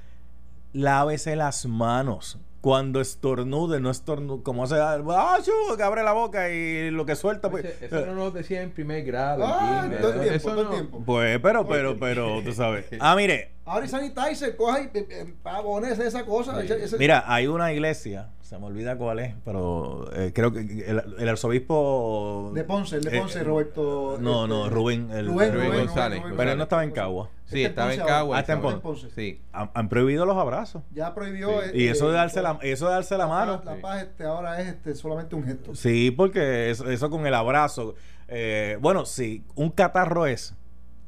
Lávese 0.73 1.35
las 1.35 1.65
manos. 1.65 2.37
Cuando 2.61 3.01
estornude, 3.01 3.79
no 3.79 3.89
estornude, 3.89 4.43
como 4.43 4.63
hace, 4.63 4.75
ah, 4.79 5.37
chu, 5.43 5.51
que 5.75 5.81
abre 5.83 6.03
la 6.03 6.13
boca 6.13 6.49
y 6.51 6.91
lo 6.91 7.05
que 7.07 7.15
suelta, 7.15 7.49
pues. 7.49 7.65
Ese- 7.65 7.85
Eso 7.87 8.05
no 8.05 8.13
lo 8.13 8.31
decía 8.31 8.61
en 8.61 8.69
primer 8.71 9.03
grado. 9.03 9.43
Ah, 9.45 9.81
en 9.83 9.89
kinder, 9.89 10.01
todo 10.01 10.13
el 10.13 10.19
eso- 10.19 10.21
tiempo, 10.29 10.35
eso 10.37 10.49
todo 10.51 10.61
el 10.61 10.65
no- 10.67 10.71
tiempo. 10.73 11.03
Pues, 11.05 11.39
pero, 11.41 11.67
pero, 11.67 11.97
pero, 11.99 12.41
tú 12.43 12.53
sabes. 12.53 12.85
Ah, 12.99 13.15
mire, 13.15 13.51
Ahora 13.63 13.85
y 13.85 13.89
sanitizer, 13.89 14.55
coja 14.55 14.81
y 14.81 14.85
eh, 14.85 14.91
eh, 15.09 15.33
pavones 15.43 15.99
esa 15.99 16.25
cosa. 16.25 16.61
ese- 16.63 16.83
ese- 16.83 16.97
mira, 16.97 17.23
hay 17.27 17.45
una 17.47 17.71
iglesia, 17.71 18.29
se 18.41 18.57
me 18.57 18.65
olvida 18.65 18.97
cuál 18.97 19.19
es, 19.19 19.35
pero 19.45 20.09
eh, 20.15 20.31
creo 20.33 20.51
que 20.51 20.59
el, 20.61 21.01
el 21.19 21.29
arzobispo. 21.29 22.51
De 22.55 22.63
Ponce, 22.63 22.95
el 22.97 23.03
de 23.03 23.15
eh, 23.15 23.19
Ponce, 23.19 23.43
Roberto. 23.43 24.17
No, 24.19 24.43
este, 24.45 24.53
no, 24.55 24.69
Rubén. 24.69 25.09
el- 25.11 25.27
Rubén, 25.27 25.53
Rubén 25.53 25.67
Rubén, 25.69 25.85
González, 25.85 26.21
Rubén, 26.23 26.37
Pero 26.37 26.51
él 26.51 26.57
no 26.57 26.63
estaba 26.63 26.83
en. 26.83 26.91
Cagua. 26.91 27.29
Sí, 27.45 27.63
estaba 27.63 27.93
en 27.93 27.99
Cagua. 27.99 28.17
ahora. 28.19 28.37
Ah, 28.37 28.41
está 28.41 28.53
en 28.53 28.81
Ponce. 28.81 29.09
Sí. 29.11 29.41
Han, 29.51 29.69
han 29.73 29.89
prohibido 29.89 30.25
los 30.25 30.37
abrazos. 30.37 30.81
Ya 30.91 31.13
prohibió. 31.13 31.49
Sí. 31.61 31.69
eh, 31.73 31.83
Y 31.83 31.87
eso 31.87 32.07
de 32.09 32.13
darse 32.15 32.41
la, 32.41 32.57
eso 32.63 32.87
de 32.87 32.93
darse 32.93 33.15
la 33.17 33.27
mano. 33.27 33.61
La, 33.63 33.75
paz 33.79 34.01
este, 34.03 34.23
ahora 34.23 34.59
es 34.59 34.69
este, 34.69 34.95
solamente 34.95 35.35
un 35.35 35.43
gesto. 35.45 35.75
Sí, 35.75 36.09
porque 36.11 36.71
eso, 36.71 36.89
eso 36.89 37.09
con 37.09 37.27
el 37.27 37.33
abrazo. 37.35 37.93
eh, 38.27 38.77
bueno, 38.81 39.05
si 39.05 39.43
un 39.55 39.69
catarro 39.69 40.25
es, 40.25 40.55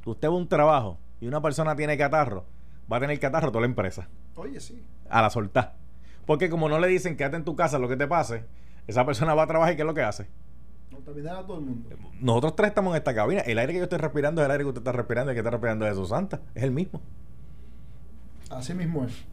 usted 0.05 0.27
va 0.27 0.33
a 0.33 0.37
un 0.37 0.47
trabajo 0.47 0.99
y 1.23 1.27
una 1.27 1.41
persona 1.41 1.73
tiene 1.73 1.97
catarro, 1.97 2.43
va 2.91 2.97
a 2.97 2.99
tener 2.99 3.17
catarro 3.17 3.47
toda 3.47 3.61
la 3.61 3.67
empresa. 3.67 4.09
Oye, 4.35 4.59
sí. 4.59 4.83
A 5.09 5.21
la 5.21 5.29
soltar. 5.29 5.75
Porque 6.25 6.49
como 6.49 6.67
no 6.67 6.79
le 6.79 6.87
dicen 6.87 7.15
quédate 7.15 7.37
en 7.37 7.45
tu 7.45 7.55
casa 7.55 7.79
lo 7.79 7.87
que 7.87 7.95
te 7.95 8.07
pase, 8.07 8.43
esa 8.87 9.05
persona 9.05 9.33
va 9.33 9.43
a 9.43 9.47
trabajar 9.47 9.73
y 9.73 9.77
¿qué 9.77 9.83
es 9.83 9.85
lo 9.85 9.93
que 9.93 10.01
hace? 10.01 10.27
Contaminar 10.91 11.37
a 11.37 11.45
todo 11.45 11.59
el 11.59 11.65
mundo. 11.65 11.89
Nosotros 12.19 12.57
tres 12.57 12.69
estamos 12.69 12.91
en 12.91 12.97
esta 12.97 13.15
cabina. 13.15 13.39
El 13.41 13.57
aire 13.57 13.71
que 13.71 13.79
yo 13.79 13.83
estoy 13.85 13.99
respirando 13.99 14.41
es 14.41 14.45
el 14.45 14.51
aire 14.51 14.65
que 14.65 14.67
usted 14.67 14.81
está 14.81 14.91
respirando 14.91 15.31
y 15.31 15.31
el 15.31 15.35
que 15.35 15.39
está 15.39 15.51
respirando 15.51 15.85
es 15.85 15.91
Jesús 15.93 16.09
Santa. 16.09 16.41
Es 16.55 16.63
el 16.63 16.71
mismo. 16.71 16.99
Así 18.49 18.73
mismo 18.73 19.05
es. 19.05 19.23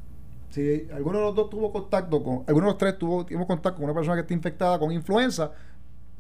Si 0.51 0.89
alguno 0.95 1.19
de 1.19 1.25
los 1.25 1.35
dos 1.35 1.51
tuvo 1.51 1.73
contacto 1.73 2.23
con, 2.23 2.45
alguno 2.47 2.67
de 2.67 2.73
los 2.73 2.79
tres 2.79 2.99
tuvo, 2.99 3.27
tuvo 3.27 3.49
contacto 3.49 3.79
con 3.79 3.85
una 3.85 3.95
persona 3.95 4.15
que 4.15 4.21
está 4.21 4.35
infectada 4.35 4.79
con 4.79 4.93
influenza, 4.93 5.51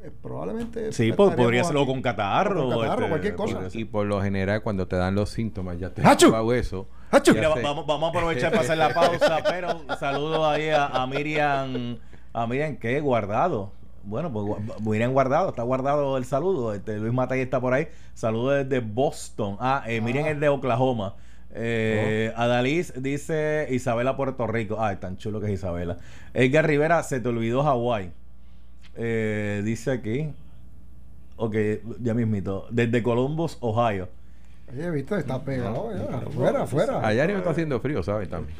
eh, 0.02 0.10
probablemente. 0.22 0.92
Sí, 0.92 1.12
pues, 1.12 1.30
estaríamos 1.30 1.36
podría 1.36 1.64
serlo 1.64 1.82
aquí. 1.82 1.90
con 1.92 2.02
catarro. 2.02 2.68
O 2.68 2.70
con 2.70 2.80
catarro, 2.82 3.02
este, 3.02 3.08
cualquier 3.10 3.34
cosa. 3.34 3.78
Y 3.78 3.84
por 3.84 4.06
lo 4.06 4.20
general, 4.22 4.62
cuando 4.62 4.86
te 4.88 4.96
dan 4.96 5.14
los 5.14 5.30
síntomas, 5.30 5.78
ya 5.78 5.90
te 5.90 6.02
has 6.02 6.16
eso. 6.54 6.86
Vamos, 7.62 7.86
vamos 7.86 8.14
a 8.14 8.18
aprovechar 8.18 8.50
para 8.50 8.62
hacer 8.62 8.78
la 8.78 8.94
pausa, 8.94 9.38
pero 9.48 9.82
saludo 9.98 10.48
ahí 10.48 10.68
a, 10.70 10.86
a 10.86 11.06
Miriam. 11.06 11.98
A 12.32 12.46
Miriam, 12.46 12.76
¿qué? 12.76 13.00
Guardado. 13.00 13.72
Bueno, 14.02 14.32
pues 14.32 14.46
Miriam 14.80 15.12
Guardado, 15.12 15.50
está 15.50 15.62
guardado 15.62 16.16
el 16.16 16.24
saludo. 16.24 16.72
Este, 16.72 16.98
Luis 16.98 17.12
Matay 17.12 17.40
está 17.40 17.60
por 17.60 17.74
ahí. 17.74 17.88
Saludo 18.14 18.50
desde 18.50 18.80
Boston. 18.80 19.56
Ah, 19.60 19.82
eh, 19.86 20.00
Miriam 20.00 20.24
Ah. 20.26 20.30
es 20.30 20.40
de 20.40 20.48
Oklahoma. 20.48 21.16
Eh, 21.52 22.32
Adalys 22.36 22.94
dice 22.96 23.66
Isabela, 23.70 24.16
Puerto 24.16 24.46
Rico. 24.46 24.76
Ay, 24.82 24.96
tan 24.96 25.16
chulo 25.18 25.40
que 25.40 25.46
es 25.48 25.52
Isabela. 25.52 25.98
Edgar 26.32 26.66
Rivera, 26.66 27.02
se 27.02 27.20
te 27.20 27.28
olvidó 27.28 27.62
Hawái. 27.64 28.12
Eh, 29.02 29.62
dice 29.64 29.90
aquí. 29.90 30.30
Ok, 31.36 31.56
ya 32.02 32.12
mismito. 32.12 32.66
Desde 32.70 33.02
Columbus, 33.02 33.56
Ohio. 33.60 34.08
Oye, 34.72 34.90
viste, 34.90 35.16
está 35.16 35.42
pegado. 35.42 35.90
ya. 35.96 36.18
Afuera, 36.18 36.62
afuera. 36.62 37.04
Allá 37.06 37.24
arriba 37.24 37.38
está 37.38 37.50
haciendo 37.50 37.80
frío, 37.80 38.02
¿sabes? 38.02 38.28
También. 38.28 38.54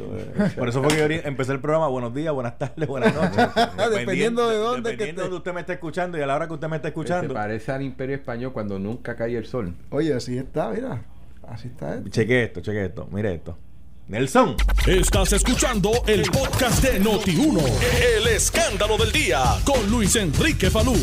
Por 0.57 0.69
eso 0.69 0.83
fue 0.83 0.93
que 0.97 0.99
yo 0.99 1.29
empecé 1.29 1.53
el 1.53 1.61
programa. 1.61 1.89
Buenos 1.89 2.15
días, 2.15 2.33
buenas 2.35 2.59
tardes, 2.59 2.89
buenas 2.89 3.15
noches. 3.15 3.49
Dependiendo 3.91 4.49
de 4.49 4.57
dónde 4.57 4.91
que 4.91 4.97
Dependiendo 4.97 5.25
te- 5.25 5.29
de 5.31 5.37
usted 5.37 5.53
me 5.53 5.61
esté 5.61 5.75
escuchando 5.75 6.17
y 6.19 6.23
a 6.23 6.27
la 6.27 6.35
hora 6.37 6.49
que 6.49 6.55
usted 6.55 6.69
me 6.69 6.77
esté 6.77 6.89
Se 6.89 6.91
escuchando. 6.91 7.35
parece 7.35 7.71
al 7.71 7.83
imperio 7.83 8.17
español 8.17 8.53
cuando 8.53 8.79
nunca 8.79 9.15
cae 9.15 9.37
el 9.37 9.47
sol. 9.47 9.75
Oye, 9.91 10.15
así 10.15 10.37
está, 10.39 10.71
mira. 10.71 11.03
Así 11.47 11.69
está. 11.69 11.97
esto. 11.97 12.09
Cheque 12.09 12.43
esto, 12.45 12.61
cheque 12.61 12.87
esto. 12.87 13.07
Mire 13.13 13.35
esto. 13.35 13.57
Nelson. 14.15 14.57
Estás 14.89 15.33
escuchando 15.33 15.93
el 16.09 16.23
podcast 16.23 16.83
de 16.83 17.01
Noti1. 17.01 17.63
El 18.19 18.27
escándalo 18.27 18.99
del 18.99 19.13
día 19.13 19.41
con 19.65 19.89
Luis 19.89 20.17
Enrique 20.17 20.69
Falú. 20.69 20.95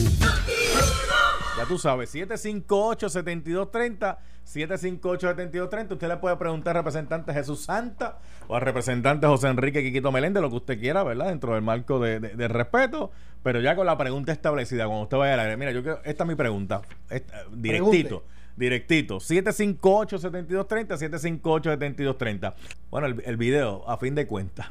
Ya 1.57 1.63
tú 1.65 1.77
sabes, 1.79 2.13
758-7230. 2.13 4.17
758-7230. 4.45 5.91
Usted 5.93 6.07
le 6.09 6.17
puede 6.17 6.35
preguntar 6.35 6.75
al 6.75 6.83
representante 6.83 7.33
Jesús 7.33 7.63
Santa 7.63 8.19
o 8.49 8.55
al 8.57 8.61
representante 8.61 9.25
José 9.25 9.47
Enrique 9.47 9.81
Quiquito 9.83 10.11
Meléndez, 10.11 10.41
lo 10.41 10.49
que 10.49 10.55
usted 10.57 10.77
quiera, 10.79 11.03
¿verdad? 11.03 11.27
Dentro 11.27 11.53
del 11.53 11.61
marco 11.61 11.99
de, 11.99 12.19
de- 12.19 12.35
de 12.35 12.47
respeto, 12.49 13.11
pero 13.41 13.61
ya 13.61 13.75
con 13.77 13.85
la 13.85 13.97
pregunta 13.97 14.33
establecida, 14.33 14.85
cuando 14.85 15.03
usted 15.03 15.15
vaya 15.17 15.35
al 15.35 15.39
aire. 15.41 15.55
Mira, 15.57 15.71
yo 15.71 15.81
quiero, 15.81 16.01
esta 16.03 16.23
es 16.25 16.27
mi 16.27 16.35
pregunta. 16.35 16.81
Esta- 17.09 17.45
directito. 17.53 18.25
Directito. 18.57 19.19
758-7230, 19.19 20.97
758-7230. 20.97 22.53
Bueno, 22.89 23.07
el, 23.07 23.23
el 23.25 23.37
video, 23.37 23.87
a 23.87 23.97
fin 23.97 24.15
de 24.15 24.27
cuentas. 24.27 24.67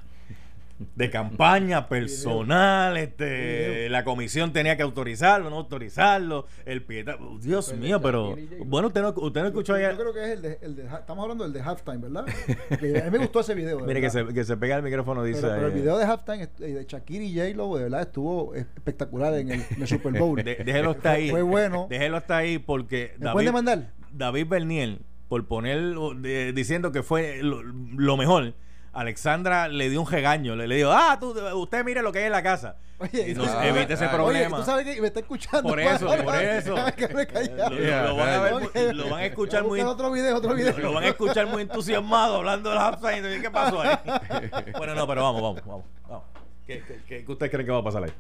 De 0.95 1.09
campaña 1.11 1.89
personal, 1.89 2.99
este, 2.99 3.89
la 3.89 4.05
comisión 4.05 4.53
tenía 4.53 4.77
que 4.77 4.83
autorizarlo, 4.83 5.49
no 5.49 5.57
autorizarlo, 5.57 6.47
el 6.67 6.83
pieta, 6.83 7.17
Dios 7.41 7.71
El 7.71 7.81
de 7.81 7.87
mío, 7.87 8.01
pero 8.03 8.31
J. 8.33 8.41
bueno, 8.67 8.89
usted 8.89 9.01
no, 9.01 9.15
usted 9.17 9.41
no 9.41 9.47
escuchó 9.47 9.79
Yo, 9.79 9.91
yo 9.91 9.97
creo 9.97 10.13
que 10.13 10.25
es 10.25 10.31
el 10.33 10.43
de, 10.43 10.59
el 10.61 10.77
de 10.77 10.83
estamos 10.85 11.23
hablando 11.23 11.45
del 11.45 11.55
de 11.55 11.61
halftime, 11.63 11.97
¿verdad? 11.99 12.27
A 12.29 13.05
mí 13.05 13.11
me 13.11 13.19
gustó 13.19 13.41
ese 13.41 13.55
video. 13.55 13.79
de 13.79 13.87
mire 13.87 14.01
que 14.03 14.11
se, 14.11 14.27
que 14.27 14.45
se 14.45 14.57
pega 14.59 14.77
el 14.77 14.83
micrófono, 14.83 15.25
dice 15.25 15.41
pero, 15.41 15.55
pero 15.55 15.67
el 15.69 15.73
video 15.73 15.97
de 15.97 16.05
halftime 16.05 16.43
eh, 16.43 16.49
de 16.75 16.85
Shakira 16.87 17.25
y 17.25 17.35
J-Lo, 17.35 17.77
de 17.79 17.85
verdad, 17.85 18.03
estuvo 18.03 18.55
espectacular 18.55 19.33
en 19.35 19.53
el, 19.53 19.63
en 19.71 19.81
el 19.83 19.89
Super 19.89 20.13
Bowl. 20.19 20.37
De- 20.45 20.57
déjelo 20.57 20.91
hasta 20.91 21.13
ahí. 21.13 21.31
Fue 21.31 21.41
bueno. 21.43 21.87
Déjelo 21.89 22.19
hasta 22.19 22.37
ahí 22.37 22.59
porque 22.59 23.15
¿Me 23.19 23.45
demandar? 23.45 23.93
David 24.13 24.47
Berniel, 24.49 25.01
por 25.29 25.47
poner 25.47 25.95
de- 26.19 26.53
diciendo 26.53 26.93
que 26.93 27.03
fue 27.03 27.43
lo, 27.43 27.63
lo 27.63 28.17
mejor, 28.19 28.53
Alexandra 29.01 29.69
le 29.69 29.89
dio 29.91 30.01
un 30.01 30.11
regaño, 30.11 30.57
le, 30.57 30.67
le 30.67 30.77
dijo, 30.77 30.91
ah, 30.93 31.17
tú, 31.21 31.35
usted 31.55 31.85
mire 31.85 32.03
lo 32.03 32.13
que 32.13 32.21
hay 32.21 32.25
en 32.27 32.33
la 32.33 32.43
casa. 32.43 32.77
Oye, 32.99 33.29
y 33.29 33.35
tú 33.35 33.43
no, 33.43 33.49
sabes- 33.53 33.69
evite 33.77 33.93
ese 33.93 34.09
problema. 34.09 34.57
Oye, 34.57 34.65
tú 34.65 34.71
sabes 34.71 34.85
que 34.95 35.01
me 35.03 35.07
está 35.09 35.21
escuchando. 35.21 35.69
Por 35.69 35.79
eso, 35.81 36.07
por 36.07 36.35
eso. 36.37 36.75
Que 36.97 37.09
me 37.09 37.27
callado. 37.27 37.71
Lo, 37.71 38.17
van 38.17 38.29
a 38.31 38.41
ver 38.41 38.53
mu- 38.55 38.59
Ok. 38.67 38.75
lo 38.95 39.11
van 39.11 39.21
a 39.21 39.27
escuchar 39.27 39.63
muy 39.65 39.81
buscar 39.81 39.87
otro 39.95 40.11
video, 40.13 40.37
otro 40.37 40.55
video. 40.55 40.73
lo, 40.79 40.83
lo 40.85 40.93
van 40.95 41.05
a 41.05 41.09
escuchar 41.09 41.47
muy 41.47 41.63
entusiasmado 41.63 42.37
hablando 42.37 42.71
del 42.71 42.79
halftime. 42.79 43.41
¿Qué 43.43 43.51
pasó 43.51 43.83
ahí? 43.83 43.97
bueno, 44.79 44.95
no, 44.95 45.07
pero 45.07 45.23
vamos, 45.25 45.43
vamos, 45.43 45.63
vamos. 45.67 45.85
vamos. 46.09 46.25
¿Qué, 46.67 46.83
qué, 46.87 47.01
qué- 47.07 47.25
qué 47.25 47.33
usted 47.33 47.51
cree 47.51 47.65
que 47.67 47.71
va 47.71 47.79
a 47.81 47.85
pasar 47.85 48.03
ahí? 48.05 48.13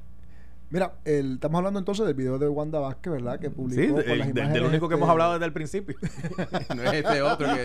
Mira, 0.68 0.94
el, 1.04 1.34
estamos 1.34 1.58
hablando 1.58 1.78
entonces 1.78 2.04
del 2.06 2.14
video 2.16 2.38
de 2.38 2.48
Wanda 2.48 2.80
Vázquez, 2.80 3.12
¿verdad? 3.12 3.38
Que 3.38 3.50
publicó 3.50 3.80
Sí, 3.82 3.88
con 3.88 3.96
de- 4.02 4.16
las 4.16 4.26
de- 4.26 4.30
imágenes, 4.32 4.52
del 4.54 4.64
único 4.64 4.88
que 4.88 4.94
este, 4.94 5.04
hemos 5.04 5.08
hablado 5.10 5.32
desde 5.34 5.46
el 5.46 5.52
principio. 5.52 5.96
No 6.76 6.82
es 6.82 7.04
ese 7.04 7.22
otro 7.22 7.46
que. 7.54 7.64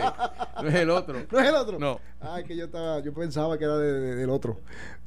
No 0.64 0.70
es 0.70 0.76
el 0.76 0.90
otro. 0.92 1.18
¿No 1.32 1.40
es 1.40 1.50
el 1.50 1.56
otro? 1.56 1.80
No. 1.80 2.00
Ay, 2.20 2.44
que 2.44 2.56
yo 2.56 2.66
estaba, 2.66 3.00
yo 3.00 3.12
pensaba 3.14 3.58
que 3.58 3.64
era 3.66 3.78
de- 3.78 4.00
de- 4.00 4.16
del 4.18 4.30
otro. 4.30 4.60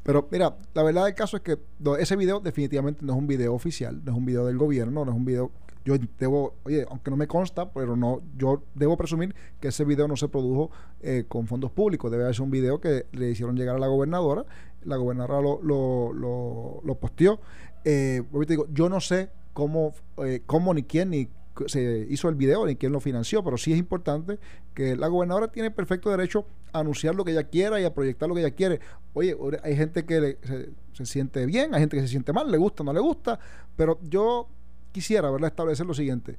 Pero 0.02 0.26
mira, 0.30 0.57
la 0.74 0.83
verdad 0.83 1.04
del 1.04 1.14
caso 1.14 1.37
es 1.37 1.42
que 1.44 1.57
no, 1.78 1.96
ese 1.96 2.16
video 2.16 2.40
definitivamente 2.40 3.04
no 3.04 3.12
es 3.12 3.18
un 3.18 3.26
video 3.28 3.54
oficial, 3.54 4.02
no 4.04 4.11
es 4.12 4.18
un 4.18 4.24
video 4.26 4.44
del 4.46 4.59
gobierno, 4.59 5.04
no 5.04 5.11
es 5.12 5.16
un 5.16 5.24
video. 5.24 5.52
Yo 5.85 5.94
debo, 6.18 6.54
oye, 6.64 6.87
aunque 6.90 7.11
no 7.11 7.16
me 7.18 7.26
consta, 7.28 7.70
pero 7.70 7.94
no, 7.94 8.22
yo 8.38 8.62
debo 8.74 8.96
presumir 8.96 9.35
que 9.61 9.68
ese 9.68 9.85
video 9.85 10.09
no 10.09 10.16
se 10.16 10.28
produjo 10.28 10.70
eh, 11.00 11.26
con 11.28 11.46
fondos 11.46 11.70
públicos. 11.70 12.11
Debe 12.11 12.24
haber 12.24 12.35
sido 12.35 12.44
un 12.46 12.50
video 12.50 12.80
que 12.80 13.07
le 13.12 13.30
hicieron 13.30 13.54
llegar 13.54 13.76
a 13.76 13.78
la 13.78 13.87
gobernadora. 13.87 14.46
La 14.85 14.96
gobernadora 14.96 15.40
lo, 15.42 15.61
lo, 15.62 16.12
lo, 16.14 16.80
lo 16.85 16.94
posteó. 16.96 17.38
Eh, 17.84 18.22
digo, 18.48 18.66
yo 18.72 18.88
no 18.88 19.00
sé 19.00 19.30
cómo, 19.52 19.94
eh, 20.18 20.42
cómo 20.46 20.72
ni 20.74 20.82
quién 20.82 21.10
ni 21.10 21.28
se 21.66 22.06
hizo 22.10 22.28
el 22.28 22.34
video 22.34 22.66
ni 22.66 22.74
quién 22.76 22.90
lo 22.92 22.98
financió, 23.00 23.44
pero 23.44 23.56
sí 23.56 23.72
es 23.72 23.78
importante 23.78 24.38
que 24.74 24.96
la 24.96 25.06
gobernadora 25.06 25.48
tiene 25.48 25.70
perfecto 25.70 26.10
derecho 26.10 26.46
a 26.72 26.80
anunciar 26.80 27.14
lo 27.14 27.24
que 27.24 27.30
ella 27.30 27.44
quiera 27.44 27.80
y 27.80 27.84
a 27.84 27.94
proyectar 27.94 28.28
lo 28.28 28.34
que 28.34 28.40
ella 28.40 28.50
quiere. 28.50 28.80
Oye, 29.12 29.36
hay 29.62 29.76
gente 29.76 30.04
que 30.04 30.20
le- 30.20 30.38
se, 30.42 30.70
se 30.92 31.06
siente 31.06 31.46
bien, 31.46 31.72
hay 31.74 31.80
gente 31.80 31.96
que 31.96 32.02
se 32.02 32.08
siente 32.08 32.32
mal, 32.32 32.50
le 32.50 32.58
gusta, 32.58 32.82
no 32.82 32.92
le 32.92 32.98
gusta, 33.00 33.38
pero 33.76 34.00
yo 34.02 34.48
quisiera 34.90 35.30
¿verdad? 35.30 35.48
establecer 35.50 35.86
lo 35.86 35.94
siguiente, 35.94 36.36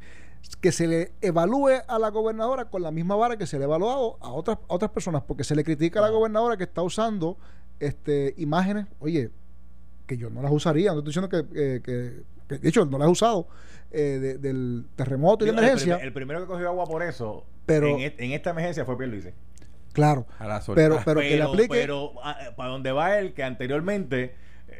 que 0.59 0.73
se 0.73 0.85
le 0.87 1.13
evalúe 1.21 1.69
a 1.87 1.97
la 1.97 2.09
gobernadora 2.09 2.65
con 2.65 2.81
la 2.81 2.91
misma 2.91 3.15
vara 3.15 3.37
que 3.37 3.47
se 3.47 3.57
le 3.57 3.63
ha 3.63 3.67
evaluado 3.67 4.17
a 4.19 4.31
otras, 4.33 4.57
a 4.67 4.73
otras 4.73 4.91
personas, 4.91 5.23
porque 5.23 5.45
se 5.45 5.55
le 5.55 5.63
critica 5.63 5.99
a 5.99 6.03
la 6.03 6.09
gobernadora 6.09 6.57
que 6.57 6.65
está 6.65 6.81
usando 6.81 7.37
este, 7.79 8.33
imágenes, 8.37 8.85
oye, 8.99 9.31
que 10.05 10.17
yo 10.17 10.29
no 10.29 10.41
las 10.41 10.51
usaría, 10.51 10.91
no 10.91 10.99
estoy 10.99 11.11
diciendo 11.13 11.29
que, 11.29 11.37
eh, 11.75 11.81
que- 11.83 12.23
que- 12.47 12.57
de 12.59 12.69
hecho 12.69 12.85
no 12.85 12.97
las 12.97 13.07
he 13.07 13.11
usado, 13.11 13.47
eh, 13.91 14.19
de- 14.21 14.37
del 14.37 14.85
terremoto 14.95 15.45
y 15.45 15.47
de 15.47 15.51
Digo, 15.53 15.61
el 15.61 15.67
emergencia, 15.69 15.97
El, 15.97 16.13
primero 16.13 16.41
que 16.41 16.47
cogió 16.47 16.67
agua 16.69 16.85
por 16.85 17.01
eso 17.03 17.45
Pero- 17.65 17.87
en, 17.87 18.01
et- 18.01 18.19
en 18.19 18.31
esta 18.33 18.51
emergencia 18.51 18.85
fue 18.85 18.97
Pierluisi. 18.97 19.29
claro, 19.93 20.25
A 20.39 20.47
la 20.47 20.61
soltar. 20.61 20.83
pero, 20.83 21.01
pero, 21.05 21.19
que 21.21 21.35
le 21.37 21.41
aplique... 21.43 21.67
pero, 21.69 22.11
ah, 22.23 22.37
para 22.55 22.69
donde 22.71 22.91
va 22.91 23.17
él, 23.17 23.33
que 23.33 23.43
anteriormente, 23.43 24.35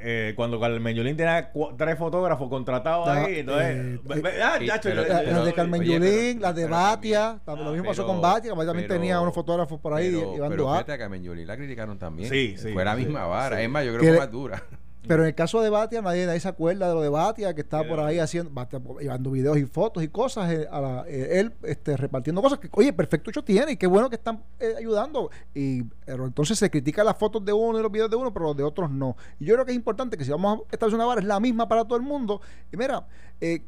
eh, 0.07 0.33
cuando 0.35 0.59
Carmen 0.59 0.93
Yulín 0.95 1.15
tenía 1.15 1.51
tres 1.77 1.97
fotógrafos 1.97 2.49
contratados 2.49 3.07
Ah, 3.07 3.23
ahí, 3.23 3.39
entonces. 3.39 3.75
eh, 3.77 3.99
ah, 4.43 4.79
pero- 4.83 5.01
La- 5.07 5.23
las 5.23 5.45
de 5.45 5.53
Carmen 5.53 5.79
oye, 5.81 5.93
Yulín, 5.93 6.09
pero- 6.37 6.39
las 6.41 6.55
de 6.55 6.61
pero 6.63 6.75
Batia, 6.75 7.39
también 7.45 7.65
lo 7.65 7.69
Ah, 7.71 7.73
mismo 7.73 7.87
pasó 7.89 8.01
pero- 8.03 8.07
con 8.13 8.21
Batia, 8.21 8.51
que 8.51 8.57
también 8.65 8.87
pero- 8.87 8.93
tenía 8.99 9.21
unos 9.21 9.33
fotógrafos 9.33 9.79
por 9.79 9.93
ahí 9.93 10.11
pero, 10.13 10.33
llevando 10.33 10.55
pero 10.55 10.69
a... 10.69 10.73
fíjate, 10.73 10.91
a 10.91 10.97
Carmen 10.97 11.23
Yulín 11.23 11.47
la 11.47 11.55
criticaron 11.55 11.97
también. 11.97 12.29
Sí, 12.29 12.55
sí, 12.57 12.73
Fue 12.73 12.83
la 12.83 12.95
sí, 12.97 13.05
misma 13.05 13.25
vara. 13.25 13.55
sí. 13.57 13.63
Es 13.63 13.69
más, 13.69 13.85
yo 13.85 13.91
creo 13.93 14.01
Que 14.03 14.11
que 14.11 14.17
más 14.17 14.29
dura. 14.31 14.61
Pero 15.07 15.21
en 15.23 15.27
el 15.27 15.35
caso 15.35 15.61
de 15.61 15.69
Batia, 15.69 16.01
nadie, 16.01 16.25
nadie 16.25 16.39
se 16.39 16.47
acuerda 16.47 16.87
de 16.89 16.93
lo 16.95 17.01
de 17.01 17.09
Batia, 17.09 17.53
que 17.53 17.61
estaba 17.61 17.83
por 17.87 17.99
ahí 17.99 18.19
haciendo, 18.19 18.51
Batia, 18.51 18.79
llevando 18.99 19.31
videos 19.31 19.57
y 19.57 19.65
fotos 19.65 20.03
y 20.03 20.07
cosas, 20.07 20.51
eh, 20.51 20.67
a 20.71 20.81
la- 20.81 21.05
eh, 21.07 21.39
él 21.39 21.53
este, 21.63 21.95
repartiendo 21.97 22.41
cosas 22.41 22.59
que, 22.59 22.69
oye, 22.71 22.91
perfecto 22.93 23.29
hecho 23.29 23.43
tiene 23.43 23.73
y 23.73 23.77
qué 23.77 23.87
bueno 23.87 24.09
que 24.09 24.15
están 24.15 24.43
eh, 24.59 24.73
ayudando. 24.77 25.29
Y 25.53 25.83
pero 26.05 26.25
entonces 26.25 26.57
se 26.59 26.69
critica 26.69 27.03
las 27.03 27.17
fotos 27.17 27.43
de 27.45 27.53
uno 27.53 27.79
y 27.79 27.81
los 27.81 27.91
videos 27.91 28.09
de 28.09 28.15
uno, 28.15 28.33
pero 28.33 28.45
los 28.45 28.57
de 28.57 28.63
otros 28.63 28.89
no. 28.89 29.15
Y 29.39 29.45
yo 29.45 29.53
creo 29.55 29.65
que 29.65 29.71
es 29.71 29.77
importante 29.77 30.17
que 30.17 30.25
si 30.25 30.31
vamos 30.31 30.61
a 30.61 30.63
establecer 30.71 30.95
una 30.95 31.05
vara, 31.05 31.21
es 31.21 31.27
la 31.27 31.39
misma 31.39 31.67
para 31.67 31.83
todo 31.85 31.97
el 31.97 32.03
mundo. 32.03 32.41
Y 32.71 32.77
mira, 32.77 33.05
eh, 33.41 33.61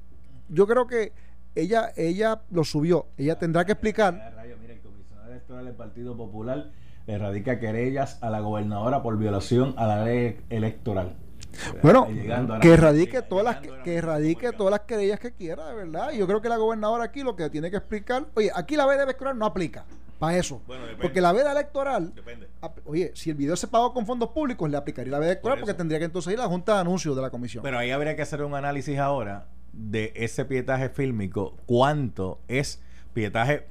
yo 0.49 0.65
creo 0.67 0.87
que 0.87 1.11
ella, 1.55 1.91
ella 1.95 2.41
lo 2.51 2.63
subió, 2.63 3.07
ella 3.17 3.37
tendrá 3.37 3.65
que 3.65 3.71
explicar. 3.71 4.13
Mira, 4.13 4.73
el 4.73 4.79
comisionado 4.81 5.31
electoral 5.31 5.65
del 5.65 5.73
Partido 5.75 6.15
Popular 6.15 6.71
le 7.07 7.17
radica 7.17 7.57
querellas 7.59 8.21
a 8.21 8.29
la 8.29 8.41
gobernadora 8.41 9.01
por 9.01 9.17
violación 9.17 9.73
a 9.77 9.87
la 9.87 10.03
ley 10.03 10.39
electoral. 10.49 11.15
Bueno, 11.81 12.07
que 12.61 12.73
erradique 12.73 13.21
todas 13.21 13.45
las 13.45 13.57
que 13.57 13.71
mismo, 13.71 13.83
erradique 13.85 14.51
todas 14.51 14.71
las 14.71 14.81
querellas 14.81 15.19
que 15.19 15.31
quiera, 15.31 15.67
de 15.67 15.75
verdad. 15.75 16.11
Y 16.13 16.17
yo 16.17 16.27
creo 16.27 16.41
que 16.41 16.49
la 16.49 16.57
gobernadora 16.57 17.05
aquí 17.05 17.23
lo 17.23 17.35
que 17.35 17.49
tiene 17.49 17.71
que 17.71 17.77
explicar, 17.77 18.27
oye, 18.35 18.51
aquí 18.53 18.75
la 18.75 18.85
veda 18.85 19.03
electoral 19.03 19.37
no 19.37 19.45
aplica 19.45 19.85
para 20.19 20.37
eso. 20.37 20.61
Bueno, 20.67 20.83
porque 21.01 21.21
la 21.21 21.31
veda 21.31 21.51
electoral, 21.51 22.13
Depende. 22.13 22.47
oye, 22.85 23.11
si 23.15 23.29
el 23.29 23.35
video 23.35 23.55
se 23.55 23.67
pagó 23.67 23.93
con 23.93 24.05
fondos 24.05 24.29
públicos, 24.29 24.69
le 24.69 24.77
aplicaría 24.77 25.11
la 25.11 25.19
veda 25.19 25.31
electoral 25.31 25.57
Por 25.59 25.65
porque 25.65 25.77
tendría 25.77 25.99
que 25.99 26.05
entonces 26.05 26.33
ir 26.33 26.39
a 26.39 26.43
la 26.43 26.49
Junta 26.49 26.75
de 26.75 26.81
Anuncios 26.81 27.15
de 27.15 27.21
la 27.21 27.29
Comisión. 27.29 27.63
Pero 27.63 27.77
ahí 27.77 27.91
habría 27.91 28.15
que 28.15 28.21
hacer 28.21 28.43
un 28.43 28.55
análisis 28.55 28.97
ahora 28.97 29.47
de 29.73 30.11
ese 30.15 30.45
pietaje 30.45 30.89
fílmico, 30.89 31.55
cuánto 31.65 32.39
es 32.47 32.81
pietaje 33.13 33.67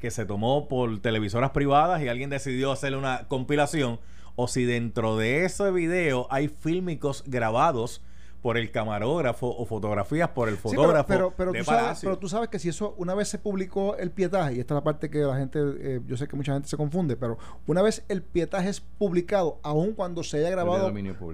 que 0.00 0.10
se 0.10 0.24
tomó 0.24 0.68
por 0.68 1.00
televisoras 1.00 1.50
privadas 1.50 2.00
y 2.02 2.08
alguien 2.08 2.30
decidió 2.30 2.70
hacerle 2.70 2.98
una 2.98 3.26
compilación, 3.26 3.98
o 4.40 4.46
si 4.46 4.64
dentro 4.64 5.16
de 5.16 5.44
ese 5.44 5.72
video 5.72 6.28
hay 6.30 6.46
fílmicos 6.46 7.24
grabados 7.26 8.04
por 8.40 8.56
el 8.56 8.70
camarógrafo 8.70 9.48
o 9.48 9.66
fotografías 9.66 10.28
por 10.28 10.48
el 10.48 10.54
Sí, 10.54 10.60
pero, 10.62 10.76
fotógrafo 10.76 11.08
pero, 11.08 11.34
pero 11.36 11.50
de 11.50 11.58
tú 11.58 11.64
sabes, 11.64 11.98
pero 12.00 12.18
tú 12.18 12.28
sabes 12.28 12.48
que 12.48 12.60
si 12.60 12.68
eso 12.68 12.94
una 12.98 13.16
vez 13.16 13.26
se 13.26 13.38
publicó 13.40 13.96
el 13.96 14.12
pietaje, 14.12 14.54
y 14.54 14.60
esta 14.60 14.74
es 14.74 14.76
la 14.76 14.84
parte 14.84 15.10
que 15.10 15.18
la 15.18 15.36
gente, 15.36 15.58
eh, 15.80 16.00
yo 16.06 16.16
sé 16.16 16.28
que 16.28 16.36
mucha 16.36 16.52
gente 16.52 16.68
se 16.68 16.76
confunde, 16.76 17.16
pero 17.16 17.36
una 17.66 17.82
vez 17.82 18.04
el 18.08 18.22
pietaje 18.22 18.68
es 18.68 18.80
publicado, 18.80 19.58
aun 19.64 19.94
cuando 19.94 20.22
se 20.22 20.38
haya 20.38 20.50
grabado 20.50 20.88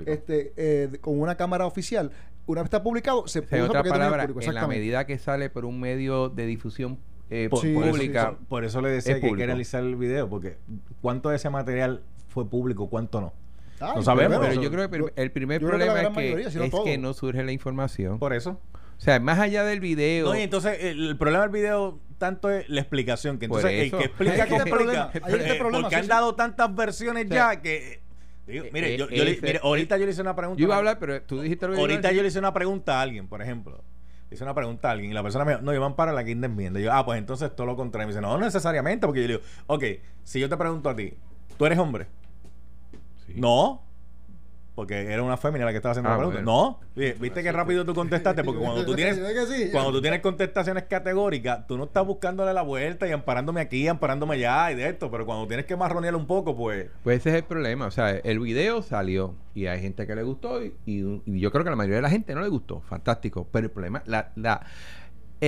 este, 0.07 0.55
eh, 0.57 0.89
con 1.03 1.21
una 1.21 1.37
cámara 1.37 1.67
oficial, 1.67 2.11
una 2.47 2.63
vez 2.63 2.69
está 2.69 2.83
publicado, 2.83 3.29
se 3.29 3.43
puede 3.43 3.65
otra 3.65 3.83
palabra, 3.83 4.27
público, 4.27 4.49
en 4.49 4.55
la 4.55 4.67
medida 4.67 5.05
que 5.05 5.19
sale 5.19 5.51
por 5.51 5.67
un 5.67 5.79
medio 5.79 6.31
de 6.31 6.47
difusión 6.47 6.99
eh, 7.29 7.49
Por, 7.51 7.61
Sí, 7.61 7.75
por 7.75 7.85
eso, 7.85 7.93
pública, 7.93 8.39
por 8.49 8.65
eso 8.65 8.81
le 8.81 8.89
decía 8.89 9.17
es 9.17 9.21
que 9.21 9.27
hay 9.27 9.35
que 9.35 9.45
analizar 9.45 9.83
el 9.83 9.97
video, 9.97 10.31
porque 10.31 10.57
cuánto 11.03 11.29
de 11.29 11.37
ese 11.37 11.51
material 11.51 12.03
fue 12.35 12.49
público, 12.51 12.91
cuánto 12.91 13.21
no. 13.21 13.33
Ay, 13.81 13.93
No 13.97 14.03
sabemos, 14.03 14.39
pero 14.41 14.61
yo 14.61 14.71
creo 14.71 14.91
que 14.91 14.99
yo- 14.99 15.11
el 15.17 15.31
primer 15.33 15.61
yo 15.61 15.69
problema 15.69 16.01
es, 16.03 16.09
que, 16.09 16.15
mayoría, 16.15 16.49
es 16.49 16.75
que 16.85 16.99
no 16.99 17.15
surge 17.15 17.43
la 17.43 17.53
información. 17.53 18.19
Por 18.19 18.33
eso. 18.35 18.61
O 18.97 19.01
sea, 19.01 19.19
más 19.21 19.39
allá 19.39 19.65
del 19.65 19.81
video, 19.81 20.27
No, 20.29 20.37
y 20.39 20.43
entonces 20.43 20.79
el, 20.83 21.09
el 21.09 21.17
problema 21.17 21.43
del 21.45 21.51
video 21.53 21.99
tanto 22.19 22.49
es 22.51 22.69
la 22.69 22.81
explicación, 22.81 23.39
que 23.39 23.47
entonces 23.47 23.71
el 23.73 23.91
que 23.91 24.05
explica 24.05 24.47
que 24.47 24.57
explica, 24.57 25.11
eh, 25.15 25.59
problema, 25.59 25.83
porque 25.83 25.89
sí, 25.91 25.95
han 25.97 26.03
sí. 26.03 26.09
dado 26.09 26.35
tantas 26.37 26.75
versiones 26.75 27.27
O 27.27 27.29
sea, 27.29 27.55
ya 27.55 27.61
que 27.61 28.01
digo, 28.47 28.67
mire, 28.73 28.95
eh, 28.95 28.99
yo, 28.99 29.07
eh, 29.07 29.17
yo 29.17 29.25
le- 29.25 29.41
mire, 29.43 29.61
ahorita 29.63 29.97
yo 29.99 30.05
le 30.07 30.13
hice 30.13 30.21
una 30.23 30.37
pregunta. 30.37 30.61
yo 30.61 30.67
iba 30.67 30.77
a 30.77 30.79
hablar, 30.79 30.99
pero 31.01 31.21
tú 31.23 31.41
dijiste 31.41 31.67
lo 31.67 31.75
que 31.75 31.81
ahorita 31.81 32.13
yo 32.13 32.23
le 32.23 32.29
hice 32.29 32.39
una 32.39 32.53
pregunta 32.55 32.99
a 32.99 33.03
alguien, 33.03 33.27
por 33.29 33.43
ejemplo. 33.43 33.83
Le 34.31 34.37
hice 34.37 34.45
una 34.45 34.55
pregunta 34.55 34.89
a 34.89 34.93
alguien 34.93 35.11
y 35.11 35.15
la 35.15 35.23
persona 35.23 35.45
me 35.45 35.53
dijo, 35.53 35.63
no, 35.63 35.75
yo 35.75 35.81
van 35.81 35.97
para 35.97 36.13
la 36.13 36.25
quinta 36.25 36.47
enmienda. 36.47 36.79
Y 36.81 36.85
yo, 36.85 36.93
ah, 36.93 37.05
pues 37.05 37.19
entonces 37.19 37.55
todo 37.55 37.67
lo 37.67 37.77
contrario. 37.77 38.07
Me 38.07 38.13
dice, 38.13 38.21
no, 38.23 38.39
no 38.39 38.45
necesariamente, 38.45 39.07
porque 39.07 39.23
yo 39.23 39.27
le 39.29 39.35
digo, 39.35 39.45
ok, 39.67 39.85
si 40.23 40.39
yo 40.41 40.49
te 40.49 40.57
pregunto 40.57 40.89
a 40.89 40.97
ti, 40.97 41.15
¿tú 41.59 41.67
eres 41.67 41.79
hombre? 41.79 42.07
No. 43.35 43.81
Porque 44.75 45.03
era 45.13 45.23
una 45.23 45.37
fémina 45.37 45.65
la 45.65 45.71
que 45.71 45.77
estaba 45.77 45.93
haciendo 45.93 46.09
Ah, 46.11 46.15
la 46.15 46.19
pregunta. 46.19 46.43
bueno. 46.43 46.81
No. 46.97 47.21
Viste 47.21 47.45
qué 47.45 47.53
rápido 47.53 47.85
tú 47.85 47.95
contestaste, 47.95 48.43
porque 48.43 48.61
cuando 48.61 48.85
tú 48.85 48.93
tienes 48.97 49.21
¿Verdad 49.21 49.47
que 49.47 49.71
cuando 49.71 49.93
tú 49.93 50.03
tienes 50.03 50.21
contestaciones 50.21 50.83
categóricas, 50.85 51.65
tú 51.69 51.79
no 51.79 51.85
estás 51.85 52.05
buscándole 52.05 52.53
la 52.53 52.63
vuelta 52.63 53.07
y 53.07 53.13
amparándome 53.13 53.61
aquí, 53.61 53.87
amparándome 53.87 54.35
allá 54.35 54.73
y 54.73 54.75
de 54.75 54.89
esto, 54.89 55.13
pero 55.13 55.27
cuando 55.27 55.47
tienes 55.47 55.65
que 55.67 55.77
marronear 55.77 56.17
un 56.17 56.27
poco, 56.27 56.57
pues 56.57 56.89
Pues 57.05 57.19
ese 57.19 57.29
es 57.31 57.35
el 57.37 57.45
problema. 57.45 57.87
O 57.87 57.93
sea, 57.93 58.11
el 58.11 58.41
video 58.41 58.83
salió 58.83 59.37
y 59.55 59.67
hay 59.67 59.81
gente 59.81 60.09
que 60.09 60.17
le 60.17 60.25
gustó 60.25 60.61
y, 60.65 60.75
y- 60.87 61.23
y 61.25 61.39
yo 61.39 61.53
creo 61.53 61.63
que 61.63 61.71
la 61.71 61.77
mayoría 61.77 61.97
de 61.99 62.03
la 62.03 62.11
gente 62.11 62.35
no 62.35 62.41
le 62.43 62.49
gustó. 62.49 62.81
Fantástico. 62.81 63.47
Pero 63.53 63.67
el 63.67 63.71
problema, 63.71 64.03
la, 64.07 64.33
la, 64.35 64.67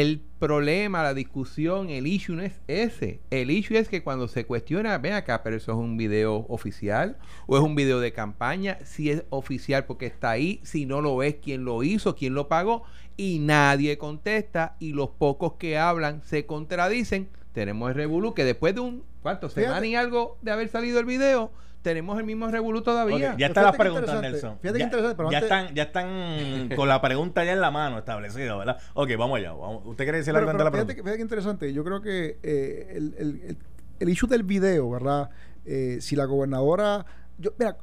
el 0.01 0.21
problema, 0.39 1.03
la 1.03 1.15
discusión, 1.15 1.89
el 1.89 2.07
issue 2.07 2.37
no 2.37 2.43
es 2.43 2.61
ese. 2.67 3.23
El 3.31 3.51
issue 3.51 3.79
es 3.79 3.89
que 3.89 4.03
cuando 4.03 4.29
se 4.29 4.45
cuestiona, 4.45 4.99
ven 4.99 5.15
acá, 5.15 5.43
pero 5.43 5.57
eso 5.57 5.73
es 5.73 5.79
un 5.79 5.97
video 5.97 6.45
oficial 6.51 7.17
o 7.47 7.57
es 7.57 7.63
un 7.63 7.75
video 7.75 7.99
de 8.01 8.13
campaña. 8.13 8.77
Si 8.85 9.11
es 9.11 9.25
oficial 9.31 9.87
porque 9.87 10.05
está 10.05 10.33
ahí, 10.33 10.61
si 10.65 10.85
no 10.85 11.01
lo 11.01 11.23
es, 11.23 11.37
quién 11.37 11.65
lo 11.65 11.83
hizo, 11.83 12.15
quién 12.15 12.35
lo 12.35 12.47
pagó 12.47 12.83
y 13.17 13.39
nadie 13.39 13.97
contesta 13.97 14.77
y 14.81 14.93
los 14.93 15.09
pocos 15.09 15.55
que 15.55 15.79
hablan 15.79 16.21
se 16.23 16.45
contradicen. 16.45 17.31
Tenemos 17.55 17.89
el 17.89 17.95
revolú 17.95 18.35
que 18.35 18.45
después 18.45 18.75
de 18.75 18.83
un, 18.83 19.03
¿cuánto? 19.23 19.49
Semana 19.49 19.87
y 19.87 19.95
algo 19.95 20.37
de 20.43 20.51
haber 20.51 20.69
salido 20.69 21.01
el 21.01 21.07
video, 21.07 21.53
tenemos 21.87 22.19
el 22.19 22.25
mismo 22.25 22.49
revolú 22.49 22.83
todavía. 22.83 23.37
Ya 23.39 23.47
qué 23.47 23.55
preguntas, 23.55 24.17
interesante, 24.17 24.29
Nelson. 24.33 24.59
fíjate 24.59 24.73
qué 24.73 24.79
ya, 24.81 24.85
interesante, 24.87 25.17
pero 25.17 25.31
ya 25.31 25.39
antes- 25.39 25.53
están, 25.53 25.75
ya 25.77 25.83
están 25.85 26.69
con 26.77 26.89
la 26.89 27.01
pregunta 27.01 27.45
ya 27.45 27.53
en 27.53 27.61
la 27.61 27.71
mano 27.71 27.97
establecida, 27.99 28.57
¿verdad? 28.57 28.77
Ok, 28.95 29.11
vamos 29.17 29.39
allá. 29.39 29.53
vamos. 29.53 29.83
¿Usted 29.87 30.05
quiere 30.05 30.19
decir 30.19 30.35
algo 30.35 30.53
la 30.53 30.71
pregunta? 30.73 30.95
que- 30.97 31.03
fíjate 31.03 31.17
que 31.17 31.23
interesante. 31.23 31.73
Yo 31.73 31.85
creo 31.85 32.03
que 32.03 32.41
eh, 32.43 32.93
el, 32.97 33.15
el, 33.19 33.41
el, 33.45 33.59
el 34.01 34.09
issue 34.09 34.29
del 34.29 34.43
video, 34.43 34.91
¿verdad? 34.91 35.31
Eh, 35.65 35.99
si 36.01 36.17
la 36.17 36.25
gobernadora. 36.25 37.07
Yo, 37.39 37.53
mira, 37.57 37.77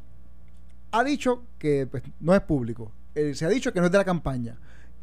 ha 0.92 1.04
dicho 1.06 1.44
que 1.58 1.88
pues, 1.89 2.04
no 2.20 2.36
es 2.36 2.42
público. 2.42 2.92
Eh, 3.16 3.34
se 3.36 3.46
ha 3.46 3.50
dicho 3.50 3.72
que 3.72 3.80
no 3.80 3.86
es 3.86 3.92
de 3.94 3.98
la 4.00 4.04
campaña. 4.04 4.58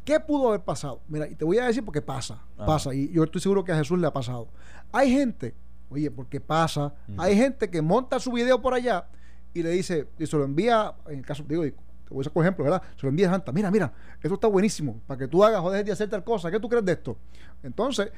¿Qué 0.05 0.19
pudo 0.19 0.49
haber 0.49 0.61
pasado? 0.61 1.01
Mira, 1.07 1.27
y 1.27 1.33
te 1.33 1.43
voy 1.43 1.57
a 1.57 1.65
decir 1.65 1.83
porque 1.83 2.03
pasa. 2.03 2.35
Ajá. 2.55 2.67
Pasa. 2.67 2.93
Y 2.93 3.11
yo 3.11 3.23
estoy 3.23 3.41
seguro 3.41 3.63
que 3.63 3.71
a 3.71 3.77
Jesús 3.77 3.97
le 3.97 4.05
ha 4.05 4.13
pasado. 4.13 4.47
Hay 4.91 5.11
gente, 5.11 5.55
oye, 5.91 6.09
porque 6.09 6.39
pasa. 6.39 6.93
Hay 7.17 7.35
gente 7.35 7.69
que 7.69 7.81
monta 7.81 8.19
su 8.19 8.31
video 8.31 8.61
por 8.61 8.73
allá 8.73 9.05
y 9.53 9.61
le 9.61 9.69
dice, 9.71 10.07
y 10.17 10.25
se 10.25 10.37
lo 10.37 10.43
envía, 10.45 10.93
en 11.07 11.19
el 11.19 11.25
caso, 11.25 11.43
digo, 11.47 11.63
te 11.63 11.73
voy 12.09 12.17
a 12.17 12.21
usar 12.21 12.33
como 12.33 12.43
ejemplo, 12.43 12.63
¿verdad? 12.63 12.81
Se 12.95 13.03
lo 13.03 13.09
envía 13.09 13.27
a 13.27 13.31
Santa, 13.31 13.51
mira, 13.51 13.69
mira, 13.69 13.91
esto 14.21 14.33
está 14.35 14.47
buenísimo, 14.47 15.01
para 15.05 15.17
que 15.19 15.27
tú 15.27 15.43
hagas 15.43 15.61
o 15.61 15.69
dejes 15.69 15.85
de 15.85 15.91
hacer 15.91 16.09
tal 16.09 16.23
cosa, 16.23 16.49
¿qué 16.49 16.59
tú 16.59 16.69
crees 16.69 16.85
de 16.85 16.93
esto? 16.93 17.17
Entonces, 17.61 18.11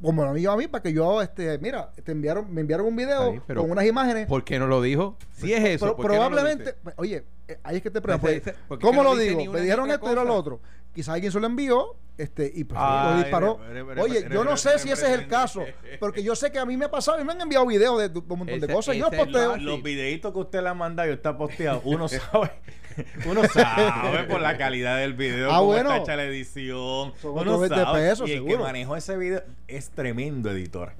como 0.00 0.22
lo 0.24 0.30
envió 0.30 0.52
a 0.52 0.56
mí, 0.56 0.66
para 0.66 0.82
que 0.82 0.92
yo, 0.94 1.20
este, 1.20 1.58
mira, 1.58 1.90
te 1.92 2.12
enviaron, 2.12 2.52
me 2.52 2.62
enviaron 2.62 2.86
un 2.86 2.96
video 2.96 3.32
Ahí, 3.32 3.40
pero- 3.46 3.60
con 3.62 3.70
unas 3.70 3.84
imágenes. 3.84 4.26
¿Por 4.26 4.44
qué 4.44 4.58
no 4.58 4.66
lo 4.66 4.80
dijo? 4.80 5.16
Si 5.32 5.52
es 5.52 5.62
eso, 5.62 5.84
Pero 5.84 5.96
¿por 5.96 6.06
probablemente, 6.06 6.76
oye, 6.96 7.24
eh, 7.48 7.58
ahí 7.62 7.76
es 7.76 7.82
que 7.82 7.90
te 7.90 8.00
pregunto, 8.00 8.26
Pues, 8.26 8.54
porque 8.66 8.82
¿cómo 8.86 9.02
no 9.02 9.10
lo 9.14 9.16
digo? 9.20 9.52
Me 9.52 9.60
dijeron 9.60 9.90
esto 9.90 10.08
y 10.08 10.12
era 10.12 10.24
lo 10.24 10.34
otro. 10.34 10.60
Quizás 10.94 11.14
alguien 11.14 11.30
se 11.32 11.38
lo 11.40 11.46
envió, 11.46 11.96
este, 12.18 12.50
y 12.54 12.64
pues 12.64 12.78
Ay, 12.82 13.10
lo 13.16 13.22
disparó. 13.22 13.58
re- 13.68 13.82
re- 13.84 13.94
re- 13.94 14.00
Oye, 14.02 14.20
re- 14.28 14.34
yo 14.34 14.44
no 14.44 14.50
re- 14.50 14.56
sé 14.56 14.72
re- 14.72 14.78
si 14.80 14.88
re- 14.88 14.94
ese 14.94 15.06
es 15.06 15.12
el 15.12 15.20
re- 15.20 15.28
caso, 15.28 15.64
porque 16.00 16.22
yo 16.22 16.34
sé 16.36 16.50
que 16.50 16.58
a 16.58 16.66
mí 16.66 16.76
me 16.76 16.86
ha 16.86 16.90
pasado 16.90 17.20
y 17.20 17.24
me 17.24 17.32
han 17.32 17.40
enviado 17.40 17.64
videos 17.66 17.98
de 18.12 18.18
un 18.18 18.38
montón 18.38 18.60
de 18.60 18.68
cosas. 18.68 18.94
y 18.94 18.98
Yo 18.98 19.06
los 19.08 19.14
posteo. 19.14 19.56
lo- 19.56 19.62
Los 19.62 19.82
videitos 19.82 20.32
que 20.32 20.38
usted 20.40 20.62
le 20.62 20.68
ha 20.68 20.74
mandado 20.74 21.08
y 21.08 21.12
está 21.12 21.36
posteado, 21.38 21.80
uno 21.84 22.08
sabe, 22.08 22.50
uno 23.24 23.42
sabe 23.48 24.24
por 24.24 24.40
la 24.40 24.58
calidad 24.58 24.98
del 24.98 25.14
video, 25.14 25.50
Ah, 25.50 25.58
cómo 25.58 25.66
bueno. 25.66 25.90
está 25.92 26.02
hecha 26.02 26.16
la 26.16 26.24
edición, 26.24 27.12
Son 27.22 27.30
uno 27.32 27.40
otros 27.40 27.60
20 27.60 27.76
sabe. 27.80 28.00
pesos, 28.08 28.28
y 28.28 28.32
el 28.32 28.38
que 28.42 28.44
seguro. 28.50 28.64
manejó 28.64 28.96
ese 28.96 29.16
video 29.16 29.42
es 29.68 29.90
tremendo 29.90 30.50
editor. 30.50 30.92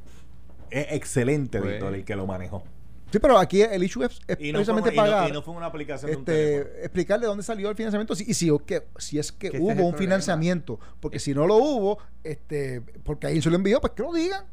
Es 0.71 0.87
excelente 0.93 1.59
Pues. 1.61 1.73
editor 1.73 1.95
el 1.95 2.05
que 2.05 2.15
lo 2.17 2.27
manejó. 2.27 2.63
Sí, 3.11 3.19
pero 3.19 3.39
aquí 3.39 3.63
el 3.63 3.83
issue 3.83 4.05
es, 4.05 4.21
es 4.29 4.37
Y 4.41 4.53
no, 4.53 4.59
fue, 4.63 4.73
precisamente 4.73 4.91
una- 4.91 4.95
y 4.95 4.97
no- 4.97 5.03
pagar. 5.03 5.29
y 5.29 5.33
no 5.33 5.43
fue 5.43 5.55
una 5.55 5.67
aplicación 5.67 6.11
de 6.11 6.17
un 6.17 6.21
este, 6.23 6.85
explicarle 6.85 7.27
dónde 7.27 7.43
salió 7.43 7.69
el 7.71 7.77
financiamiento 7.77 8.15
si- 8.15 8.25
y 8.29 8.35
si, 8.35 8.51
o 8.51 8.59
que, 8.65 8.85
si 8.99 9.19
es 9.19 9.33
que 9.33 9.51
Que 9.51 9.57
ese 9.57 9.57
es 9.57 9.63
hubo 9.63 9.71
un 9.71 9.77
problema. 9.77 9.99
financiamiento. 9.99 10.79
Porque 11.01 11.19
si 11.19 11.35
no 11.35 11.47
lo 11.47 11.57
hubo, 11.57 11.99
este, 12.23 12.81
porque 13.03 13.27
ahí 13.27 13.43
se 13.43 13.51
lo 13.51 13.57
envió, 13.57 13.81
pues 13.81 13.93
que 13.95 14.03
lo 14.03 14.13
digan. 14.13 14.45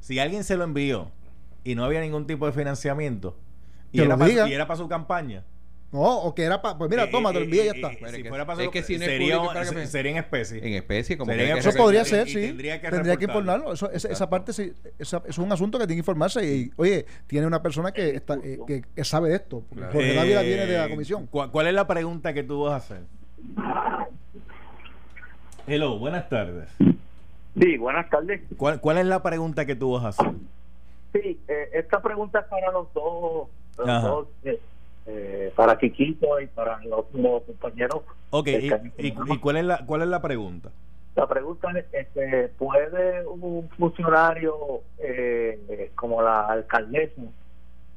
Si 0.00 0.18
alguien 0.18 0.44
se 0.44 0.56
lo 0.56 0.64
envió 0.64 1.10
y 1.64 1.74
no 1.74 1.84
había 1.84 2.00
ningún 2.00 2.26
tipo 2.26 2.46
de 2.46 2.52
financiamiento 2.52 3.36
y 3.92 3.98
Que 3.98 4.04
era, 4.04 4.14
lo 4.14 4.18
para, 4.18 4.30
diga. 4.30 4.48
y 4.48 4.52
era 4.52 4.66
para 4.66 4.78
su 4.78 4.88
campaña. 4.88 5.44
No, 5.92 6.00
o 6.22 6.34
que 6.34 6.42
era 6.44 6.62
para. 6.62 6.78
Pues 6.78 6.88
mira, 6.88 7.04
eh, 7.04 7.08
toma, 7.08 7.32
te 7.32 7.40
lo 7.40 7.44
envié 7.44 7.64
y 7.64 7.66
ya 7.66 7.72
eh, 7.72 7.74
está. 7.74 7.92
eh, 7.92 8.12
si 8.16 8.22
que- 8.22 8.28
fuera 8.30 8.46
para 8.46 8.62
es 8.62 8.70
que 8.70 8.82
si 8.82 8.96
no 8.96 9.04
es 9.04 9.10
sería, 9.10 9.34
público, 9.36 9.46
¿para 9.52 9.60
qué 9.60 9.66
se- 9.68 9.74
me- 9.74 9.86
sería 9.86 10.10
en 10.12 10.16
especie. 10.18 10.58
En 10.66 10.72
especie, 10.74 11.18
como 11.18 11.30
Sería 11.32 11.52
que 11.52 11.60
eso 11.60 11.72
podría 11.76 12.04
ser, 12.06 12.26
y 12.28 12.30
sí. 12.30 12.40
tendría 12.40 12.80
que 12.80 12.88
Tendría 12.88 13.16
que 13.18 13.26
reportarlo. 13.26 13.52
informarlo. 13.72 13.74
Eso, 13.74 13.90
esa, 13.90 14.08
esa 14.08 14.30
parte, 14.30 14.54
sí, 14.54 14.72
esa- 14.98 15.18
eso 15.18 15.24
es 15.28 15.36
un 15.38 15.52
asunto 15.52 15.78
que 15.78 15.86
tiene 15.86 15.96
que 15.96 16.00
informarse. 16.00 16.42
Y, 16.46 16.70
oye, 16.76 17.04
tiene 17.26 17.46
una 17.46 17.60
persona 17.62 17.92
que, 17.92 18.16
está, 18.16 18.38
eh, 18.42 18.58
que, 18.66 18.82
que 18.96 19.04
sabe 19.04 19.28
de 19.28 19.36
esto. 19.36 19.60
Porque 19.68 19.76
Claro. 19.76 19.92
Jorge 19.92 20.14
Dávila 20.14 20.42
Eh, 20.42 20.46
viene 20.46 20.66
de 20.66 20.78
la 20.78 20.88
comisión. 20.88 21.26
¿cuál, 21.30 21.50
cuál 21.50 21.66
es 21.66 21.74
la 21.74 21.86
pregunta 21.86 22.32
que 22.32 22.42
tú 22.42 22.62
vas 22.62 22.72
a 22.72 22.76
hacer? 22.76 23.02
Hello, 25.66 25.98
buenas 25.98 26.28
tardes. 26.28 26.68
Sí, 27.58 27.76
buenas 27.76 28.08
tardes. 28.08 28.40
¿Cuál, 28.56 28.80
cuál 28.80 28.96
es 28.98 29.06
la 29.06 29.22
pregunta 29.22 29.66
que 29.66 29.74
tú 29.76 29.92
vas 29.92 30.04
a 30.04 30.08
hacer? 30.08 30.32
Sí, 31.12 31.38
eh, 31.48 31.68
esta 31.74 32.00
pregunta 32.00 32.40
es 32.40 32.46
para 32.46 32.72
los 32.72 32.92
dos, 32.94 33.48
los 33.76 33.88
Ajá. 33.88 34.08
dos 34.08 34.28
eh, 34.44 34.58
eh, 35.06 35.52
para 35.56 35.78
Chiquito 35.78 36.40
y 36.40 36.46
para 36.46 36.78
los, 36.84 37.06
los 37.14 37.42
compañeros. 37.42 38.02
Ok, 38.30 38.48
y, 38.48 38.68
camino. 38.68 38.94
y- 38.98 39.32
y 39.34 39.38
cuál, 39.38 39.56
es 39.56 39.64
la, 39.64 39.84
cuál 39.86 40.02
es 40.02 40.08
la 40.08 40.22
pregunta? 40.22 40.70
La 41.14 41.26
pregunta 41.28 41.68
es, 41.78 41.84
este, 41.92 42.48
¿puede 42.56 43.26
un 43.26 43.68
funcionario 43.78 44.82
eh, 44.98 45.90
como 45.94 46.22
la 46.22 46.46
alcaldesa 46.46 47.20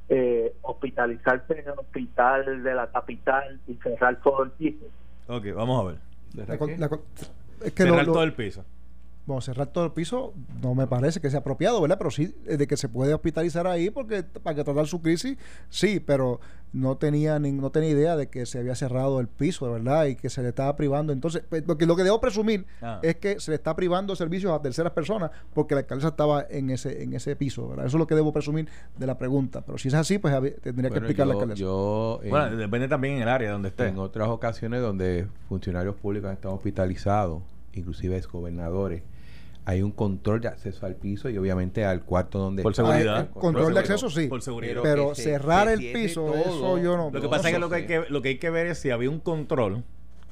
eh, 0.10 0.54
hospitalizarse 0.62 1.54
en 1.60 1.68
el 1.68 1.80
hospital 1.80 2.62
de 2.64 2.74
la 2.76 2.88
capital 2.92 3.60
y 3.68 3.74
cerrar 3.76 4.22
todo 4.22 4.44
el 4.44 4.52
piso. 4.52 4.86
Ok, 5.28 5.46
vamos 5.56 5.82
a 5.84 5.88
ver. 5.88 6.48
La 6.48 6.58
con- 6.58 6.80
la 6.80 6.90
con- 6.90 7.02
es 7.64 7.72
que 7.72 7.84
Cerrar 7.84 8.00
lo- 8.00 8.04
lo- 8.08 8.14
todo 8.14 8.24
el 8.24 8.34
piso. 8.34 8.64
Bueno, 9.26 9.42
cerrar 9.42 9.68
todo 9.68 9.86
el 9.86 9.92
piso 9.92 10.34
no 10.62 10.76
me 10.76 10.86
parece 10.86 11.20
que 11.20 11.32
sea 11.32 11.40
apropiado, 11.40 11.82
¿verdad? 11.82 11.98
Pero 11.98 12.12
sí, 12.12 12.36
eh, 12.46 12.58
de 12.58 12.68
que 12.68 12.78
se 12.78 12.90
puede 12.90 13.12
hospitalizar 13.14 13.66
ahí 13.66 13.90
porque 13.90 14.22
para 14.24 14.56
que 14.56 14.64
tratar 14.64 14.86
su 14.86 15.02
crisis, 15.02 15.36
sí, 15.70 16.00
pero 16.00 16.40
no 16.74 16.98
tenía 16.98 17.40
ni, 17.40 17.52
no 17.52 17.72
tenía 17.72 17.90
idea 17.90 18.16
de 18.18 18.28
que 18.28 18.46
se 18.46 18.60
había 18.60 18.76
cerrado 18.76 19.20
el 19.20 19.28
piso, 19.28 19.72
¿verdad? 19.72 20.06
Y 20.06 20.16
que 20.16 20.30
se 20.30 20.44
le 20.44 20.50
estaba 20.50 20.76
privando. 20.76 21.12
Entonces, 21.14 21.42
pues, 21.50 21.64
lo 21.66 21.76
que, 21.96 22.04
debo 22.04 22.20
presumir 22.22 22.66
Ah. 22.82 23.00
es 23.02 23.16
que 23.16 23.40
se 23.40 23.50
le 23.50 23.56
está 23.56 23.76
privando 23.76 24.16
servicios 24.16 24.52
a 24.52 24.62
terceras 24.62 24.92
personas 24.92 25.32
porque 25.54 25.74
la 25.74 25.82
alcaldesa 25.82 26.10
estaba 26.10 26.46
en 26.50 26.70
ese 26.70 27.02
en 27.02 27.14
ese 27.14 27.36
piso, 27.36 27.68
¿verdad? 27.70 27.88
Eso 27.88 27.98
es 27.98 28.00
lo 28.00 28.06
que 28.08 28.14
debo 28.16 28.32
presumir 28.32 28.68
de 28.98 29.08
la 29.08 29.18
pregunta. 29.18 29.62
Pero 29.66 29.78
si 29.80 29.88
es 29.88 29.94
así, 29.96 30.20
pues 30.20 30.34
tendría 30.36 30.60
que 30.62 30.72
Bueno, 30.72 30.98
explicar 30.98 31.26
la 31.26 31.34
alcaldesa. 31.34 31.60
yo 31.60 32.20
en, 32.24 32.30
Bueno, 32.30 32.56
depende 32.58 32.88
también 32.88 33.16
en 33.16 33.22
el 33.24 33.30
área 33.30 33.52
donde 33.52 33.70
esté. 33.70 33.88
en 33.88 33.98
otras 33.98 34.28
ocasiones 34.30 34.82
donde 34.82 35.28
funcionarios 35.50 35.96
públicos 35.96 36.28
han 36.28 36.36
estado 36.36 36.54
hospitalizados, 36.54 37.42
inclusive 37.74 38.18
exgobernadores, 38.18 39.02
hay 39.66 39.82
un 39.82 39.92
control 39.92 40.42
de 40.42 40.48
acceso 40.50 40.86
al 40.86 40.96
piso 40.96 41.28
y 41.30 41.38
obviamente 41.38 41.84
al 41.86 42.04
cuarto 42.04 42.38
donde 42.40 42.62
Por 42.64 42.74
está. 42.74 42.86
seguridad. 42.86 43.30
Control 43.32 43.74
de 43.74 43.80
acceso, 43.80 44.10
sí. 44.10 44.28
Por 44.28 44.42
seguridad. 44.42 44.82
Pero 44.84 45.16
cerrar 45.16 45.68
el 45.70 45.80
piso, 45.92 46.22
todo. 46.26 46.36
eso 46.36 46.78
yo 46.78 46.96
no. 46.98 47.06
Lo 47.12 47.20
que 47.20 47.26
No, 47.26 47.30
pasa 47.30 47.50
es 47.50 47.56
que 47.56 47.60
lo 47.60 47.70
que, 47.70 47.76
hay 47.76 47.86
que 47.88 48.04
lo 48.10 48.22
que 48.22 48.30
hay 48.30 48.38
que 48.38 48.50
ver 48.52 48.68
es 48.68 48.78
si 48.80 48.92
había 48.92 49.10
un 49.10 49.20
control 49.20 49.84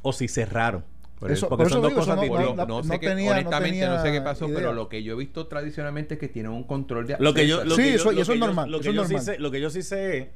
o 0.04 0.14
si 0.14 0.28
cerraron. 0.28 0.84
Por 1.20 1.32
Eso- 1.32 1.48
porque 1.48 1.64
por 1.64 1.72
son 1.72 1.78
eso 1.80 1.82
dos 1.82 1.92
digo, 1.92 2.02
cosas 2.02 2.22
distintas. 2.22 2.68
no, 2.68 2.78
no 2.80 2.84
sé 2.84 3.00
qué, 3.00 3.08
tenía- 3.08 3.32
honestamente 3.32 3.88
no, 3.88 4.02
sé 4.02 4.12
qué 4.12 4.22
pasó, 4.22 4.46
idea. 4.46 4.58
pero 4.58 4.74
lo 4.74 4.90
que 4.90 5.04
yo 5.04 5.14
he 5.14 5.16
visto 5.18 5.48
tradicionalmente 5.48 6.16
es 6.16 6.20
que 6.20 6.28
tienen 6.28 6.52
un 6.52 6.64
control 6.64 7.08
de 7.08 7.14
acceso. 7.14 7.24
Lo 7.30 7.34
que 7.34 7.48
yo, 7.48 7.64
lo 7.64 7.76
Sí, 7.76 7.82
que 7.84 7.94
eso- 7.96 8.12
y 8.12 8.16
lo 8.16 8.22
eso 8.24 8.32
que 8.34 8.38
es 8.38 8.40
yo- 8.42 8.46
normal, 8.46 8.70
Lo 8.70 8.82
que, 8.82 8.94
yo 8.94 9.06
sí 9.06 9.18
sé, 9.20 9.40
lo 9.40 9.50
que 9.50 9.62
yo 9.62 9.70
sí 9.70 9.84
sé 9.84 10.18
es 10.18 10.28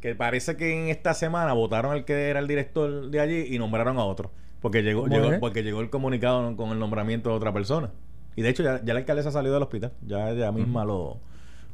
que 0.00 0.14
parece 0.16 0.56
que 0.56 0.72
en 0.82 0.88
esta 0.88 1.14
semana 1.14 1.52
votaron 1.52 1.92
al 1.92 2.04
que 2.04 2.28
era 2.30 2.40
el 2.40 2.48
director 2.48 3.08
de 3.10 3.20
allí 3.20 3.46
y 3.54 3.58
nombraron 3.58 3.96
a 3.98 4.04
otro. 4.04 4.32
Porque 4.60 4.82
llegó, 4.82 5.02
¿Cómo 5.02 5.14
llegó, 5.14 5.40
porque 5.40 5.62
llegó 5.62 5.80
el 5.82 5.88
comunicado 5.90 6.56
con 6.56 6.70
el 6.70 6.78
nombramiento 6.80 7.30
de 7.30 7.36
otra 7.36 7.52
persona. 7.52 7.90
Y 8.36 8.42
de 8.42 8.48
hecho 8.48 8.62
ya, 8.62 8.80
ya 8.84 8.94
la 8.94 9.00
alcaldesa 9.00 9.30
salió 9.30 9.52
del 9.52 9.62
hospital. 9.62 9.92
Ya 10.06 10.30
ella 10.30 10.50
misma 10.52 10.84
lo, 10.84 11.18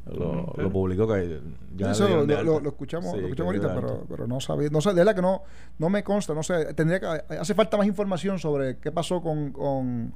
lo, 0.07 0.53
lo 0.57 0.71
publicó 0.71 1.07
que 1.09 1.41
ya 1.77 1.93
Eso 1.93 2.09
lo, 2.09 2.43
lo- 2.61 2.69
escuchamos, 2.69 3.13
Sí, 3.13 3.19
lo 3.21 3.23
escuchamos 3.27 3.55
ahorita, 3.55 3.75
pero, 3.75 4.05
pero 4.09 4.27
no 4.27 4.41
sabía, 4.41 4.69
no 4.71 4.81
sé, 4.81 4.91
de 4.91 4.97
verdad 4.97 5.15
que 5.15 5.23
no, 5.23 5.43
no 5.79 5.89
me 5.91 6.03
consta, 6.03 6.35
no 6.35 6.43
sé, 6.43 6.75
tendría 6.75 7.01
que, 7.01 7.07
hace 7.37 7.55
falta 7.55 7.77
más 7.77 7.87
información 7.87 8.39
sobre 8.39 8.77
qué 8.79 8.91
pasó 8.93 9.21
con, 9.23 9.53
con 9.53 10.13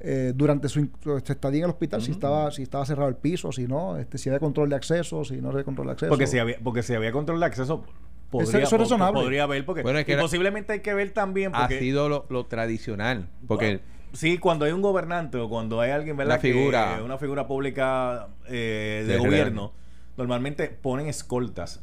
eh, 0.00 0.32
durante 0.34 0.68
su, 0.68 0.88
su 1.02 1.16
estadía 1.16 1.58
en 1.60 1.64
el 1.64 1.70
hospital, 1.70 2.00
si 2.00 2.12
estaba, 2.12 2.50
si 2.52 2.62
estaba 2.62 2.84
cerrado 2.86 3.08
el 3.08 3.16
piso, 3.16 3.50
si 3.52 3.66
no, 3.66 3.96
este, 3.96 4.16
si 4.18 4.28
había 4.28 4.40
control 4.40 4.68
de 4.70 4.76
acceso, 4.76 5.24
si 5.24 5.40
no 5.40 5.50
había 5.50 5.64
control 5.64 5.86
de 5.88 5.92
acceso. 5.94 6.10
Porque 6.10 6.26
si 6.26 6.38
había, 6.38 6.56
porque 6.62 6.82
si 6.82 6.94
había 6.94 7.10
control 7.12 7.40
de 7.40 7.46
acceso, 7.46 7.84
podría, 8.30 8.62
eso 8.64 8.76
es 8.76 8.82
razonable. 8.82 9.20
podría 9.20 9.42
haber, 9.44 9.66
porque 9.66 9.82
Bueno, 9.82 9.98
es 9.98 10.04
que 10.04 10.12
y 10.12 10.14
era- 10.14 10.22
posiblemente 10.22 10.72
hay 10.74 10.80
que 10.80 10.94
ver 10.94 11.10
también, 11.12 11.50
ha 11.54 11.68
sido 11.68 12.08
lo, 12.08 12.26
lo 12.30 12.46
tradicional. 12.46 13.28
Porque 13.48 13.80
sí, 14.12 14.38
cuando 14.38 14.64
hay 14.64 14.72
un 14.72 14.82
gobernante 14.82 15.36
o 15.38 15.48
cuando 15.48 15.80
hay 15.80 15.90
alguien, 15.90 16.16
¿verdad? 16.16 16.34
Una 16.36 16.40
figura. 16.42 16.94
Que- 16.96 17.02
una 17.02 17.18
figura 17.18 17.46
pública 17.46 18.28
eh, 18.48 19.04
de, 19.06 19.12
De 19.14 19.18
gobierno, 19.18 19.72
normalmente 20.16 20.68
ponen 20.68 21.06
escoltas 21.08 21.80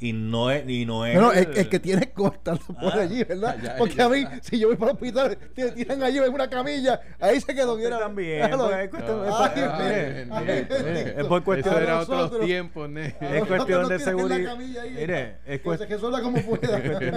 y 0.00 0.12
no 0.12 0.50
es, 0.50 0.68
y 0.68 0.84
no 0.84 1.06
es 1.06 1.14
no, 1.14 1.20
no, 1.22 1.32
el, 1.32 1.46
el- 1.50 1.56
el 1.58 1.68
que 1.68 1.78
tiene 1.78 2.10
corta 2.12 2.52
lo 2.52 2.58
pone 2.58 2.92
Ah, 2.92 3.00
allí, 3.00 3.22
¿verdad? 3.24 3.56
ya, 3.62 3.76
Porque 3.76 3.94
ya. 3.94 4.04
a 4.06 4.08
mí, 4.08 4.24
si 4.42 4.58
yo 4.58 4.66
voy 4.68 4.76
para 4.76 4.90
el 4.90 4.96
hospital, 4.96 5.38
te 5.54 5.70
tiran 5.70 6.02
allí 6.02 6.18
en 6.18 6.34
una 6.34 6.50
camilla, 6.50 7.00
ahí 7.20 7.40
se 7.40 7.54
quedó. 7.54 7.76
Mira, 7.76 8.00
también, 8.00 8.50
pues, 8.50 8.62
ahí. 8.72 8.84
es 8.84 8.90
cuestión- 8.90 9.24
Ay, 10.30 10.66
es 11.16 11.24
por- 11.26 11.44
cuestión 11.44 11.74
de 11.76 11.82
era 11.82 12.00
otros 12.00 12.40
tiempos. 12.40 12.90
Es 12.96 13.44
cuestión 13.46 13.88
de 13.88 13.98
la 13.98 14.04
seguridad. 14.04 14.56
Mire, 14.56 15.36
es 15.46 15.60
cuestión 15.62 16.00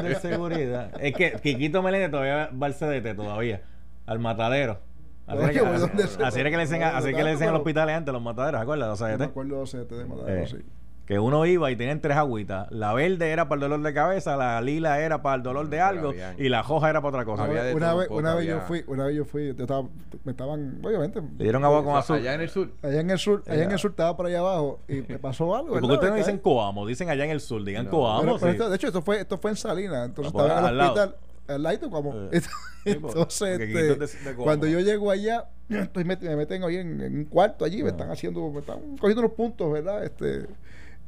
de 0.03 0.15
seguridad. 0.21 0.91
Es 1.01 1.13
que 1.15 1.33
Quiquito 1.41 1.81
Meléndez 1.81 2.11
todavía 2.11 2.49
va 2.51 2.67
al 2.67 2.73
CDT 2.73 3.15
todavía, 3.15 3.61
al 4.07 4.19
matadero. 4.19 4.79
Así 5.27 5.37
Oye, 5.37 5.43
era 5.45 5.53
que- 5.53 5.59
pues, 5.67 5.81
¿dónde 5.81 6.03
así- 6.03 6.15
se- 6.15 6.23
así 6.23 6.39
era 6.39 6.49
que 6.49 6.57
le 6.57 6.63
decían, 6.63 6.83
así 6.83 7.13
que 7.13 7.23
le 7.23 7.29
decían 7.31 7.49
a 7.49 7.51
los 7.51 7.59
hospitales 7.59 7.95
antes, 7.95 8.13
los 8.13 8.21
mataderos, 8.23 8.59
¿te 8.59 8.63
acuerdas? 8.63 8.89
Los 8.89 9.01
No 9.01 9.17
me 9.17 9.23
acuerdo 9.25 9.63
de 9.65 9.83
de 9.85 10.05
Matadero, 10.05 10.43
Eh, 10.43 10.47
sí. 10.47 10.57
Que 11.05 11.19
uno 11.19 11.45
iba 11.45 11.71
y 11.71 11.77
tenían 11.77 12.01
tres 12.01 12.17
agüitas. 12.17 12.69
La 12.69 12.93
verde 12.93 13.29
era 13.31 13.47
para 13.47 13.55
el 13.55 13.61
dolor 13.61 13.81
de 13.81 13.93
cabeza, 13.93 14.35
la 14.35 14.59
lila 14.59 14.99
era 14.99 15.21
para 15.21 15.35
el 15.35 15.43
dolor 15.43 15.69
de 15.69 15.79
algo 15.79 16.13
y 16.37 16.49
la 16.49 16.59
hoja 16.67 16.89
era 16.89 16.99
para 16.99 17.09
otra 17.09 17.23
cosa. 17.23 17.45
Había 17.45 17.73
una 17.73 17.93
vez, 17.93 18.09
una 18.09 18.35
vez 18.35 18.45
yo 18.45 18.59
fui, 18.59 18.83
una 18.87 19.05
vez 19.05 19.15
yo 19.15 19.23
fui, 19.23 19.53
yo 19.55 19.63
estaba, 19.63 19.87
me 20.25 20.31
estaban, 20.33 20.81
obviamente, 20.83 21.21
Le 21.21 21.43
dieron 21.45 21.63
agua 21.63 21.81
con 21.85 21.95
azul. 21.95 22.17
Allá 22.17 22.33
en 22.33 22.41
el 22.41 22.49
sur. 22.49 22.71
allá 22.83 22.99
en 22.99 23.09
el 23.09 23.19
sur, 23.19 23.41
allá 23.47 23.63
en 23.63 23.69
Ya. 23.69 23.73
el 23.75 23.79
sur 23.79 23.91
estaba 23.91 24.17
por 24.17 24.25
allá 24.25 24.39
abajo 24.39 24.79
y 24.89 24.95
me 25.07 25.17
pasó 25.17 25.55
algo. 25.55 25.77
¿Y 25.77 25.79
por 25.79 25.81
qué 25.81 25.87
¿verdad? 25.87 25.93
ustedes 25.95 26.11
no 26.11 26.17
dicen. 26.17 26.37
Coamo? 26.39 26.85
Dicen 26.85 27.09
allá 27.09 27.23
en 27.23 27.31
el 27.31 27.39
sur, 27.39 27.63
digan 27.63 27.85
No. 27.85 27.91
Coamo. 27.91 28.21
Pero- 28.23 28.39
pero 28.39 28.51
sí. 28.51 28.57
esto- 28.57 28.69
de 28.69 28.75
hecho, 28.75 28.87
esto 28.87 29.01
fue, 29.01 29.21
esto 29.21 29.37
fue 29.37 29.51
en 29.51 29.55
Salinas, 29.57 30.05
entonces 30.07 30.33
Ah, 30.35 30.37
estaba 30.43 30.59
en 30.59 30.65
al 30.65 30.71
el 30.73 30.77
lado. 30.77 30.89
hospital, 30.93 31.15
al 31.47 31.79
como. 31.89 32.13
Eh. 32.31 32.41
entonces, 32.85 33.59
este, 33.59 34.03
es 34.03 34.17
cuando 34.35 34.67
yo 34.67 34.79
llego 34.79 35.11
allá, 35.11 35.49
estoy 35.69 36.03
met- 36.03 36.21
me 36.21 36.35
meten 36.35 36.63
ahí 36.63 36.77
en, 36.77 37.01
en 37.01 37.17
un 37.19 37.25
cuarto 37.25 37.65
allí, 37.65 37.83
me 37.83 37.89
están 37.89 38.09
haciendo, 38.11 38.49
me 38.51 38.59
están 38.59 38.97
cogiendo 38.97 39.21
los 39.21 39.31
puntos, 39.31 39.71
¿verdad? 39.71 40.03
Este, 40.03 40.47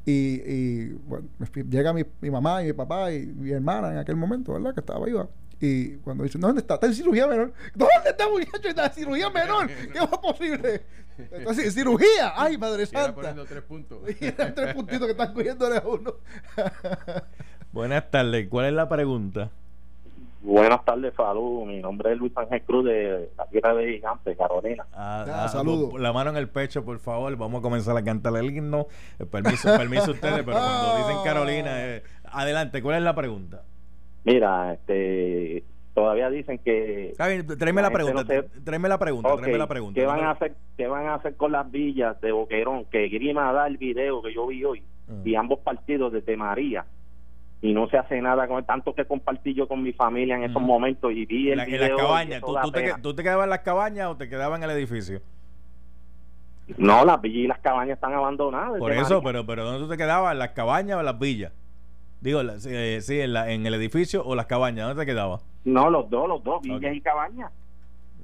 y, 0.05 0.41
y 0.45 0.85
bueno, 1.07 1.27
me 1.37 1.63
llega 1.63 1.93
mi, 1.93 2.03
mi 2.21 2.31
mamá 2.31 2.63
y 2.63 2.67
mi 2.67 2.73
papá 2.73 3.11
y 3.11 3.25
mi 3.27 3.51
hermana 3.51 3.91
en 3.91 3.97
aquel 3.97 4.15
momento, 4.15 4.53
¿verdad? 4.53 4.73
Que 4.73 4.79
estaba 4.79 5.05
viva. 5.05 5.27
Y 5.61 5.95
cuando 5.97 6.23
dicen, 6.23 6.39
¿dónde 6.39 6.61
está? 6.61 6.75
Está 6.75 6.87
en 6.87 6.93
cirugía 6.95 7.27
menor. 7.27 7.51
¿Dónde 7.75 8.09
está, 8.09 8.29
muchacho? 8.29 8.67
Está 8.69 8.85
en 8.87 8.93
cirugía 8.93 9.29
menor. 9.29 9.67
¿Qué 9.93 9.99
va 9.99 10.21
posible? 10.21 10.81
Entonces, 11.31 11.65
¿en 11.65 11.71
cirugía. 11.73 12.31
Ay, 12.35 12.57
madre 12.57 12.85
santa. 12.85 13.13
poniendo 13.13 13.43
tres 13.45 13.61
puntos. 13.63 13.99
Y 14.21 14.25
eran 14.25 14.55
tres 14.55 14.73
puntitos 14.73 15.05
que 15.05 15.11
están 15.11 15.33
cogiéndole 15.33 15.77
a 15.77 15.83
uno. 15.85 16.13
Buenas 17.73 18.09
tardes. 18.09 18.47
¿Cuál 18.47 18.67
es 18.67 18.73
la 18.73 18.87
pregunta? 18.87 19.51
Buenas 20.41 20.83
tardes, 20.85 21.13
salud. 21.15 21.65
Mi 21.65 21.79
nombre 21.81 22.13
es 22.13 22.17
Luis 22.17 22.31
Ángel 22.37 22.61
Cruz 22.63 22.85
de 22.85 23.29
la 23.37 23.45
tierra 23.47 23.73
de 23.75 23.93
Gigante, 23.93 24.35
Carolina. 24.37 24.85
Ah, 24.93 25.25
Ah, 25.27 25.45
ah, 25.53 25.63
La 25.99 26.13
mano 26.13 26.29
en 26.29 26.37
el 26.37 26.47
pecho, 26.47 26.85
por 26.85 26.99
favor. 26.99 27.35
Vamos 27.35 27.59
a 27.59 27.61
comenzar 27.61 27.97
a 27.97 28.03
cantar 28.03 28.35
el 28.37 28.55
himno. 28.55 28.87
Eh, 29.19 29.25
Permiso, 29.25 29.69
permiso 29.77 30.11
ustedes, 30.11 30.43
pero 30.45 30.57
cuando 30.57 30.97
dicen 30.97 31.17
Carolina, 31.25 31.69
eh, 31.85 32.03
adelante. 32.31 32.81
¿Cuál 32.81 32.97
es 32.97 33.03
la 33.03 33.13
pregunta? 33.15 33.63
Mira, 34.23 34.73
este, 34.73 35.63
todavía 35.93 36.29
dicen 36.29 36.57
que 36.59 37.09
Está 37.09 37.27
bien, 37.27 37.45
tráeme 37.45 37.81
la 37.81 37.91
pregunta. 37.91 38.23
no 38.23 38.27
se- 38.27 38.43
Tráeme 38.63 38.87
la 38.89 38.97
pregunta. 38.97 39.35
Tráeme 39.35 39.57
la 39.57 39.67
pregunta. 39.67 39.99
¿Qué 39.99 40.05
van 40.05 40.23
a 40.23 40.31
hacer? 40.31 40.55
¿Qué 40.77 40.87
van 40.87 41.05
a 41.07 41.15
hacer 41.15 41.35
con 41.35 41.51
las 41.51 41.69
villas 41.69 42.19
de 42.21 42.31
Boquerón? 42.31 42.85
Que 42.85 43.09
Grima 43.09 43.51
da 43.51 43.67
el 43.67 43.77
video 43.77 44.21
que 44.21 44.33
yo 44.33 44.47
vi 44.47 44.63
hoy 44.63 44.83
Ah. 45.09 45.13
y 45.25 45.35
ambos 45.35 45.59
partidos 45.59 46.13
desde 46.13 46.37
María 46.37 46.85
y 47.61 47.73
no 47.73 47.89
se 47.89 47.97
hace 47.97 48.21
nada 48.21 48.47
con 48.47 48.63
tanto 48.65 48.93
que 48.95 49.05
compartí 49.05 49.53
yo 49.53 49.67
con 49.67 49.83
mi 49.83 49.91
familia 49.93 50.35
en 50.35 50.43
esos 50.43 50.61
Mm. 50.61 50.65
momentos 50.65 51.11
y 51.11 51.25
vi 51.25 51.47
En, 51.47 51.51
el 51.53 51.57
la- 51.57 51.63
en 51.65 51.71
video 51.71 51.81
las 51.87 51.91
y 51.91 52.01
cabañas. 52.01 52.41
¿Tú, 52.41 52.71
te, 52.71 52.93
tú 53.01 53.15
quedabas 53.15 53.43
en 53.45 53.49
las 53.49 53.59
cabañas 53.59 54.07
o 54.07 54.15
te 54.17 54.29
quedabas 54.29 54.57
en 54.59 54.63
el 54.69 54.75
edificio? 54.77 55.21
No, 56.77 57.03
las 57.03 57.19
villas 57.21 57.37
y 57.45 57.47
las 57.47 57.59
cabañas 57.59 57.95
están 57.95 58.13
abandonadas. 58.13 58.77
Por 58.77 58.91
eso, 58.91 59.21
pero, 59.23 59.45
pero 59.45 59.65
¿dónde 59.65 59.79
tú 59.79 59.89
te 59.89 59.97
quedabas? 59.97 60.33
¿En 60.33 60.39
las 60.39 60.49
cabañas 60.51 60.97
o 60.97 60.99
en 60.99 61.05
las 61.05 61.17
villas? 61.19 61.51
Digo, 62.21 62.43
la- 62.43 62.59
sí, 62.59 62.69
eh, 62.71 62.99
sí, 63.01 63.19
en, 63.19 63.33
la, 63.33 63.51
en 63.51 63.65
el 63.65 63.73
edificio 63.73 64.23
o 64.23 64.35
las 64.35 64.45
cabañas. 64.45 64.87
¿Dónde 64.87 65.01
te 65.03 65.05
quedabas? 65.11 65.43
No, 65.65 65.89
los 65.89 66.09
dos, 66.09 66.27
los 66.29 66.43
dos, 66.43 66.61
villas 66.61 66.93
y 66.95 67.01
cabañas. 67.01 67.51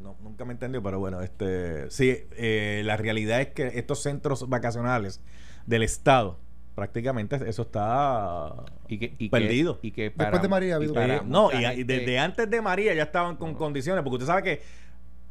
No, 0.01 0.15
nunca 0.21 0.45
me 0.45 0.51
entendió, 0.53 0.83
pero 0.83 0.99
bueno, 0.99 1.21
este 1.21 1.89
sí, 1.89 2.15
eh, 2.37 2.83
la 2.85 2.97
realidad 2.97 3.41
es 3.41 3.47
que 3.47 3.67
estos 3.79 4.03
centros 4.03 4.47
vacacionales 4.47 5.23
del 5.65 5.81
Estado, 5.81 6.37
prácticamente 6.75 7.37
eso 7.47 7.61
está 7.63 8.53
Y 8.87 8.97
que, 8.99 9.15
y 9.17 9.29
perdido. 9.29 9.79
Que, 9.79 9.87
y 9.87 9.91
que 9.91 10.01
Después 10.03 10.27
para- 10.29 10.41
de 10.41 10.47
María 10.49 10.73
ha 10.73 10.75
habido- 10.77 10.91
y 10.91 10.95
para 10.95 11.15
Eh, 11.15 11.21
no, 11.25 11.51
y, 11.51 11.55
y 11.55 11.65
gente- 11.65 11.83
desde 11.85 12.19
antes 12.19 12.49
de 12.49 12.61
María 12.61 12.93
ya 12.93 13.03
estaban 13.03 13.37
con 13.37 13.53
condiciones, 13.55 14.03
porque 14.03 14.15
usted 14.15 14.27
sabe 14.27 14.43
que 14.43 14.61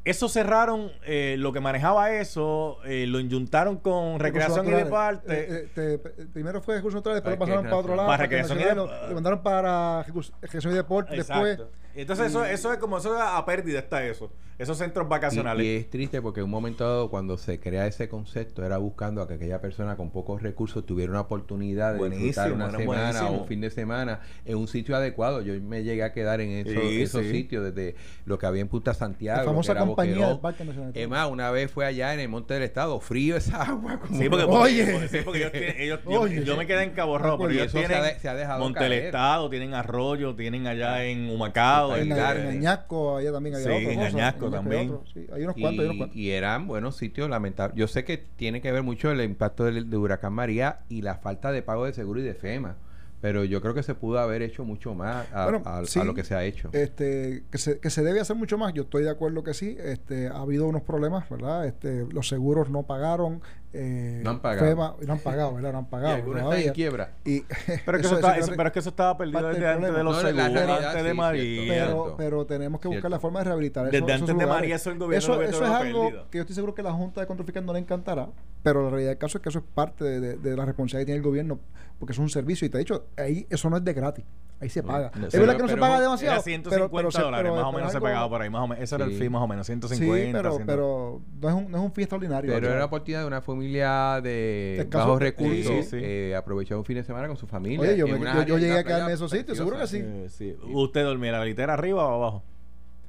eso 0.05 0.29
cerraron, 0.29 0.91
eh, 1.07 1.37
lo 1.39 1.53
que 1.53 1.61
manejaba 1.61 2.13
eso, 2.13 2.79
eh, 2.85 3.07
lo 3.07 3.21
inyuntaron 3.21 3.79
con 3.79 4.19
recreación 4.21 4.67
y 4.67 4.71
deporte. 4.71 5.33
Eh, 5.33 5.69
eh, 5.77 5.99
te- 5.99 6.27
primero 6.27 6.61
fue 6.61 6.77
recursos 6.77 6.99
naturales, 7.01 7.23
después 7.25 7.39
lo 7.39 7.45
pasaron 7.47 7.65
para 7.65 7.77
otro 7.77 7.97
lado. 7.97 8.09
Para 8.09 8.23
recreación 8.23 8.59
y 8.59 8.65
Nacional, 8.65 8.87
de- 8.89 9.01
lo, 9.03 9.09
lo 9.09 9.15
mandaron 9.15 9.43
para 9.43 10.03
recreación 10.43 10.73
y 10.73 10.77
deporte. 10.77 11.17
Después. 11.17 11.61
Entonces 11.97 12.27
eso, 12.27 12.45
eso 12.45 12.73
es 12.73 12.79
como 12.79 12.99
eso 12.99 13.19
a 13.21 13.45
pérdida 13.47 13.79
está 13.79 14.05
eso, 14.05 14.31
esos 14.59 14.79
centros 14.79 15.09
vacacionales. 15.09 15.65
y 15.65 15.77
es 15.77 15.91
triste 15.91 16.21
porque 16.23 16.41
en 16.41 16.45
un 16.45 16.51
momento 16.51 16.85
dado, 16.85 17.11
cuando 17.11 17.39
se 17.39 17.61
crea 17.61 17.87
ese 17.87 18.09
concepto, 18.09 18.65
era 18.65 18.79
buscando 18.79 19.23
a 19.23 19.29
que 19.29 19.35
aquella 19.35 19.61
persona 19.61 19.97
con 19.97 20.11
pocos 20.11 20.43
recursos 20.43 20.85
tuviera 20.87 21.11
una 21.13 21.21
oportunidad 21.23 21.95
de 21.95 22.09
disfrutar 22.11 22.51
Buenísimo, 22.51 22.55
una 22.55 22.65
era 22.69 22.79
semana 22.79 23.03
buenísimo. 23.03 23.29
o 23.31 23.43
un 23.43 23.47
fin 23.49 23.61
de 23.61 23.71
semana 23.71 24.21
en 24.45 24.57
un 24.57 24.69
sitio 24.69 24.97
adecuado. 24.97 25.41
Yo 25.43 25.55
me 25.61 25.83
llegué 25.85 26.03
a 26.03 26.13
quedar 26.13 26.41
en 26.41 26.51
esos, 26.67 26.73
Sí, 26.83 27.03
esos 27.03 27.23
sí. 27.23 27.31
sitios, 27.31 27.65
desde 27.65 27.95
lo 28.25 28.39
que 28.39 28.47
había 28.47 28.61
en 28.63 28.69
Punta 28.69 28.93
Santiago, 28.95 29.37
La 29.39 29.43
que 29.43 29.49
famosa 29.51 29.73
era 29.73 29.81
compañía 29.83 30.15
Boquerón. 30.15 30.31
del 30.33 30.41
Parque 30.41 30.65
Nacional. 30.65 30.93
Es 30.95 31.09
más, 31.09 31.31
una 31.31 31.51
vez 31.51 31.71
fue 31.71 31.87
allá 31.87 32.15
en 32.15 32.21
el 32.21 32.29
Monte 32.29 32.55
del 32.55 32.63
Estado, 32.65 32.99
frío 33.01 33.37
esa 33.37 33.63
agua. 33.63 33.99
Como 34.01 34.19
Sí, 34.21 34.29
porque, 34.29 34.45
Oye. 34.47 34.87
porque- 34.93 35.09
sí, 35.09 35.19
porque 35.25 35.39
ellos 35.41 35.53
tienen- 35.53 35.75
ellos- 35.79 36.01
yo, 36.05 36.21
Oye. 36.21 36.45
yo 36.45 36.57
me 36.57 36.67
quedé 36.67 36.83
en 36.85 36.91
Cabo 36.91 37.19
Rojo, 37.19 37.39
pero 37.45 37.51
ellos 37.51 37.71
se 37.73 37.79
tienen 37.79 37.99
ha 37.99 38.03
de- 38.03 38.19
se 38.21 38.29
ha 38.29 38.35
dejado 38.35 38.61
Monte 38.61 38.83
del. 38.85 38.93
Estado, 38.93 39.49
tienen 39.51 39.75
Arroyo, 39.75 40.35
tienen 40.35 40.67
allá 40.67 41.05
en 41.05 41.29
Humacao. 41.31 41.84
En, 41.97 42.13
Añasco, 42.13 43.17
allá 43.17 43.33
también 43.33 43.55
había 43.57 43.67
Sí, 43.67 43.73
otra 43.73 43.93
en 43.93 43.99
cosa, 43.99 44.17
Añasco 44.17 44.51
también. 44.51 44.91
otro, 44.91 45.05
sí, 45.13 45.27
hay 45.33 45.43
unos 45.45 45.57
cuantos, 45.57 45.81
hay 45.81 45.85
unos 45.87 45.95
y, 45.95 45.99
cuantos. 45.99 46.17
y 46.17 46.31
eran 46.31 46.67
buenos 46.67 46.97
sitios 46.97 47.29
lamentables. 47.31 47.77
Yo 47.77 47.87
sé 47.89 48.05
que 48.05 48.19
tiene 48.19 48.61
que 48.61 48.73
ver 48.73 48.83
mucho 48.83 49.11
el 49.11 49.21
impacto 49.21 49.65
del, 49.65 49.91
de 49.91 49.97
Huracán 49.97 50.33
María 50.33 50.81
y 50.89 51.03
la 51.03 51.17
falta 51.17 51.53
de 51.53 51.63
pago 51.63 51.85
de 51.87 51.93
seguro 51.93 52.21
y 52.21 52.25
de 52.25 52.35
FEMA. 52.35 52.77
Pero 53.21 53.43
yo 53.43 53.63
creo 53.63 53.73
que 53.73 53.83
se 53.83 53.95
pudo 53.95 54.19
haber 54.19 54.43
hecho 54.43 54.67
mucho 54.67 54.95
más 54.95 55.27
a, 55.33 55.45
Bueno, 55.45 55.63
a- 55.65 55.83
lo 56.05 56.15
que 56.15 56.25
se 56.25 56.35
ha 56.35 56.45
hecho. 56.45 56.69
Este, 56.73 57.45
que 57.51 57.57
se, 57.57 57.79
que 57.81 57.89
se 57.89 58.03
debe 58.03 58.21
hacer 58.21 58.37
mucho 58.37 58.59
más, 58.59 58.75
yo 58.75 58.83
estoy 58.83 59.03
de 59.05 59.09
acuerdo 59.09 59.43
que 59.43 59.55
sí. 59.55 59.79
Este, 59.81 60.29
ha 60.29 60.37
habido 60.43 60.67
unos 60.67 60.83
problemas, 60.83 61.27
¿verdad? 61.31 61.67
Este, 61.67 62.05
los 62.13 62.29
seguros 62.29 62.69
no 62.69 62.83
pagaron. 62.83 63.41
Eh, 63.77 64.21
No 64.23 64.31
han 64.31 64.41
pagado. 64.41 64.67
FEMA- 64.67 64.97
no 65.07 65.13
han 65.15 65.19
pagado, 65.19 65.55
¿verdad? 65.55 65.73
No 65.73 65.79
han 65.79 65.85
Y 65.85 65.89
pagado. 65.89 66.15
algunos 66.15 66.37
están 66.37 66.45
todavía. 66.51 66.67
en 66.69 66.73
quiebra. 66.75 67.13
Y 67.25 67.41
Pero, 67.41 67.99
es 67.99 68.01
que 68.03 68.07
eso 68.07 68.15
está- 68.17 68.39
eso- 68.39 68.53
pero 68.57 68.67
es 68.69 68.73
que 68.73 68.79
eso 68.79 68.89
estaba 68.91 69.19
perdido 69.19 69.49
desde 69.49 69.69
antes 69.69 69.95
de 69.95 70.03
los 70.05 70.15
No, 70.17 70.21
seguros, 70.29 70.53
realidad, 70.53 70.87
antes 70.89 71.03
de 71.05 71.11
sí, 71.11 71.17
María. 71.17 71.63
cierto. 71.65 72.05
pero, 72.05 72.17
pero 72.17 72.47
tenemos 72.47 72.81
que 72.81 72.89
buscar 72.89 73.11
la 73.11 73.19
forma 73.21 73.41
de 73.41 73.45
rehabilitar 73.47 73.91
Desde 73.91 74.13
antes 74.13 74.37
de. 74.39 74.47
María, 74.47 74.77
eso 74.77 74.91
el 74.91 74.99
gobierno 74.99 75.35
eso, 75.35 75.43
eso 75.43 75.65
es 75.65 75.71
algo 75.71 76.03
perdido. 76.05 76.27
que 76.31 76.39
yo 76.39 76.43
estoy 76.43 76.55
seguro 76.55 76.75
que 76.75 76.83
la 76.83 76.93
Junta 76.93 77.21
de 77.21 77.27
Control 77.27 77.47
Fiscal 77.47 77.67
no 77.67 77.73
le 77.73 77.81
encantará, 77.81 78.29
pero 78.63 78.83
la 78.85 78.91
realidad 78.91 79.11
del 79.11 79.19
caso 79.19 79.39
es 79.39 79.43
que 79.43 79.49
eso 79.49 79.59
es 79.59 79.65
parte 79.75 80.05
de, 80.05 80.21
de- 80.21 80.37
de 80.37 80.57
la 80.57 80.65
responsabilidad 80.65 81.01
que 81.03 81.07
tiene 81.07 81.19
el 81.19 81.25
gobierno, 81.25 81.59
porque 81.99 82.13
es 82.13 82.19
un 82.19 82.29
servicio. 82.31 82.67
Y 82.67 82.71
te 82.71 82.77
he 82.77 82.81
dicho, 82.81 83.07
ahí 83.17 83.47
eso 83.51 83.69
no 83.71 83.77
es 83.77 83.85
de 83.85 83.93
gratis, 83.93 84.25
ahí 84.65 84.69
se 84.71 84.83
paga. 84.83 85.07
es 85.09 85.13
pero- 85.31 85.43
verdad 85.43 85.57
que 85.57 85.63
no 85.63 85.69
se 85.69 85.77
paga 85.77 86.01
demasiado. 86.01 86.35
Era 86.35 86.43
150 86.43 86.71
pero, 86.71 86.91
pero 86.91 87.11
se- 87.11 87.23
dólares, 87.23 87.51
pero- 87.51 87.55
más 87.63 87.65
o 87.65 87.73
menos 87.77 87.91
se 87.91 87.97
algo- 87.99 88.05
pagaba 88.07 88.29
por 88.29 88.43
ahí, 88.43 88.51
más 88.51 88.63
o 88.63 88.67
menos. 88.69 88.83
Ese 88.85 88.95
era 88.97 89.05
el 89.05 89.11
Sí. 89.13 89.19
fee, 89.19 89.29
más 89.31 89.43
o 89.43 89.47
menos, 89.49 89.67
Sí, 89.67 89.73
150. 89.73 90.39
pero, 90.39 90.55
100. 90.55 90.67
pero 90.67 91.21
no, 91.41 91.49
es 91.49 91.55
un, 91.55 91.71
no 91.71 91.79
es 91.79 91.85
un 91.85 91.93
fin 91.93 92.03
extraordinario. 92.03 92.53
Pero 92.53 92.67
era 92.69 92.79
la 92.79 92.85
oportunidad 92.87 93.21
de 93.21 93.27
una 93.27 93.41
familia 93.41 94.21
de 94.23 94.87
bajos 94.91 95.21
recursos 95.21 95.67
sí, 95.67 95.83
sí. 95.85 95.97
eh, 96.01 96.35
aprovechar 96.37 96.77
un 96.79 96.85
fin 96.85 96.97
de 96.97 97.05
semana 97.05 97.29
con 97.29 97.37
su 97.37 97.47
familia. 97.47 97.81
Oye, 97.81 97.97
yo, 97.97 98.07
me- 98.09 98.19
yo- 98.19 98.43
yo 98.43 98.59
llegué 98.59 98.73
una 98.73 98.81
a 98.81 98.85
quedarme 98.85 99.09
en 99.11 99.15
esos 99.15 99.31
sitios, 99.31 99.57
seguro 99.57 99.79
que 99.79 99.87
sí. 99.87 100.03
Sí. 100.29 100.57
¿Usted 100.73 101.05
dormía 101.05 101.33
la 101.33 101.45
litera 101.45 101.75
arriba 101.75 102.05
o 102.07 102.15
abajo? 102.15 102.43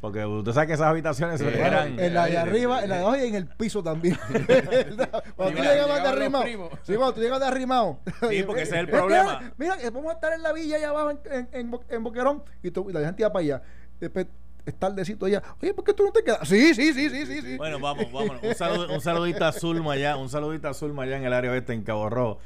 Porque 0.02 0.24
usted 0.26 0.52
sabe 0.52 0.68
que 0.68 0.74
esas 0.74 0.88
habitaciones 0.88 1.39
Sí, 1.39 1.48
eran... 1.48 2.00
en 2.00 2.14
la 2.14 2.26
de 2.28 2.38
arriba, 2.38 2.84
en 2.84 2.89
la 2.89 2.96
de 2.98 3.02
abajo 3.02 3.18
y 3.18 3.28
en 3.28 3.36
el 3.36 3.48
piso 3.48 3.82
también. 3.82 4.18
cuando 5.36 5.56
tú 5.58 5.64
llegas 5.64 6.04
de 6.04 6.08
arrimado. 6.10 6.46
Sí, 6.84 6.96
cuando 6.96 7.14
tú 7.14 7.22
llegas 7.22 7.39
de 7.39 7.46
arrimado. 7.48 8.00
Sí, 8.30 8.43
porque 8.43 8.62
ese 8.64 8.76
es 8.76 8.80
el 8.82 8.86
que, 8.86 8.91
problema. 8.91 9.54
Mira, 9.58 9.78
que 9.78 9.89
vamos 9.89 10.12
a 10.12 10.14
estar 10.16 10.34
en 10.34 10.43
la 10.43 10.54
villa 10.54 10.78
allá 10.78 10.89
abajo 10.89 11.12
en, 11.12 11.20
en, 11.32 11.50
en 11.54 11.72
Bo- 11.72 11.84
en 11.89 12.04
Boquerón 12.04 12.43
y, 12.62 12.72
tú- 12.72 12.89
y 12.89 12.93
la 12.93 13.00
gente 13.02 13.22
iba 13.24 13.32
para 13.34 13.43
allá. 13.43 13.62
Después 14.00 14.28
es 14.66 14.76
tardecito 14.76 15.26
allá. 15.26 15.41
Oye, 15.62 15.74
¿por 15.74 15.84
qué 15.84 15.93
tú 15.93 16.04
no 16.06 16.12
te 16.12 16.24
quedas? 16.24 16.48
Sí, 16.48 16.74
sí, 16.74 16.93
sí, 16.93 17.10
sí, 17.10 17.26
sí. 17.26 17.41
sí. 17.41 17.58
Bueno, 17.58 17.80
vamos, 17.80 18.12
vamos. 18.12 18.38
Un, 18.43 18.56
saludo- 18.56 18.93
un 18.93 19.02
saludito 19.02 19.46
a 19.46 19.52
Zulma 19.52 19.93
allá, 19.93 20.18
un 20.18 20.30
saludito 20.30 20.68
a 20.68 20.74
Zulma 20.74 21.04
allá 21.04 21.18
en 21.18 21.24
el 21.26 21.34
área 21.34 21.52
oeste, 21.52 21.74
en 21.74 21.84
Cabo 21.84 22.10
Rojo. 22.10 22.39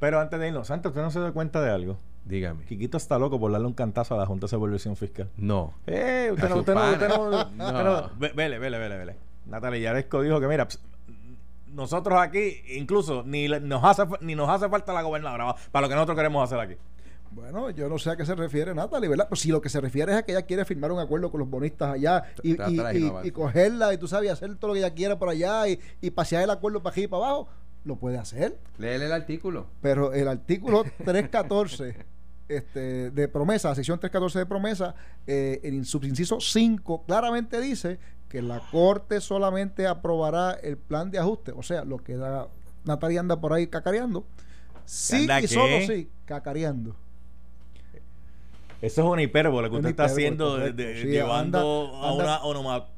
Pero 0.00 0.20
antes 0.20 0.38
de 0.38 0.48
irnos, 0.48 0.66
Santos, 0.66 0.90
¿usted 0.90 1.02
no 1.02 1.10
se 1.10 1.20
da 1.20 1.32
cuenta 1.32 1.60
de 1.62 1.70
algo? 1.70 1.98
Dígame. 2.26 2.64
Quiquito 2.64 2.96
está 2.96 3.18
loco 3.18 3.38
por 3.38 3.52
darle 3.52 3.66
un 3.68 3.72
cantazo 3.72 4.14
a 4.14 4.18
la 4.18 4.26
Junta 4.26 4.46
de 4.46 4.50
Supervisión 4.50 4.96
Fiscal. 4.96 5.30
No. 5.36 5.74
Eh, 5.86 6.30
usted 6.32 6.48
no, 6.48 6.56
usted 6.56 6.74
no, 6.74 6.90
usted 6.92 7.08
no, 7.08 7.22
usted 7.30 7.50
No. 7.56 7.84
no- 7.84 8.10
ve- 8.18 8.32
Vele, 8.34 8.58
vele, 8.58 8.78
vele, 8.78 8.96
vele. 8.98 9.16
Natalia 9.46 9.78
Yaresco 9.80 10.20
dijo 10.22 10.40
que, 10.40 10.48
mira, 10.48 10.66
nosotros 11.68 12.18
aquí, 12.20 12.62
incluso, 12.76 13.22
ni, 13.24 13.48
nos 13.48 13.84
hace, 13.84 14.02
ni 14.22 14.34
nos 14.34 14.48
hace 14.48 14.68
falta 14.68 14.92
la 14.92 15.02
gobernadora 15.02 15.54
para 15.70 15.82
lo 15.86 15.88
que 15.88 15.94
nosotros 15.94 16.16
queremos 16.16 16.42
hacer 16.42 16.58
aquí. 16.58 16.74
Bueno, 17.30 17.70
yo 17.70 17.88
no 17.88 17.98
sé 17.98 18.10
a 18.10 18.16
qué 18.16 18.24
se 18.24 18.34
refiere 18.34 18.74
Natalie, 18.74 19.08
¿verdad? 19.08 19.28
Pues 19.28 19.40
si 19.42 19.50
lo 19.50 19.60
que 19.60 19.68
se 19.68 19.80
refiere 19.80 20.12
es 20.12 20.18
a 20.18 20.22
que 20.22 20.32
ella 20.32 20.42
quiere 20.42 20.64
firmar 20.64 20.90
un 20.92 21.00
acuerdo 21.00 21.30
con 21.30 21.40
los 21.40 21.50
bonistas 21.50 21.94
allá 21.94 22.24
y, 22.42 22.52
y, 22.52 23.12
y 23.24 23.30
cogerla 23.30 23.92
y 23.92 23.98
tú 23.98 24.08
sabes, 24.08 24.30
hacer 24.30 24.56
todo 24.56 24.68
lo 24.68 24.74
que 24.74 24.80
ella 24.80 24.94
quiera 24.94 25.18
por 25.18 25.28
allá 25.28 25.68
y, 25.68 25.78
y 26.00 26.10
pasear 26.10 26.44
el 26.44 26.50
acuerdo 26.50 26.82
para 26.82 26.92
aquí 26.92 27.02
y 27.02 27.06
para 27.08 27.24
abajo, 27.26 27.48
lo 27.84 27.96
puede 27.96 28.16
hacer. 28.18 28.56
Léele 28.78 29.06
el 29.06 29.12
artículo. 29.12 29.66
Pero 29.82 30.12
el 30.12 30.28
artículo 30.28 30.84
314 31.04 31.96
este, 32.48 33.10
de 33.10 33.28
promesa, 33.28 33.68
la 33.70 33.74
sección 33.74 33.98
314 33.98 34.38
de 34.40 34.46
promesa, 34.46 34.94
eh, 35.26 35.60
en 35.64 35.84
subinciso 35.84 36.40
5 36.40 37.04
claramente 37.06 37.60
dice 37.60 37.98
que 38.28 38.42
la 38.42 38.60
Corte 38.70 39.20
solamente 39.20 39.86
aprobará 39.86 40.52
el 40.52 40.76
plan 40.76 41.10
de 41.10 41.18
ajuste. 41.18 41.52
O 41.52 41.62
sea, 41.62 41.84
lo 41.84 41.98
que 41.98 42.16
da 42.16 42.48
Natalia 42.84 43.20
anda 43.20 43.40
por 43.40 43.52
ahí 43.52 43.66
cacareando. 43.68 44.24
Sí 44.84 45.22
¿Anda 45.22 45.38
y 45.40 45.42
qué? 45.42 45.48
solo 45.48 45.80
sí, 45.86 46.08
cacareando. 46.24 46.94
Eso 48.82 49.00
es 49.02 49.08
una 49.08 49.22
hipérbole 49.22 49.68
que 49.70 49.76
Una 49.76 49.88
usted 49.88 49.90
está 49.90 50.04
haciendo, 50.04 50.54
de- 50.56 50.60
correcto. 50.70 50.82
de- 50.82 51.02
Sí, 51.02 51.08
llevando 51.08 51.86
anda- 51.96 52.06
a 52.06 52.12
una 52.12 52.44
onomatopeya. 52.44 52.95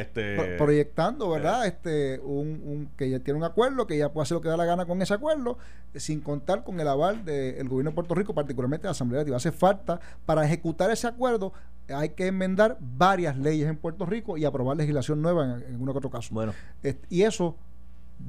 Este, 0.00 0.36
Pro- 0.36 0.56
proyectando, 0.66 1.28
¿verdad? 1.30 1.66
Este, 1.66 2.20
un, 2.20 2.48
un- 2.64 2.90
que 2.96 3.10
ya 3.10 3.18
tiene 3.18 3.38
un 3.38 3.44
acuerdo, 3.44 3.86
que 3.86 3.98
ya 3.98 4.12
puede 4.12 4.22
hacer 4.24 4.36
lo 4.36 4.40
que 4.40 4.48
da 4.48 4.56
la 4.56 4.64
gana 4.64 4.86
con 4.86 5.02
ese 5.02 5.14
acuerdo, 5.14 5.58
eh, 5.92 6.00
sin 6.00 6.20
contar 6.20 6.62
con 6.62 6.78
el 6.78 6.86
aval 6.88 7.24
del 7.24 7.68
gobierno 7.68 7.90
de 7.90 7.94
Puerto 7.94 8.14
Rico, 8.14 8.34
particularmente 8.34 8.86
la 8.86 8.92
Asamblea 8.92 9.20
Legislativa. 9.22 9.36
Hace 9.36 9.52
falta, 9.52 10.00
para 10.26 10.44
ejecutar 10.44 10.90
ese 10.90 11.06
acuerdo, 11.06 11.52
hay 11.88 12.10
que 12.10 12.26
enmendar 12.28 12.76
varias 12.80 13.36
leyes 13.36 13.68
en 13.68 13.76
Puerto 13.76 14.06
Rico 14.06 14.36
y 14.38 14.44
aprobar 14.44 14.76
legislación 14.76 15.20
nueva 15.22 15.44
en, 15.44 15.74
en 15.74 15.82
uno 15.82 15.92
que 15.92 15.98
otro 15.98 16.10
caso. 16.10 16.32
Bueno, 16.32 16.54
Este, 16.82 17.06
y 17.08 17.22
eso 17.22 17.56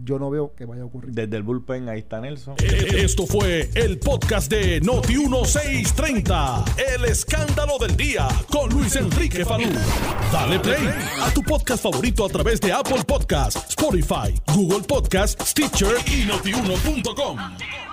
yo 0.04 0.20
no 0.20 0.30
veo 0.30 0.54
que 0.56 0.66
vaya 0.66 0.84
a 0.84 0.86
ocurrir. 0.86 1.14
desde 1.14 1.38
el 1.38 1.44
bullpen 1.44 1.90
ahí 1.90 2.00
está 2.00 2.20
Nelson. 2.20 2.56
Esto 2.60 3.26
fue 3.28 3.70
el 3.76 4.00
podcast 4.00 4.52
de 4.52 4.82
Noti 4.82 5.18
1630. 5.18 6.66
El 6.96 7.06
escándalo 7.06 7.78
del 7.78 7.96
día 7.96 8.28
con 8.52 8.70
Luis 8.70 8.96
Enrique 8.96 9.46
Falú. 9.46 9.70
Dale 10.32 10.60
play 10.60 10.88
a 11.22 11.32
tu 11.34 11.42
podcast 11.44 11.84
favorito 11.84 12.26
a 12.26 12.30
través 12.30 12.60
de 12.62 12.72
Apple 12.72 13.04
Podcasts, 13.06 13.70
Spotify, 13.70 14.34
Google 14.54 14.82
Podcasts, 14.88 15.50
Stitcher 15.50 15.96
y 16.08 16.26
notiuno.com. 16.26 17.91